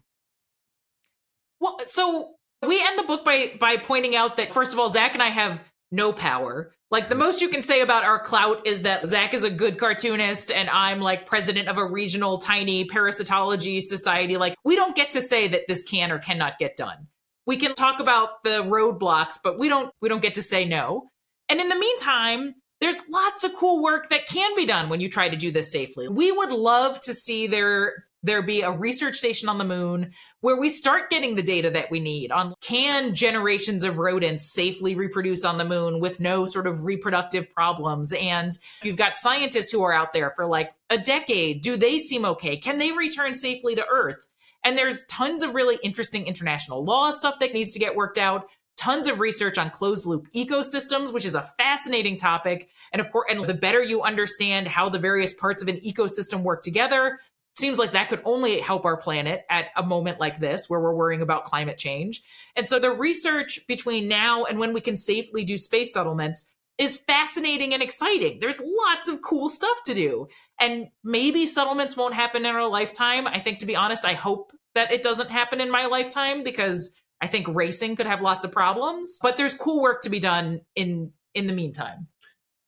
Well, 1.60 1.78
so 1.84 2.34
we 2.66 2.84
end 2.84 2.98
the 2.98 3.04
book 3.04 3.24
by 3.24 3.52
by 3.58 3.76
pointing 3.76 4.16
out 4.16 4.36
that 4.36 4.52
first 4.52 4.72
of 4.72 4.78
all, 4.78 4.90
Zach 4.90 5.14
and 5.14 5.22
I 5.22 5.28
have 5.28 5.62
no 5.90 6.12
power. 6.12 6.72
Like 6.90 7.08
the 7.08 7.14
most 7.14 7.40
you 7.40 7.48
can 7.48 7.62
say 7.62 7.82
about 7.82 8.02
our 8.02 8.18
clout 8.18 8.66
is 8.66 8.82
that 8.82 9.06
Zach 9.06 9.32
is 9.32 9.44
a 9.44 9.50
good 9.50 9.78
cartoonist 9.78 10.50
and 10.50 10.68
I'm 10.68 11.00
like 11.00 11.26
president 11.26 11.68
of 11.68 11.78
a 11.78 11.84
regional 11.84 12.38
tiny 12.38 12.84
parasitology 12.84 13.80
society. 13.80 14.36
Like 14.36 14.56
we 14.64 14.74
don't 14.74 14.96
get 14.96 15.12
to 15.12 15.20
say 15.20 15.48
that 15.48 15.62
this 15.68 15.82
can 15.82 16.10
or 16.10 16.18
cannot 16.18 16.58
get 16.58 16.76
done. 16.76 17.06
We 17.46 17.56
can 17.56 17.74
talk 17.74 18.00
about 18.00 18.42
the 18.44 18.62
roadblocks, 18.62 19.38
but 19.42 19.58
we 19.58 19.68
don't 19.68 19.92
we 20.00 20.08
don't 20.08 20.22
get 20.22 20.34
to 20.34 20.42
say 20.42 20.64
no. 20.64 21.08
And 21.48 21.60
in 21.60 21.68
the 21.68 21.76
meantime, 21.76 22.54
there's 22.80 23.02
lots 23.10 23.44
of 23.44 23.54
cool 23.54 23.82
work 23.82 24.08
that 24.10 24.26
can 24.26 24.54
be 24.56 24.66
done 24.66 24.88
when 24.88 25.00
you 25.00 25.08
try 25.08 25.28
to 25.28 25.36
do 25.36 25.50
this 25.50 25.70
safely. 25.70 26.08
We 26.08 26.32
would 26.32 26.50
love 26.50 27.00
to 27.00 27.14
see 27.14 27.46
there 27.46 28.04
there 28.22 28.42
be 28.42 28.60
a 28.60 28.70
research 28.70 29.16
station 29.16 29.48
on 29.48 29.58
the 29.58 29.64
moon 29.64 30.12
where 30.40 30.60
we 30.60 30.68
start 30.68 31.10
getting 31.10 31.34
the 31.34 31.42
data 31.42 31.70
that 31.70 31.90
we 31.90 32.00
need 32.00 32.30
on 32.30 32.54
can 32.60 33.14
generations 33.14 33.82
of 33.82 33.98
rodents 33.98 34.52
safely 34.52 34.94
reproduce 34.94 35.44
on 35.44 35.58
the 35.58 35.64
moon 35.64 36.00
with 36.00 36.20
no 36.20 36.44
sort 36.44 36.66
of 36.66 36.84
reproductive 36.84 37.50
problems 37.50 38.12
and 38.12 38.52
you've 38.82 38.96
got 38.96 39.16
scientists 39.16 39.70
who 39.70 39.82
are 39.82 39.92
out 39.92 40.12
there 40.12 40.32
for 40.36 40.46
like 40.46 40.70
a 40.90 40.98
decade 40.98 41.62
do 41.62 41.76
they 41.76 41.98
seem 41.98 42.24
okay 42.24 42.56
can 42.56 42.78
they 42.78 42.92
return 42.92 43.34
safely 43.34 43.74
to 43.74 43.84
earth 43.90 44.26
and 44.64 44.76
there's 44.76 45.04
tons 45.06 45.42
of 45.42 45.54
really 45.54 45.78
interesting 45.82 46.26
international 46.26 46.84
law 46.84 47.10
stuff 47.10 47.38
that 47.40 47.52
needs 47.52 47.72
to 47.72 47.78
get 47.78 47.96
worked 47.96 48.18
out 48.18 48.48
tons 48.76 49.06
of 49.06 49.20
research 49.20 49.58
on 49.58 49.68
closed 49.70 50.06
loop 50.06 50.26
ecosystems 50.34 51.12
which 51.12 51.24
is 51.24 51.34
a 51.34 51.42
fascinating 51.42 52.16
topic 52.16 52.68
and 52.92 53.00
of 53.00 53.10
course 53.10 53.26
and 53.30 53.44
the 53.46 53.54
better 53.54 53.82
you 53.82 54.02
understand 54.02 54.66
how 54.66 54.88
the 54.88 54.98
various 54.98 55.34
parts 55.34 55.62
of 55.62 55.68
an 55.68 55.76
ecosystem 55.78 56.42
work 56.42 56.62
together 56.62 57.18
seems 57.60 57.78
like 57.78 57.92
that 57.92 58.08
could 58.08 58.22
only 58.24 58.58
help 58.60 58.84
our 58.84 58.96
planet 58.96 59.44
at 59.50 59.66
a 59.76 59.82
moment 59.82 60.18
like 60.18 60.38
this 60.38 60.68
where 60.68 60.80
we're 60.80 60.94
worrying 60.94 61.22
about 61.22 61.44
climate 61.44 61.78
change. 61.78 62.22
And 62.56 62.66
so 62.66 62.78
the 62.78 62.90
research 62.90 63.60
between 63.66 64.08
now 64.08 64.44
and 64.44 64.58
when 64.58 64.72
we 64.72 64.80
can 64.80 64.96
safely 64.96 65.44
do 65.44 65.58
space 65.58 65.92
settlements 65.92 66.50
is 66.80 66.96
fascinating 66.96 67.74
and 67.74 67.82
exciting. 67.82 68.38
There's 68.40 68.60
lots 68.60 69.06
of 69.10 69.20
cool 69.20 69.50
stuff 69.50 69.84
to 69.84 69.92
do. 69.92 70.28
And 70.58 70.88
maybe 71.04 71.46
settlements 71.46 71.94
won't 71.94 72.14
happen 72.14 72.46
in 72.46 72.54
our 72.54 72.66
lifetime. 72.66 73.26
I 73.26 73.38
think 73.38 73.58
to 73.58 73.66
be 73.66 73.76
honest, 73.76 74.06
I 74.06 74.14
hope 74.14 74.52
that 74.74 74.90
it 74.90 75.02
doesn't 75.02 75.30
happen 75.30 75.60
in 75.60 75.70
my 75.70 75.84
lifetime 75.86 76.42
because 76.42 76.94
I 77.20 77.26
think 77.26 77.48
racing 77.54 77.96
could 77.96 78.06
have 78.06 78.22
lots 78.22 78.46
of 78.46 78.52
problems, 78.52 79.18
but 79.20 79.36
there's 79.36 79.52
cool 79.52 79.82
work 79.82 80.00
to 80.02 80.10
be 80.10 80.20
done 80.20 80.62
in 80.74 81.12
in 81.34 81.46
the 81.46 81.52
meantime. 81.52 82.08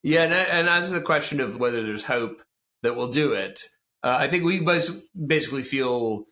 Yeah, 0.02 0.24
and, 0.24 0.34
and 0.34 0.68
as 0.68 0.88
to 0.88 0.94
the 0.94 1.00
question 1.00 1.40
of 1.40 1.58
whether 1.58 1.82
there's 1.82 2.04
hope 2.04 2.42
that 2.82 2.96
we'll 2.96 3.08
do 3.08 3.32
it, 3.32 3.62
uh, 4.02 4.16
I 4.20 4.28
think 4.28 4.44
we 4.44 4.60
bas- 4.60 5.00
basically 5.26 5.62
feel 5.62 6.24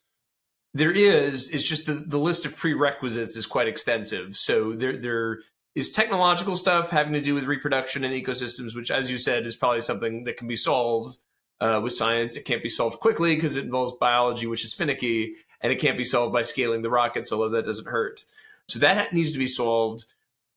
there 0.75 0.93
is. 0.93 1.49
It's 1.49 1.67
just 1.67 1.87
the, 1.87 1.95
the 1.95 2.19
list 2.19 2.45
of 2.45 2.55
prerequisites 2.55 3.37
is 3.37 3.47
quite 3.47 3.69
extensive. 3.69 4.37
So 4.37 4.75
there 4.75 4.99
there 4.99 5.39
is 5.75 5.91
technological 5.91 6.57
stuff 6.57 6.91
having 6.91 7.13
to 7.13 7.21
do 7.21 7.35
with 7.35 7.45
reproduction 7.45 8.05
and 8.05 8.15
ecosystems, 8.15 8.75
which, 8.75 8.91
as 8.91 9.11
you 9.11 9.19
said, 9.19 9.47
is 9.47 9.57
probably 9.57 9.81
something 9.81 10.25
that 10.25 10.37
can 10.37 10.49
be 10.49 10.57
solved 10.57 11.19
uh, 11.61 11.81
with 11.83 11.93
science. 11.93 12.37
It 12.37 12.45
can't 12.45 12.63
be 12.63 12.69
solved 12.69 13.01
quickly 13.01 13.35
because 13.35 13.57
it 13.57 13.65
involves 13.65 13.93
biology, 14.01 14.47
which 14.47 14.65
is 14.65 14.75
finicky, 14.75 15.35
and 15.61 15.73
it 15.73 15.81
can't 15.81 15.99
be 15.99 16.05
solved 16.05 16.33
by 16.33 16.43
scaling 16.43 16.83
the 16.83 16.91
rockets, 16.91 17.33
although 17.33 17.51
that 17.51 17.67
doesn't 17.67 17.89
hurt. 17.89 18.25
So 18.69 18.79
that 18.81 19.13
needs 19.13 19.33
to 19.33 19.39
be 19.39 19.47
solved. 19.47 20.07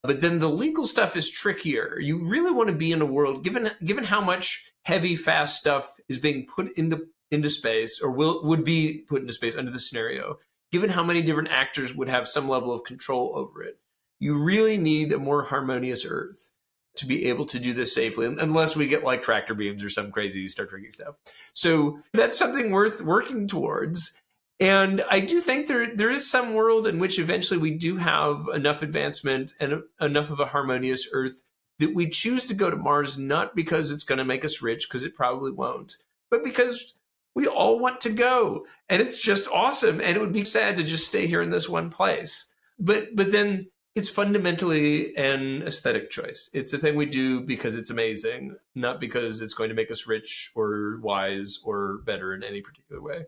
But 0.02 0.20
then 0.20 0.40
the 0.40 0.50
legal 0.50 0.86
stuff 0.86 1.16
is 1.16 1.32
trickier. 1.32 1.98
You 2.00 2.28
really 2.28 2.52
want 2.52 2.70
to 2.70 2.76
be 2.76 2.92
in 2.92 3.02
a 3.02 3.06
world, 3.06 3.44
given 3.44 3.72
given 3.86 4.04
how 4.04 4.20
much 4.20 4.66
heavy, 4.84 5.16
fast 5.16 5.58
stuff 5.58 5.94
is 6.10 6.18
being 6.18 6.46
put 6.46 6.78
into 6.78 7.08
into 7.32 7.50
space, 7.50 8.02
or 8.02 8.12
will 8.12 8.44
would 8.44 8.66
be 8.66 9.06
put 9.08 9.22
into 9.22 9.34
space 9.34 9.56
under 9.56 9.72
the 9.72 9.80
scenario. 9.80 10.40
Given 10.74 10.90
how 10.90 11.04
many 11.04 11.22
different 11.22 11.52
actors 11.52 11.96
would 11.96 12.10
have 12.10 12.28
some 12.28 12.50
level 12.50 12.74
of 12.74 12.84
control 12.84 13.34
over 13.36 13.64
it, 13.64 13.80
you 14.24 14.42
really 14.42 14.78
need 14.78 15.12
a 15.12 15.20
more 15.20 15.44
harmonious 15.44 16.06
Earth 16.08 16.50
to 16.96 17.06
be 17.06 17.26
able 17.26 17.46
to 17.46 17.60
do 17.60 17.74
this 17.74 17.94
safely, 17.94 18.26
unless 18.26 18.76
we 18.76 18.88
get 18.88 19.04
like 19.04 19.22
tractor 19.22 19.54
beams 19.54 19.84
or 19.84 19.90
some 19.90 20.12
crazy 20.12 20.48
Star 20.48 20.66
Trek 20.66 20.84
stuff. 20.90 21.16
So 21.52 22.00
that's 22.14 22.38
something 22.38 22.72
worth 22.72 23.02
working 23.02 23.48
towards. 23.48 24.14
And 24.62 25.04
I 25.10 25.20
do 25.20 25.42
think 25.42 25.68
there 25.68 25.94
there 25.94 26.12
is 26.12 26.30
some 26.30 26.54
world 26.54 26.88
in 26.88 27.00
which 27.00 27.20
eventually 27.20 27.60
we 27.60 27.72
do 27.72 27.98
have 27.98 28.48
enough 28.54 28.82
advancement 28.82 29.54
and 29.60 29.84
enough 30.00 30.32
of 30.32 30.40
a 30.40 30.46
harmonious 30.46 31.10
Earth 31.12 31.44
that 31.80 31.94
we 31.94 32.08
choose 32.08 32.46
to 32.48 32.54
go 32.54 32.70
to 32.70 32.78
Mars 32.78 33.18
not 33.18 33.56
because 33.56 33.92
it's 33.92 34.04
going 34.04 34.20
to 34.20 34.26
make 34.26 34.46
us 34.46 34.62
rich, 34.62 34.88
because 34.88 35.04
it 35.04 35.16
probably 35.16 35.52
won't, 35.52 35.98
but 36.32 36.44
because 36.44 36.96
we 37.36 37.48
all 37.48 37.80
want 37.80 38.00
to 38.02 38.10
go, 38.10 38.66
and 38.88 39.02
it's 39.02 39.22
just 39.22 39.50
awesome. 39.50 40.00
And 40.00 40.16
it 40.16 40.20
would 40.20 40.32
be 40.32 40.46
sad 40.46 40.78
to 40.78 40.84
just 40.84 41.08
stay 41.08 41.28
here 41.28 41.42
in 41.42 41.50
this 41.50 41.68
one 41.68 41.90
place. 41.90 42.46
But 42.80 43.16
but 43.16 43.32
then 43.32 43.68
it's 43.96 44.10
fundamentally 44.10 45.16
an 45.16 45.62
aesthetic 45.64 46.10
choice. 46.10 46.50
It's 46.54 46.74
a 46.74 46.78
thing 46.78 46.96
we 46.96 47.06
do 47.06 47.42
because 47.42 47.76
it's 47.76 47.90
amazing, 47.90 48.56
not 48.76 49.00
because 49.00 49.42
it's 49.42 49.54
going 49.54 49.70
to 49.70 49.76
make 49.76 49.92
us 49.92 50.08
rich 50.08 50.52
or 50.56 51.00
wise 51.02 51.60
or 51.64 52.00
better 52.06 52.34
in 52.34 52.44
any 52.44 52.62
particular 52.62 53.02
way. 53.02 53.26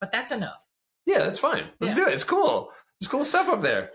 But 0.00 0.10
that's 0.10 0.30
enough. 0.32 0.66
Yeah, 1.06 1.18
that's 1.18 1.38
fine. 1.38 1.68
Let's 1.80 1.92
Yeah. 1.96 2.04
do 2.04 2.10
it. 2.10 2.14
It's 2.14 2.24
cool. 2.24 2.72
There's 2.98 3.08
cool 3.10 3.24
stuff 3.24 3.48
up 3.48 3.60
there. 3.62 3.90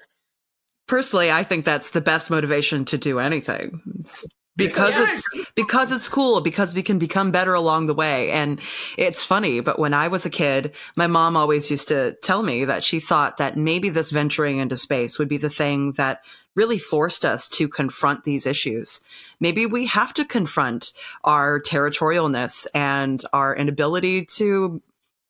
Personally, 0.88 1.32
I 1.32 1.43
think 1.43 1.66
that's 1.66 1.89
the 1.91 2.01
best 2.01 2.30
motivation 2.30 2.86
to 2.86 2.97
do 2.97 3.18
anything. 3.20 3.82
It's 4.01 4.26
because 4.56 4.93
it's 4.95 5.28
because 5.56 5.91
it's 5.91 6.10
cool 6.10 6.41
because 6.41 6.74
we 6.74 6.84
can 6.84 6.99
become 6.99 7.32
better 7.32 7.53
along 7.53 7.88
the 7.88 7.93
way. 7.93 8.32
And 8.32 8.60
it's 8.97 9.24
funny 9.24 9.60
but 9.60 9.80
when 9.80 9.93
i 9.93 10.08
was 10.08 10.26
a 10.26 10.30
kid 10.30 10.74
my 10.95 11.08
mom 11.08 11.36
always 11.36 11.70
used 11.70 11.88
to 11.89 12.16
tell 12.22 12.43
me 12.43 12.66
that 12.66 12.84
she 12.84 12.99
thought 12.99 13.38
that 13.38 13.58
maybe 13.58 13.89
this 13.89 14.12
venturing 14.12 14.58
into 14.60 14.78
space 14.78 15.20
would 15.20 15.28
be 15.28 15.38
the 15.38 15.49
thing 15.49 15.93
that 15.93 16.24
really 16.56 16.80
forced 16.80 17.26
us 17.26 17.47
to 17.49 17.68
confront 17.68 18.24
these 18.24 18.45
issues. 18.45 19.01
Maybe 19.39 19.66
we 19.66 19.86
have 19.88 20.14
to 20.14 20.26
confront 20.26 20.93
our 21.24 21.62
territorialness 21.62 22.66
and 22.74 23.22
our 23.34 23.56
inability 23.56 24.26
to 24.38 24.82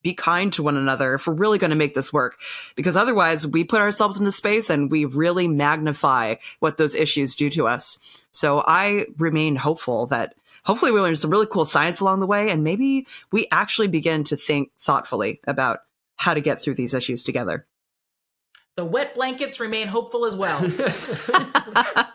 be 0.06 0.14
kind 0.14 0.54
to 0.54 0.62
one 0.62 0.78
another 0.78 1.16
if 1.16 1.26
we're 1.26 1.34
really 1.34 1.58
going 1.58 1.72
to 1.72 1.76
make 1.76 1.96
this 1.96 2.14
work. 2.14 2.38
Because 2.76 2.96
otherwise, 2.96 3.48
we 3.48 3.64
put 3.64 3.80
ourselves 3.82 4.20
into 4.20 4.32
space 4.32 4.70
and 4.70 4.92
we 4.92 5.04
really 5.04 5.48
magnify 5.48 6.36
what 6.60 6.78
those 6.78 6.94
issues 6.94 7.36
do 7.36 7.50
to 7.50 7.68
us. 7.68 7.98
So 8.32 8.64
I 8.68 9.08
remain 9.18 9.56
hopeful 9.56 10.06
that 10.08 10.36
hopefully 10.64 10.92
we 10.92 11.02
learn 11.02 11.16
some 11.16 11.32
really 11.32 11.48
cool 11.48 11.66
science 11.66 12.02
along 12.02 12.20
the 12.20 12.28
way 12.28 12.52
and 12.52 12.64
maybe 12.64 13.08
we 13.32 13.48
actually 13.52 13.88
begin 13.88 14.24
to 14.26 14.38
think 14.38 14.70
thoughtfully 14.80 15.42
about 15.48 15.80
how 16.18 16.36
to 16.36 16.40
get 16.40 16.62
through 16.62 16.76
these 16.76 16.94
issues 16.94 17.24
together. 17.24 17.66
The 18.76 18.86
wet 18.86 19.16
blankets 19.16 19.60
remain 19.60 19.88
hopeful 19.88 20.26
as 20.26 20.36
well. 20.36 20.60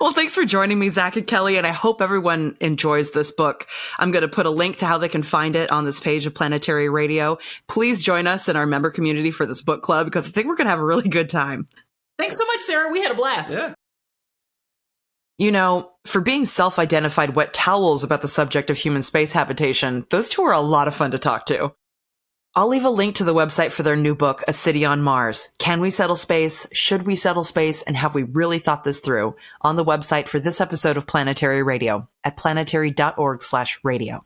well, 0.00 0.12
thanks 0.12 0.34
for 0.34 0.44
joining 0.44 0.78
me, 0.78 0.90
Zach 0.90 1.16
and 1.16 1.26
Kelly, 1.26 1.56
and 1.56 1.66
I 1.66 1.72
hope 1.72 2.00
everyone 2.00 2.56
enjoys 2.60 3.10
this 3.10 3.30
book. 3.32 3.66
I'm 3.98 4.10
going 4.10 4.22
to 4.22 4.28
put 4.28 4.46
a 4.46 4.50
link 4.50 4.76
to 4.78 4.86
how 4.86 4.98
they 4.98 5.08
can 5.08 5.22
find 5.22 5.56
it 5.56 5.70
on 5.70 5.84
this 5.84 6.00
page 6.00 6.26
of 6.26 6.34
Planetary 6.34 6.88
Radio. 6.88 7.38
Please 7.68 8.02
join 8.02 8.26
us 8.26 8.48
in 8.48 8.56
our 8.56 8.66
member 8.66 8.90
community 8.90 9.30
for 9.30 9.46
this 9.46 9.62
book 9.62 9.82
club 9.82 10.06
because 10.06 10.26
I 10.26 10.30
think 10.30 10.46
we're 10.46 10.56
going 10.56 10.66
to 10.66 10.70
have 10.70 10.80
a 10.80 10.84
really 10.84 11.08
good 11.08 11.30
time. 11.30 11.68
Thanks 12.18 12.36
so 12.36 12.46
much, 12.46 12.60
Sarah. 12.60 12.90
We 12.90 13.02
had 13.02 13.12
a 13.12 13.16
blast. 13.16 13.52
Yeah. 13.52 13.74
You 15.38 15.52
know, 15.52 15.90
for 16.06 16.20
being 16.20 16.46
self 16.46 16.78
identified 16.78 17.36
wet 17.36 17.52
towels 17.52 18.02
about 18.02 18.22
the 18.22 18.28
subject 18.28 18.70
of 18.70 18.78
human 18.78 19.02
space 19.02 19.32
habitation, 19.32 20.06
those 20.10 20.28
two 20.28 20.42
are 20.42 20.52
a 20.52 20.60
lot 20.60 20.88
of 20.88 20.94
fun 20.94 21.10
to 21.10 21.18
talk 21.18 21.46
to. 21.46 21.74
I'll 22.58 22.68
leave 22.68 22.86
a 22.86 22.90
link 22.90 23.16
to 23.16 23.24
the 23.24 23.34
website 23.34 23.70
for 23.70 23.82
their 23.82 23.96
new 23.96 24.14
book, 24.14 24.42
A 24.48 24.52
City 24.54 24.86
on 24.86 25.02
Mars. 25.02 25.50
Can 25.58 25.78
we 25.78 25.90
settle 25.90 26.16
space? 26.16 26.66
Should 26.72 27.06
we 27.06 27.14
settle 27.14 27.44
space? 27.44 27.82
And 27.82 27.94
have 27.98 28.14
we 28.14 28.22
really 28.22 28.58
thought 28.58 28.82
this 28.82 28.98
through 28.98 29.36
on 29.60 29.76
the 29.76 29.84
website 29.84 30.26
for 30.26 30.40
this 30.40 30.58
episode 30.58 30.96
of 30.96 31.06
Planetary 31.06 31.62
Radio 31.62 32.08
at 32.24 32.38
planetary.org 32.38 33.42
slash 33.42 33.78
radio. 33.84 34.24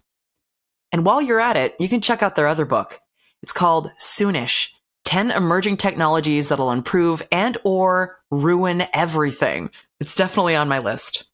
And 0.92 1.04
while 1.04 1.20
you're 1.20 1.40
at 1.40 1.56
it, 1.56 1.74
you 1.80 1.88
can 1.88 2.00
check 2.00 2.22
out 2.22 2.36
their 2.36 2.46
other 2.46 2.64
book. 2.64 3.00
It's 3.42 3.52
called 3.52 3.90
Soonish, 3.98 4.68
10 5.06 5.32
emerging 5.32 5.78
technologies 5.78 6.50
that'll 6.50 6.70
improve 6.70 7.26
and 7.32 7.58
or 7.64 8.20
ruin 8.30 8.84
everything. 8.94 9.70
It's 9.98 10.14
definitely 10.14 10.54
on 10.54 10.68
my 10.68 10.78
list. 10.78 11.24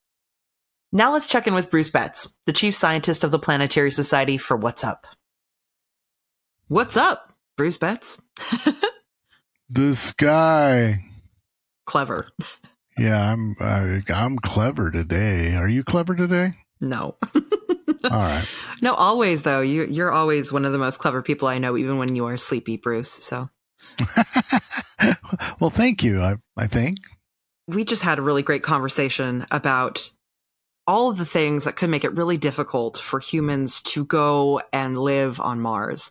Now 0.92 1.12
let's 1.12 1.26
check 1.26 1.46
in 1.46 1.52
with 1.52 1.70
Bruce 1.70 1.90
Betts, 1.90 2.34
the 2.46 2.54
chief 2.54 2.74
scientist 2.74 3.22
of 3.22 3.32
the 3.32 3.38
Planetary 3.38 3.90
Society 3.90 4.38
for 4.38 4.56
What's 4.56 4.82
Up. 4.82 5.06
What's 6.68 6.96
up, 6.96 7.32
Bruce 7.56 7.78
Betts? 7.78 8.18
The 9.68 9.94
sky. 9.94 11.04
Clever. 11.86 12.28
Yeah, 12.98 13.30
I'm 13.30 13.54
uh, 13.60 13.98
I'm 14.08 14.38
clever 14.38 14.90
today. 14.90 15.54
Are 15.54 15.68
you 15.68 15.84
clever 15.84 16.14
today? 16.14 16.52
No. 16.80 17.16
All 17.34 18.10
right. 18.10 18.46
No, 18.80 18.94
always 18.94 19.42
though. 19.42 19.60
You 19.60 19.84
you're 19.84 20.10
always 20.10 20.50
one 20.50 20.64
of 20.64 20.72
the 20.72 20.78
most 20.78 20.96
clever 20.96 21.20
people 21.20 21.46
I 21.46 21.58
know, 21.58 21.76
even 21.76 21.98
when 21.98 22.16
you 22.16 22.24
are 22.24 22.38
sleepy, 22.38 22.78
Bruce. 22.78 23.10
So 23.10 23.50
well, 25.60 25.68
thank 25.68 26.02
you. 26.02 26.22
I 26.22 26.36
I 26.56 26.68
think 26.68 26.96
we 27.68 27.84
just 27.84 28.02
had 28.02 28.18
a 28.18 28.22
really 28.22 28.42
great 28.42 28.62
conversation 28.62 29.44
about 29.50 30.10
all 30.86 31.10
of 31.10 31.18
the 31.18 31.26
things 31.26 31.64
that 31.64 31.76
could 31.76 31.90
make 31.90 32.04
it 32.04 32.14
really 32.14 32.36
difficult 32.36 32.98
for 32.98 33.18
humans 33.18 33.80
to 33.80 34.04
go 34.04 34.60
and 34.72 34.96
live 34.96 35.40
on 35.40 35.60
Mars. 35.60 36.10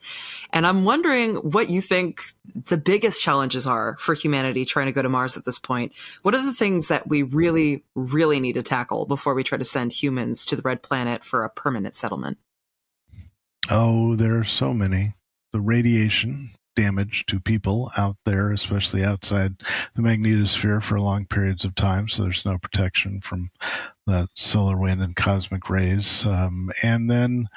And 0.52 0.68
I'm 0.68 0.84
wondering 0.84 1.36
what 1.38 1.70
you 1.70 1.82
think 1.82 2.22
the 2.54 2.78
biggest 2.78 3.22
challenges 3.22 3.66
are 3.66 3.96
for 4.00 4.14
humanity 4.14 4.66
trying 4.66 4.88
to 4.88 4.92
go 4.92 5.02
to 5.02 5.10
Mars 5.10 5.38
at 5.38 5.46
this 5.46 5.60
point. 5.60 5.94
What 6.24 6.36
are 6.36 6.46
the 6.46 6.54
things 6.54 6.90
that 6.90 7.08
we 7.08 7.24
really, 7.24 7.84
really 7.96 8.40
need 8.40 8.54
to 8.54 8.64
tackle 8.64 9.06
before 9.06 9.34
we 9.34 9.44
try 9.44 9.58
to 9.58 9.66
send 9.66 9.94
humans 9.94 10.46
to 10.48 10.56
the 10.56 10.62
red 10.62 10.82
planet 10.82 11.24
for 11.24 11.44
a 11.44 11.50
permanent 11.50 11.96
settlement? 11.96 12.38
Oh, 13.70 14.16
there 14.16 14.38
are 14.38 14.44
so 14.44 14.74
many. 14.74 15.16
The 15.54 15.62
radiation, 15.62 16.52
damage 16.76 17.26
to 17.28 17.40
people 17.40 17.92
out 17.98 18.18
there, 18.26 18.52
especially 18.52 19.04
outside 19.04 19.56
the 19.96 20.02
magnetosphere 20.02 20.82
for 20.82 21.00
long 21.00 21.26
periods 21.26 21.66
of 21.66 21.76
time. 21.76 22.08
So 22.08 22.24
there's 22.24 22.46
no 22.46 22.58
protection 22.58 23.22
from 23.22 23.50
the 24.06 24.28
solar 24.36 24.78
wind 24.78 25.02
and 25.02 25.16
cosmic 25.16 25.70
rays. 25.70 26.26
Um, 26.26 26.70
and 26.84 27.10
then 27.10 27.48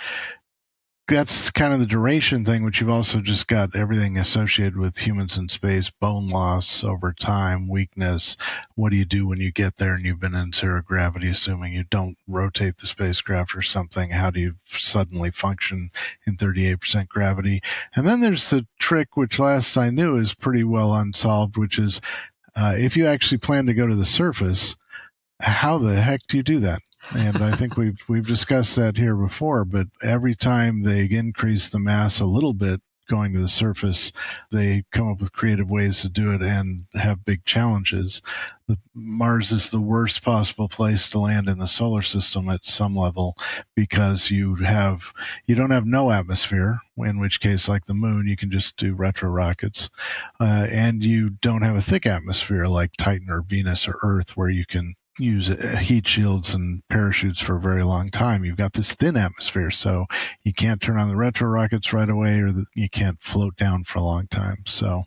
that's 1.08 1.50
kind 1.50 1.72
of 1.72 1.80
the 1.80 1.86
duration 1.86 2.44
thing, 2.44 2.64
which 2.64 2.80
you've 2.80 2.90
also 2.90 3.20
just 3.20 3.48
got 3.48 3.74
everything 3.74 4.18
associated 4.18 4.76
with 4.76 4.98
humans 4.98 5.38
in 5.38 5.48
space, 5.48 5.88
bone 5.88 6.28
loss 6.28 6.84
over 6.84 7.14
time, 7.14 7.66
weakness. 7.66 8.36
What 8.74 8.90
do 8.90 8.96
you 8.96 9.06
do 9.06 9.26
when 9.26 9.40
you 9.40 9.50
get 9.50 9.78
there 9.78 9.94
and 9.94 10.04
you've 10.04 10.20
been 10.20 10.34
in 10.34 10.52
zero 10.52 10.82
gravity, 10.82 11.30
assuming 11.30 11.72
you 11.72 11.84
don't 11.84 12.18
rotate 12.26 12.76
the 12.76 12.86
spacecraft 12.86 13.56
or 13.56 13.62
something? 13.62 14.10
How 14.10 14.30
do 14.30 14.38
you 14.38 14.56
suddenly 14.66 15.30
function 15.30 15.90
in 16.26 16.36
38% 16.36 17.08
gravity? 17.08 17.62
And 17.96 18.06
then 18.06 18.20
there's 18.20 18.50
the 18.50 18.66
trick, 18.78 19.16
which 19.16 19.38
last 19.38 19.78
I 19.78 19.88
knew 19.88 20.18
is 20.18 20.34
pretty 20.34 20.64
well 20.64 20.94
unsolved, 20.94 21.56
which 21.56 21.78
is 21.78 22.02
uh, 22.54 22.74
if 22.76 22.98
you 22.98 23.06
actually 23.06 23.38
plan 23.38 23.66
to 23.66 23.74
go 23.74 23.86
to 23.86 23.96
the 23.96 24.04
surface, 24.04 24.76
how 25.40 25.78
the 25.78 26.00
heck 26.00 26.20
do 26.28 26.36
you 26.36 26.42
do 26.42 26.60
that? 26.60 26.82
And 27.14 27.38
I 27.38 27.56
think 27.56 27.76
we've 27.76 28.02
we've 28.08 28.26
discussed 28.26 28.76
that 28.76 28.96
here 28.96 29.16
before. 29.16 29.64
But 29.64 29.88
every 30.02 30.34
time 30.34 30.82
they 30.82 31.04
increase 31.04 31.68
the 31.68 31.78
mass 31.78 32.20
a 32.20 32.26
little 32.26 32.52
bit 32.52 32.80
going 33.08 33.32
to 33.32 33.40
the 33.40 33.48
surface, 33.48 34.12
they 34.52 34.84
come 34.92 35.10
up 35.10 35.20
with 35.20 35.32
creative 35.32 35.68
ways 35.68 36.02
to 36.02 36.08
do 36.08 36.32
it 36.32 36.42
and 36.42 36.84
have 36.94 37.24
big 37.24 37.44
challenges. 37.44 38.22
The, 38.68 38.78
Mars 38.94 39.50
is 39.50 39.70
the 39.70 39.80
worst 39.80 40.22
possible 40.22 40.68
place 40.68 41.08
to 41.08 41.18
land 41.18 41.48
in 41.48 41.58
the 41.58 41.66
solar 41.66 42.02
system 42.02 42.50
at 42.50 42.66
some 42.66 42.94
level 42.94 43.34
because 43.74 44.30
you 44.30 44.56
have 44.56 45.12
you 45.46 45.54
don't 45.54 45.70
have 45.70 45.86
no 45.86 46.10
atmosphere. 46.10 46.80
In 46.98 47.18
which 47.18 47.40
case, 47.40 47.68
like 47.68 47.86
the 47.86 47.94
Moon, 47.94 48.26
you 48.26 48.36
can 48.36 48.50
just 48.50 48.76
do 48.76 48.92
retro 48.92 49.30
rockets, 49.30 49.88
uh, 50.40 50.66
and 50.70 51.02
you 51.02 51.30
don't 51.30 51.62
have 51.62 51.76
a 51.76 51.82
thick 51.82 52.06
atmosphere 52.06 52.66
like 52.66 52.90
Titan 52.98 53.30
or 53.30 53.42
Venus 53.42 53.86
or 53.88 53.98
Earth, 54.02 54.36
where 54.36 54.50
you 54.50 54.66
can 54.66 54.94
use 55.18 55.50
uh, 55.50 55.76
heat 55.80 56.06
shields 56.06 56.54
and 56.54 56.82
parachutes 56.88 57.40
for 57.40 57.56
a 57.56 57.60
very 57.60 57.82
long 57.82 58.10
time. 58.10 58.44
You've 58.44 58.56
got 58.56 58.72
this 58.72 58.94
thin 58.94 59.16
atmosphere, 59.16 59.70
so 59.70 60.06
you 60.44 60.52
can't 60.52 60.80
turn 60.80 60.98
on 60.98 61.08
the 61.08 61.16
retro 61.16 61.48
rockets 61.48 61.92
right 61.92 62.08
away, 62.08 62.40
or 62.40 62.52
the, 62.52 62.64
you 62.74 62.88
can't 62.88 63.20
float 63.20 63.56
down 63.56 63.84
for 63.84 63.98
a 63.98 64.04
long 64.04 64.26
time. 64.28 64.58
So, 64.66 65.04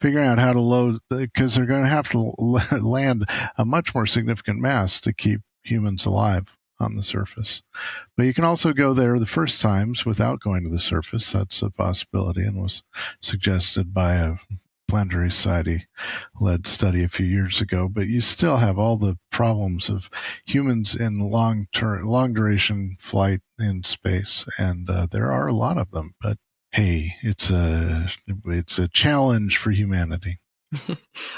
figuring 0.00 0.26
out 0.26 0.38
how 0.38 0.52
to 0.52 0.60
load 0.60 1.00
because 1.08 1.54
they're 1.54 1.66
going 1.66 1.82
to 1.82 1.88
have 1.88 2.08
to 2.10 2.34
land 2.80 3.24
a 3.56 3.64
much 3.64 3.94
more 3.94 4.06
significant 4.06 4.60
mass 4.60 5.00
to 5.02 5.12
keep 5.12 5.40
humans 5.62 6.06
alive 6.06 6.46
on 6.78 6.94
the 6.94 7.02
surface. 7.02 7.62
But 8.16 8.24
you 8.24 8.34
can 8.34 8.44
also 8.44 8.72
go 8.72 8.94
there 8.94 9.18
the 9.18 9.26
first 9.26 9.60
times 9.60 10.06
without 10.06 10.40
going 10.40 10.64
to 10.64 10.70
the 10.70 10.78
surface. 10.78 11.30
That's 11.30 11.62
a 11.62 11.70
possibility 11.70 12.42
and 12.42 12.56
was 12.56 12.82
suggested 13.20 13.92
by 13.92 14.14
a 14.14 14.36
Planetary 14.90 15.30
Society 15.30 15.86
led 16.40 16.66
study 16.66 17.04
a 17.04 17.08
few 17.08 17.24
years 17.24 17.60
ago, 17.60 17.88
but 17.88 18.08
you 18.08 18.20
still 18.20 18.56
have 18.56 18.76
all 18.76 18.96
the 18.96 19.16
problems 19.30 19.88
of 19.88 20.10
humans 20.46 20.96
in 20.96 21.18
long 21.18 21.68
term, 21.72 22.02
long 22.02 22.34
duration 22.34 22.96
flight 23.00 23.40
in 23.60 23.84
space, 23.84 24.44
and 24.58 24.90
uh, 24.90 25.06
there 25.12 25.32
are 25.32 25.46
a 25.46 25.54
lot 25.54 25.78
of 25.78 25.92
them. 25.92 26.14
But 26.20 26.38
hey, 26.72 27.14
it's 27.22 27.50
a 27.50 28.10
it's 28.46 28.80
a 28.80 28.88
challenge 28.88 29.58
for 29.58 29.70
humanity. 29.70 30.40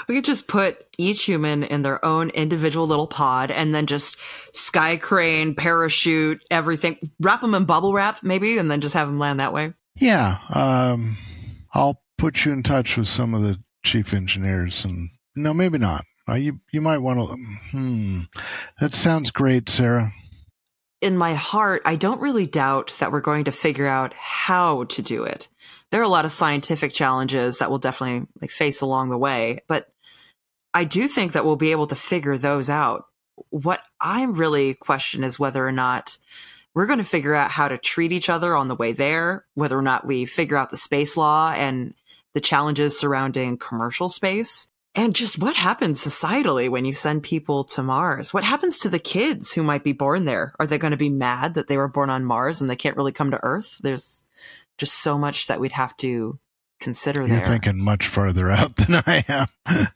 we 0.07 0.15
could 0.15 0.25
just 0.25 0.47
put 0.47 0.87
each 0.97 1.23
human 1.25 1.63
in 1.63 1.83
their 1.83 2.03
own 2.03 2.31
individual 2.31 2.87
little 2.87 3.07
pod 3.07 3.51
and 3.51 3.73
then 3.73 3.85
just 3.85 4.17
sky 4.55 4.97
crane, 4.97 5.53
parachute, 5.53 6.43
everything, 6.49 6.97
wrap 7.19 7.41
them 7.41 7.53
in 7.53 7.65
bubble 7.65 7.93
wrap 7.93 8.23
maybe, 8.23 8.57
and 8.57 8.71
then 8.71 8.81
just 8.81 8.95
have 8.95 9.07
them 9.07 9.19
land 9.19 9.39
that 9.39 9.53
way. 9.53 9.73
Yeah. 9.95 10.39
Um, 10.49 11.17
I'll 11.73 12.02
put 12.23 12.45
you 12.45 12.53
in 12.53 12.63
touch 12.63 12.95
with 12.95 13.05
some 13.05 13.33
of 13.33 13.41
the 13.41 13.59
chief 13.83 14.13
engineers 14.13 14.85
and 14.85 15.09
no, 15.35 15.53
maybe 15.53 15.77
not. 15.77 16.05
Uh, 16.29 16.35
you 16.35 16.57
you 16.71 16.79
might 16.79 16.99
want 16.99 17.19
to. 17.19 17.35
Hmm, 17.71 18.19
that 18.79 18.93
sounds 18.93 19.29
great, 19.29 19.67
Sarah. 19.67 20.13
In 21.01 21.17
my 21.17 21.33
heart, 21.33 21.81
I 21.83 21.97
don't 21.97 22.21
really 22.21 22.45
doubt 22.45 22.95
that 22.99 23.11
we're 23.11 23.19
going 23.19 23.43
to 23.43 23.51
figure 23.51 23.87
out 23.87 24.13
how 24.13 24.85
to 24.85 25.01
do 25.01 25.25
it. 25.25 25.49
There 25.91 25.99
are 25.99 26.05
a 26.05 26.07
lot 26.07 26.23
of 26.23 26.31
scientific 26.31 26.93
challenges 26.93 27.57
that 27.57 27.69
we'll 27.69 27.79
definitely 27.79 28.25
like 28.39 28.51
face 28.51 28.79
along 28.79 29.09
the 29.09 29.17
way, 29.17 29.59
but 29.67 29.91
I 30.73 30.85
do 30.85 31.09
think 31.09 31.33
that 31.33 31.43
we'll 31.43 31.57
be 31.57 31.71
able 31.71 31.87
to 31.87 31.95
figure 31.95 32.37
those 32.37 32.69
out. 32.69 33.03
What 33.49 33.81
I 33.99 34.23
really 34.23 34.75
question 34.75 35.25
is 35.25 35.37
whether 35.37 35.67
or 35.67 35.73
not 35.73 36.17
we're 36.73 36.85
going 36.85 36.99
to 36.99 37.05
figure 37.05 37.35
out 37.35 37.51
how 37.51 37.67
to 37.67 37.77
treat 37.77 38.13
each 38.13 38.29
other 38.29 38.55
on 38.55 38.69
the 38.69 38.75
way 38.75 38.93
there, 38.93 39.45
whether 39.55 39.77
or 39.77 39.81
not 39.81 40.07
we 40.07 40.25
figure 40.25 40.55
out 40.55 40.71
the 40.71 40.77
space 40.77 41.17
law 41.17 41.51
and 41.51 41.93
the 42.33 42.41
challenges 42.41 42.97
surrounding 42.99 43.57
commercial 43.57 44.09
space, 44.09 44.67
and 44.95 45.15
just 45.15 45.39
what 45.39 45.55
happens 45.55 46.03
societally 46.03 46.69
when 46.69 46.85
you 46.85 46.93
send 46.93 47.23
people 47.23 47.63
to 47.63 47.81
Mars? 47.81 48.33
What 48.33 48.43
happens 48.43 48.79
to 48.79 48.89
the 48.89 48.99
kids 48.99 49.51
who 49.51 49.63
might 49.63 49.83
be 49.83 49.93
born 49.93 50.25
there? 50.25 50.53
Are 50.59 50.67
they 50.67 50.77
going 50.77 50.91
to 50.91 50.97
be 50.97 51.09
mad 51.09 51.55
that 51.55 51.67
they 51.67 51.77
were 51.77 51.87
born 51.87 52.09
on 52.09 52.25
Mars 52.25 52.61
and 52.61 52.69
they 52.69 52.75
can't 52.75 52.97
really 52.97 53.11
come 53.11 53.31
to 53.31 53.43
Earth? 53.43 53.77
There's 53.81 54.23
just 54.77 55.01
so 55.01 55.17
much 55.17 55.47
that 55.47 55.59
we'd 55.59 55.71
have 55.71 55.97
to 55.97 56.37
consider 56.79 57.21
You're 57.21 57.37
there. 57.39 57.45
thinking 57.45 57.79
much 57.81 58.07
farther 58.07 58.51
out 58.51 58.75
than 58.77 59.01
I 59.07 59.23
am. 59.27 59.87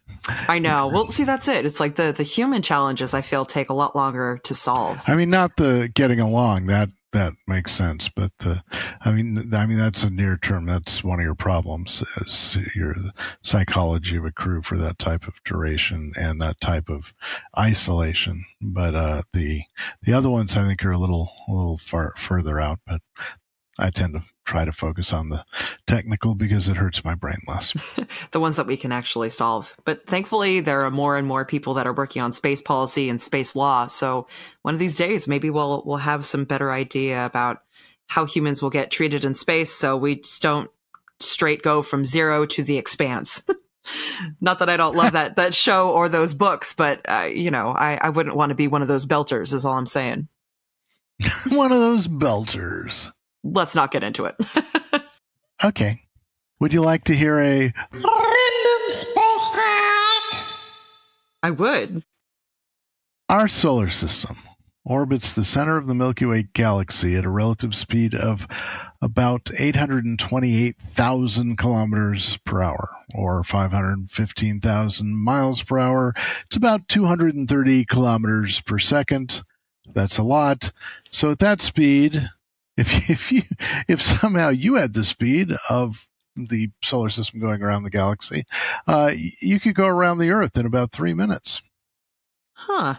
I 0.48 0.60
know. 0.60 0.88
Well, 0.88 1.08
see, 1.08 1.26
that's 1.26 1.48
it. 1.48 1.66
It's 1.66 1.80
like 1.80 1.96
the 1.96 2.12
the 2.12 2.24
human 2.24 2.62
challenges 2.62 3.14
I 3.14 3.22
feel 3.22 3.46
take 3.46 3.70
a 3.70 3.74
lot 3.74 3.96
longer 3.96 4.40
to 4.44 4.56
solve. 4.56 5.00
I 5.08 5.16
mean, 5.16 5.30
not 5.30 5.58
the 5.58 5.92
getting 5.94 6.20
along 6.20 6.68
that 6.68 6.90
that 7.12 7.34
makes 7.48 7.72
sense. 7.72 8.10
But 8.10 8.32
uh, 8.42 8.58
I 9.02 9.12
mean, 9.12 9.54
I 9.54 9.66
mean 9.66 9.78
that's 9.78 10.04
a 10.04 10.10
near 10.10 10.38
term. 10.38 10.66
That's 10.66 11.04
one 11.04 11.20
of 11.20 11.26
your 11.26 11.36
problems 11.36 12.04
is 12.18 12.58
your 12.76 12.96
psychology 13.44 14.18
of 14.18 14.26
a 14.26 14.32
crew 14.32 14.62
for 14.62 14.78
that 14.78 15.00
type 15.00 15.28
of 15.28 15.34
duration 15.44 16.14
and 16.18 16.42
that 16.42 16.60
type 16.60 16.90
of 16.90 17.14
isolation. 17.58 18.46
But 18.62 18.96
uh, 18.96 19.22
the 19.34 19.64
the 20.04 20.14
other 20.14 20.30
ones 20.30 20.56
I 20.56 20.68
think 20.68 20.84
are 20.86 20.92
a 20.92 20.98
little 20.98 21.32
a 21.48 21.52
little 21.52 21.78
far 21.78 22.14
further 22.18 22.60
out. 22.60 22.80
But 22.86 23.02
I 23.80 23.92
tend 23.92 24.14
to 24.14 24.24
try 24.46 24.66
to 24.66 24.72
focus 24.72 25.14
on 25.14 25.30
the 25.30 25.46
technical 25.86 26.34
because 26.34 26.68
it 26.68 26.78
hurts 26.78 27.04
my 27.04 27.16
brain 27.16 27.38
less. 27.48 27.74
the 28.32 28.40
ones 28.40 28.56
that 28.56 28.66
we 28.66 28.78
can 28.78 28.92
actually 28.92 29.30
solve. 29.30 29.76
But 29.86 30.08
thankfully, 30.08 30.62
there 30.62 30.82
are 30.82 30.92
more 30.92 31.18
and 31.18 31.28
more 31.28 31.46
people 31.46 31.76
that 31.76 31.86
are 31.86 31.94
working 31.94 32.22
on 32.22 32.32
space 32.32 32.62
policy 32.62 33.10
and 33.10 33.22
space 33.22 33.56
law. 33.56 33.86
So 33.86 34.28
one 34.64 34.74
of 34.74 34.80
these 34.80 34.98
days, 34.98 35.28
maybe 35.28 35.50
we'll 35.50 35.84
we'll 35.86 35.98
have 35.98 36.26
some 36.26 36.46
better 36.46 36.72
idea 36.72 37.26
about 37.26 37.62
how 38.08 38.26
humans 38.26 38.62
will 38.62 38.70
get 38.70 38.90
treated 38.90 39.26
in 39.26 39.34
space, 39.34 39.72
so 39.72 39.96
we 39.96 40.18
just 40.18 40.42
don't 40.42 40.72
straight 41.20 41.62
go 41.62 41.82
from 41.82 42.06
zero 42.06 42.46
to 42.46 42.64
the 42.64 42.78
expanse. 42.78 43.44
Not 44.42 44.60
that 44.60 44.70
I 44.70 44.78
don't 44.78 44.96
love 44.96 45.14
that 45.14 45.36
that 45.36 45.54
show 45.54 45.92
or 45.92 46.10
those 46.10 46.34
books, 46.34 46.74
but 46.74 47.02
uh, 47.08 47.30
you 47.32 47.52
know, 47.52 47.70
I, 47.70 48.00
I 48.02 48.10
wouldn't 48.10 48.36
want 48.36 48.50
to 48.50 48.56
be 48.56 48.68
one 48.68 48.82
of 48.82 48.88
those 48.88 49.06
belters. 49.06 49.54
Is 49.54 49.66
all 49.66 49.74
I'm 49.74 49.86
saying. 49.86 50.28
one 51.50 51.72
of 51.72 51.80
those 51.80 52.08
belters 52.08 53.12
let's 53.44 53.76
not 53.76 53.92
get 53.92 54.04
into 54.04 54.26
it. 54.26 54.36
okay. 55.64 56.02
Would 56.60 56.74
you 56.74 56.82
like 56.82 57.06
to 57.06 57.16
hear 57.16 57.40
a 57.40 57.74
random 57.92 58.90
space 58.90 59.56
fact? 59.56 60.44
I 61.44 61.52
would. 61.52 62.04
Our 63.30 63.48
solar 63.48 63.90
system 63.90 64.38
orbits 64.88 65.34
the 65.34 65.44
center 65.44 65.78
of 65.78 65.86
the 65.86 65.94
Milky 65.94 66.26
Way 66.26 66.48
galaxy 66.54 67.16
at 67.16 67.26
a 67.26 67.30
relative 67.30 67.76
speed 67.76 68.16
of 68.16 68.48
about 69.02 69.52
828,000 69.54 71.58
kilometers 71.58 72.38
per 72.38 72.64
hour, 72.64 72.90
or 73.14 73.44
515,000 73.44 75.16
miles 75.16 75.62
per 75.62 75.78
hour. 75.78 76.14
It's 76.46 76.56
about 76.56 76.88
230 76.88 77.86
kilometers 77.86 78.62
per 78.62 78.80
second. 78.80 79.44
That's 79.94 80.18
a 80.18 80.24
lot. 80.24 80.72
So 81.12 81.30
at 81.32 81.40
that 81.40 81.62
speed, 81.62 82.30
if 82.78 83.10
if 83.10 83.32
you 83.32 83.44
if 83.88 84.02
somehow 84.02 84.50
you 84.50 84.76
had 84.76 84.94
the 84.94 85.04
speed 85.04 85.52
of 85.70 86.08
the 86.36 86.70
solar 86.84 87.10
system 87.10 87.40
going 87.40 87.62
around 87.64 87.84
the 87.84 87.90
galaxy, 87.90 88.46
uh, 88.86 89.12
you 89.16 89.60
could 89.60 89.76
go 89.76 89.88
around 89.88 90.20
the 90.20 90.30
Earth 90.30 90.56
in 90.56 90.66
about 90.66 90.92
three 90.92 91.14
minutes. 91.14 91.62
Huh. 92.54 92.96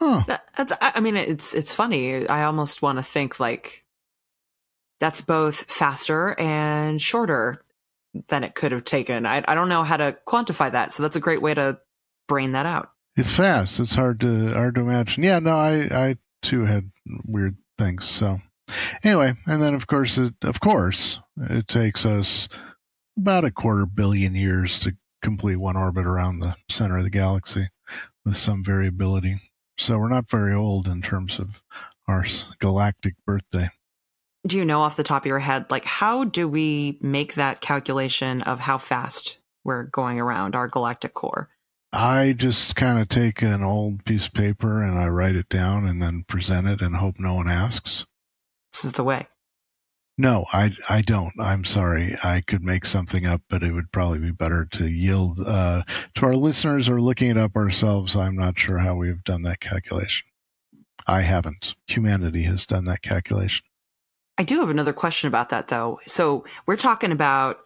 Huh. 0.00 0.22
That, 0.28 0.44
that's, 0.56 0.72
I 0.80 0.92
I 0.96 1.00
mean, 1.00 1.16
it's 1.16 1.54
it's 1.54 1.72
funny. 1.72 2.26
I 2.28 2.44
almost 2.44 2.82
want 2.82 2.98
to 2.98 3.02
think 3.02 3.40
like 3.40 3.84
that's 5.00 5.20
both 5.20 5.64
faster 5.70 6.38
and 6.38 7.02
shorter 7.02 7.62
than 8.28 8.44
it 8.44 8.54
could 8.54 8.72
have 8.72 8.84
taken. 8.84 9.26
I, 9.26 9.44
I 9.46 9.54
don't 9.54 9.68
know 9.68 9.82
how 9.82 9.96
to 9.96 10.16
quantify 10.26 10.72
that, 10.72 10.92
so 10.92 11.02
that's 11.02 11.16
a 11.16 11.20
great 11.20 11.42
way 11.42 11.54
to 11.54 11.78
brain 12.26 12.52
that 12.52 12.66
out. 12.66 12.90
It's 13.16 13.32
fast. 13.32 13.80
It's 13.80 13.94
hard 13.94 14.20
to 14.20 14.50
hard 14.50 14.76
to 14.76 14.82
imagine. 14.82 15.24
Yeah, 15.24 15.40
no, 15.40 15.56
I 15.56 15.88
I 15.90 16.16
too 16.42 16.64
had 16.64 16.90
weird 17.26 17.56
things. 17.76 18.06
So 18.06 18.38
anyway, 19.02 19.34
and 19.46 19.62
then 19.62 19.74
of 19.74 19.86
course 19.86 20.18
it 20.18 20.34
of 20.42 20.60
course 20.60 21.20
it 21.36 21.68
takes 21.68 22.04
us 22.04 22.48
about 23.16 23.44
a 23.44 23.50
quarter 23.50 23.86
billion 23.86 24.34
years 24.34 24.80
to 24.80 24.96
complete 25.22 25.56
one 25.56 25.76
orbit 25.76 26.06
around 26.06 26.38
the 26.38 26.54
center 26.70 26.98
of 26.98 27.04
the 27.04 27.10
galaxy 27.10 27.68
with 28.24 28.36
some 28.36 28.64
variability. 28.64 29.40
So 29.78 29.98
we're 29.98 30.08
not 30.08 30.30
very 30.30 30.54
old 30.54 30.86
in 30.88 31.02
terms 31.02 31.38
of 31.38 31.62
our 32.06 32.24
galactic 32.58 33.14
birthday. 33.26 33.70
Do 34.46 34.56
you 34.56 34.64
know 34.64 34.80
off 34.80 34.96
the 34.96 35.02
top 35.02 35.22
of 35.22 35.26
your 35.26 35.40
head, 35.40 35.66
like 35.70 35.84
how 35.84 36.24
do 36.24 36.48
we 36.48 36.98
make 37.02 37.34
that 37.34 37.60
calculation 37.60 38.42
of 38.42 38.60
how 38.60 38.78
fast 38.78 39.38
we're 39.64 39.84
going 39.84 40.20
around 40.20 40.54
our 40.54 40.68
galactic 40.68 41.14
core? 41.14 41.50
I 41.92 42.34
just 42.36 42.76
kind 42.76 42.98
of 42.98 43.08
take 43.08 43.42
an 43.42 43.62
old 43.62 44.04
piece 44.04 44.26
of 44.26 44.34
paper 44.34 44.82
and 44.82 44.98
I 44.98 45.08
write 45.08 45.36
it 45.36 45.48
down 45.48 45.86
and 45.86 46.02
then 46.02 46.22
present 46.22 46.68
it 46.68 46.82
and 46.82 46.94
hope 46.94 47.16
no 47.18 47.34
one 47.34 47.48
asks. 47.48 48.04
This 48.72 48.84
is 48.84 48.92
the 48.92 49.04
way. 49.04 49.28
No, 50.20 50.46
I 50.52 50.72
I 50.88 51.02
don't. 51.02 51.32
I'm 51.38 51.64
sorry. 51.64 52.16
I 52.24 52.40
could 52.40 52.64
make 52.64 52.84
something 52.84 53.24
up, 53.24 53.40
but 53.48 53.62
it 53.62 53.72
would 53.72 53.92
probably 53.92 54.18
be 54.18 54.32
better 54.32 54.66
to 54.72 54.88
yield 54.88 55.40
uh, 55.40 55.84
to 56.16 56.26
our 56.26 56.34
listeners 56.34 56.88
or 56.88 57.00
looking 57.00 57.30
it 57.30 57.36
up 57.36 57.54
ourselves. 57.54 58.16
I'm 58.16 58.34
not 58.34 58.58
sure 58.58 58.78
how 58.78 58.96
we 58.96 59.08
have 59.08 59.22
done 59.22 59.42
that 59.42 59.60
calculation. 59.60 60.26
I 61.06 61.20
haven't. 61.20 61.76
Humanity 61.86 62.42
has 62.42 62.66
done 62.66 62.84
that 62.86 63.02
calculation. 63.02 63.64
I 64.36 64.42
do 64.42 64.58
have 64.60 64.70
another 64.70 64.92
question 64.92 65.28
about 65.28 65.50
that, 65.50 65.68
though. 65.68 66.00
So 66.06 66.44
we're 66.66 66.76
talking 66.76 67.12
about 67.12 67.58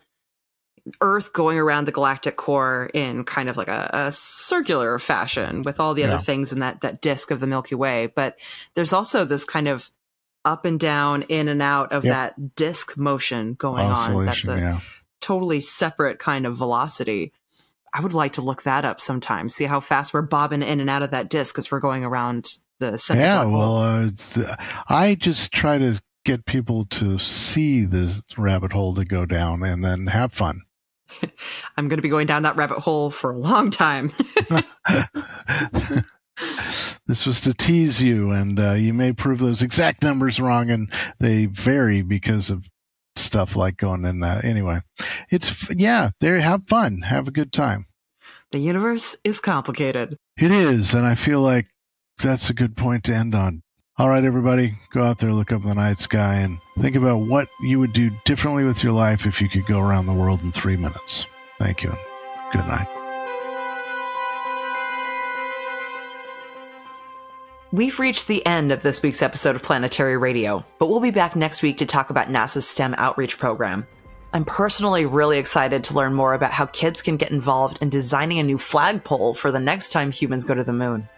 Earth 1.01 1.33
going 1.33 1.59
around 1.59 1.87
the 1.87 1.93
galactic 1.93 2.37
core 2.37 2.91
in 2.93 3.25
kind 3.25 3.49
of 3.49 3.57
like 3.57 3.69
a, 3.69 3.89
a 3.93 4.13
circular 4.13 4.99
fashion 4.99 5.63
with 5.63 5.81
all 5.81 5.95
the 5.95 6.05
other 6.05 6.19
things 6.19 6.53
in 6.53 6.61
that 6.61 6.83
that 6.83 7.01
disk 7.01 7.31
of 7.31 7.41
the 7.41 7.47
Milky 7.47 7.77
Way. 7.77 8.13
But 8.15 8.39
there's 8.75 8.93
also 8.93 9.25
this 9.25 9.45
kind 9.45 9.69
of 9.69 9.91
up 10.45 10.65
and 10.65 10.79
down, 10.79 11.23
in 11.23 11.49
and 11.49 11.63
out 11.63 11.93
of 11.93 12.05
Yep. 12.05 12.13
that 12.15 12.57
disk 12.57 12.97
motion 12.97 13.55
going 13.55 13.87
on. 13.87 14.27
That's 14.27 14.49
a 14.49 14.57
yeah. 14.57 14.81
totally 15.21 15.61
separate 15.61 16.19
kind 16.19 16.47
of 16.47 16.57
velocity. 16.57 17.33
I 17.95 18.01
would 18.01 18.15
like 18.15 18.35
to 18.35 18.43
look 18.43 18.63
that 18.63 18.85
up 18.85 19.01
sometime. 19.01 19.49
See 19.49 19.65
how 19.65 19.81
fast 19.81 20.15
we're 20.15 20.23
bobbing 20.23 20.63
in 20.63 20.81
and 20.81 20.89
out 20.89 21.03
of 21.03 21.11
that 21.11 21.29
disk 21.29 21.59
as 21.59 21.71
we're 21.71 21.81
going 21.81 22.05
around 22.05 22.57
the 22.79 22.97
center. 22.97 23.21
Yeah, 23.21 23.45
well, 23.45 23.77
uh, 23.77 24.11
I 24.89 25.15
just 25.15 25.53
try 25.53 25.79
to 25.79 26.01
get 26.25 26.47
people 26.47 26.87
to 26.87 27.19
see 27.19 27.85
the 27.85 28.23
rabbit 28.39 28.73
hole 28.73 28.95
to 28.95 29.05
go 29.05 29.27
down 29.27 29.63
and 29.63 29.85
then 29.85 30.07
have 30.07 30.33
fun. 30.33 30.63
I'm 31.77 31.89
going 31.89 31.99
to 31.99 32.03
be 32.03 32.09
going 32.09 32.27
down 32.27 32.45
that 32.45 32.57
rabbit 32.57 32.79
hole 32.79 33.11
for 33.11 33.33
a 33.33 33.39
long 33.39 33.71
time. 33.71 34.13
this 37.07 37.27
was 37.27 37.43
to 37.43 37.55
tease 37.55 38.03
you, 38.03 38.31
and 38.31 38.59
uh, 38.59 38.73
you 38.73 38.93
may 38.93 39.13
prove 39.13 39.39
those 39.39 39.63
exact 39.63 40.03
numbers 40.03 40.41
wrong, 40.41 40.71
and 40.71 40.91
they 41.19 41.47
vary 41.47 42.03
because 42.03 42.51
of 42.51 42.65
stuff 43.17 43.57
like 43.57 43.77
going 43.77 44.05
in 44.05 44.21
that. 44.21 44.45
Anyway, 44.45 44.81
it's 45.31 45.69
yeah, 45.71 46.11
there. 46.21 46.41
Have 46.41 46.67
fun, 46.69 47.03
have 47.03 47.29
a 47.29 47.33
good 47.33 47.53
time. 47.53 47.87
the 48.51 48.59
universe 48.59 49.17
is 49.25 49.41
complicated. 49.41 50.17
It 50.39 50.51
is, 50.51 50.95
and 50.95 51.07
I 51.07 51.15
feel 51.15 51.41
like 51.41 51.67
that's 52.23 52.51
a 52.51 52.55
good 52.55 52.77
point 52.77 53.05
to 53.05 53.15
end 53.15 53.35
on. 53.35 53.63
All 53.99 54.09
right, 54.09 54.25
everybody, 54.25 54.75
go 54.91 55.03
out 55.03 55.19
there, 55.19 55.33
look 55.33 55.53
up 55.53 55.63
in 55.63 55.69
the 55.69 55.75
night 55.75 56.01
sky, 56.01 56.37
and 56.37 56.59
think 56.81 56.97
about 56.97 57.19
what 57.19 57.49
you 57.61 57.79
would 57.79 57.93
do 57.93 58.11
differently 58.25 58.65
with 58.65 58.83
your 58.83 58.93
life 58.93 59.27
if 59.27 59.43
you 59.43 59.49
could 59.49 59.67
go 59.67 59.79
around 59.81 60.07
the 60.07 60.15
world 60.15 60.41
in 60.43 60.51
three 60.51 60.77
minutes. 60.77 61.27
Thank 61.59 61.83
you, 61.83 61.91
and 61.91 61.99
good 62.53 62.67
night. 62.67 63.02
We've 67.73 67.99
reached 67.99 68.27
the 68.27 68.45
end 68.45 68.71
of 68.71 68.83
this 68.83 69.03
week's 69.03 69.23
episode 69.23 69.57
of 69.57 69.63
Planetary 69.63 70.19
Radio, 70.19 70.63
but 70.79 70.91
we'll 70.91 71.01
be 71.01 71.11
back 71.11 71.35
next 71.35 71.63
week 71.63 71.79
to 71.79 71.87
talk 71.87 72.11
about 72.11 72.29
NASA's 72.29 72.69
STEM 72.69 72.95
outreach 72.99 73.39
program. 73.39 73.87
I'm 74.35 74.45
personally 74.45 75.07
really 75.07 75.39
excited 75.39 75.83
to 75.85 75.95
learn 75.95 76.13
more 76.13 76.35
about 76.35 76.53
how 76.53 76.67
kids 76.67 77.01
can 77.01 77.17
get 77.17 77.31
involved 77.31 77.81
in 77.81 77.89
designing 77.89 78.39
a 78.39 78.43
new 78.43 78.59
flagpole 78.59 79.33
for 79.33 79.51
the 79.51 79.59
next 79.59 79.89
time 79.89 80.13
humans 80.13 80.45
go 80.45 80.55
to 80.55 80.63
the 80.63 80.75
moon. 80.75 81.09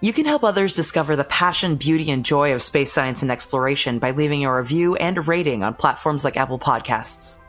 You 0.00 0.12
can 0.12 0.26
help 0.26 0.44
others 0.44 0.74
discover 0.74 1.16
the 1.16 1.24
passion, 1.24 1.74
beauty, 1.74 2.08
and 2.12 2.24
joy 2.24 2.54
of 2.54 2.62
space 2.62 2.92
science 2.92 3.22
and 3.22 3.32
exploration 3.32 3.98
by 3.98 4.12
leaving 4.12 4.44
a 4.44 4.54
review 4.54 4.94
and 4.94 5.26
rating 5.26 5.64
on 5.64 5.74
platforms 5.74 6.22
like 6.22 6.36
Apple 6.36 6.60
Podcasts. 6.60 7.40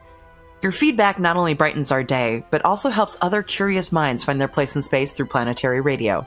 Your 0.63 0.71
feedback 0.71 1.19
not 1.19 1.37
only 1.37 1.53
brightens 1.53 1.91
our 1.91 2.03
day, 2.03 2.43
but 2.49 2.65
also 2.65 2.89
helps 2.89 3.19
other 3.21 3.43
curious 3.43 3.91
minds 3.91 4.23
find 4.23 4.41
their 4.41 4.47
place 4.47 4.75
in 4.75 4.81
space 4.81 5.11
through 5.11 5.27
Planetary 5.27 5.79
Radio. 5.79 6.25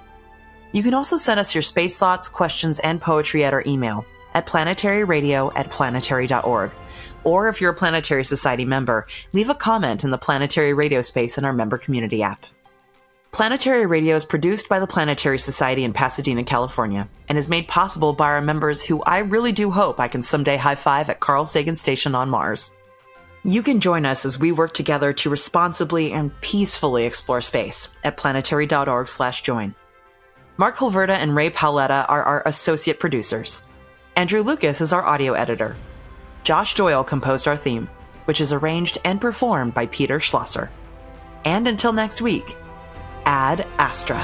You 0.73 0.83
can 0.83 0.95
also 0.95 1.17
send 1.17 1.39
us 1.39 1.55
your 1.55 1.63
space 1.63 1.99
thoughts, 1.99 2.29
questions, 2.29 2.79
and 2.81 3.01
poetry 3.01 3.45
at 3.45 3.53
our 3.53 3.63
email 3.67 4.05
at 4.35 4.47
planetaryradio 4.47 5.53
at 5.55 5.71
planetary.org. 5.71 6.71
Or 7.25 7.49
if 7.49 7.61
you're 7.61 7.73
a 7.73 7.77
Planetary 7.77 8.25
Society 8.25 8.65
member, 8.65 9.07
leave 9.33 9.49
a 9.49 9.55
comment 9.55 10.03
in 10.03 10.11
the 10.11 10.19
Planetary 10.19 10.75
Radio 10.75 11.03
space 11.03 11.39
in 11.39 11.45
our 11.45 11.53
member 11.53 11.79
community 11.79 12.23
app. 12.23 12.47
Planetary 13.31 13.87
Radio 13.87 14.17
is 14.17 14.25
produced 14.25 14.69
by 14.69 14.79
the 14.79 14.87
Planetary 14.87 15.39
Society 15.39 15.85
in 15.85 15.93
Pasadena, 15.93 16.45
California, 16.45 17.09
and 17.29 17.39
is 17.39 17.49
made 17.49 17.69
possible 17.69 18.13
by 18.13 18.27
our 18.27 18.43
members 18.43 18.83
who 18.83 19.03
I 19.05 19.19
really 19.19 19.53
do 19.53 19.71
hope 19.71 20.01
I 20.01 20.09
can 20.09 20.23
someday 20.23 20.57
high 20.57 20.75
five 20.75 21.09
at 21.09 21.21
Carl 21.21 21.45
Sagan 21.45 21.77
Station 21.77 22.15
on 22.15 22.29
Mars. 22.29 22.75
You 23.45 23.63
can 23.63 23.81
join 23.81 24.05
us 24.05 24.25
as 24.25 24.39
we 24.39 24.53
work 24.53 24.75
together 24.75 25.13
to 25.15 25.31
responsibly 25.31 26.13
and 26.13 26.39
peacefully 26.43 27.07
explore 27.07 27.41
space 27.41 27.89
at 28.05 28.17
planetary.org/join. 28.17 29.75
Mark 30.63 30.77
Hilverda 30.77 31.15
and 31.15 31.35
Ray 31.35 31.51
Paoletta 31.51 32.07
are 32.09 32.23
our 32.23 32.43
associate 32.47 33.01
producers. 33.01 33.65
Andrew 34.15 34.45
Lucas 34.45 34.81
is 34.81 34.93
our 34.93 35.03
audio 35.05 35.33
editor. 35.33 35.75
Josh 36.45 36.77
Doyle 36.77 37.03
composed 37.03 37.49
our 37.49 37.57
theme, 37.57 37.91
which 38.27 38.41
is 38.41 38.53
arranged 38.53 38.97
and 39.05 39.21
performed 39.21 39.75
by 39.75 39.87
Peter 39.87 40.21
Schlosser. 40.21 40.71
And 41.45 41.67
until 41.67 41.93
next 41.93 42.23
week, 42.23 42.57
Ad 43.25 43.67
Astra. 43.79 44.21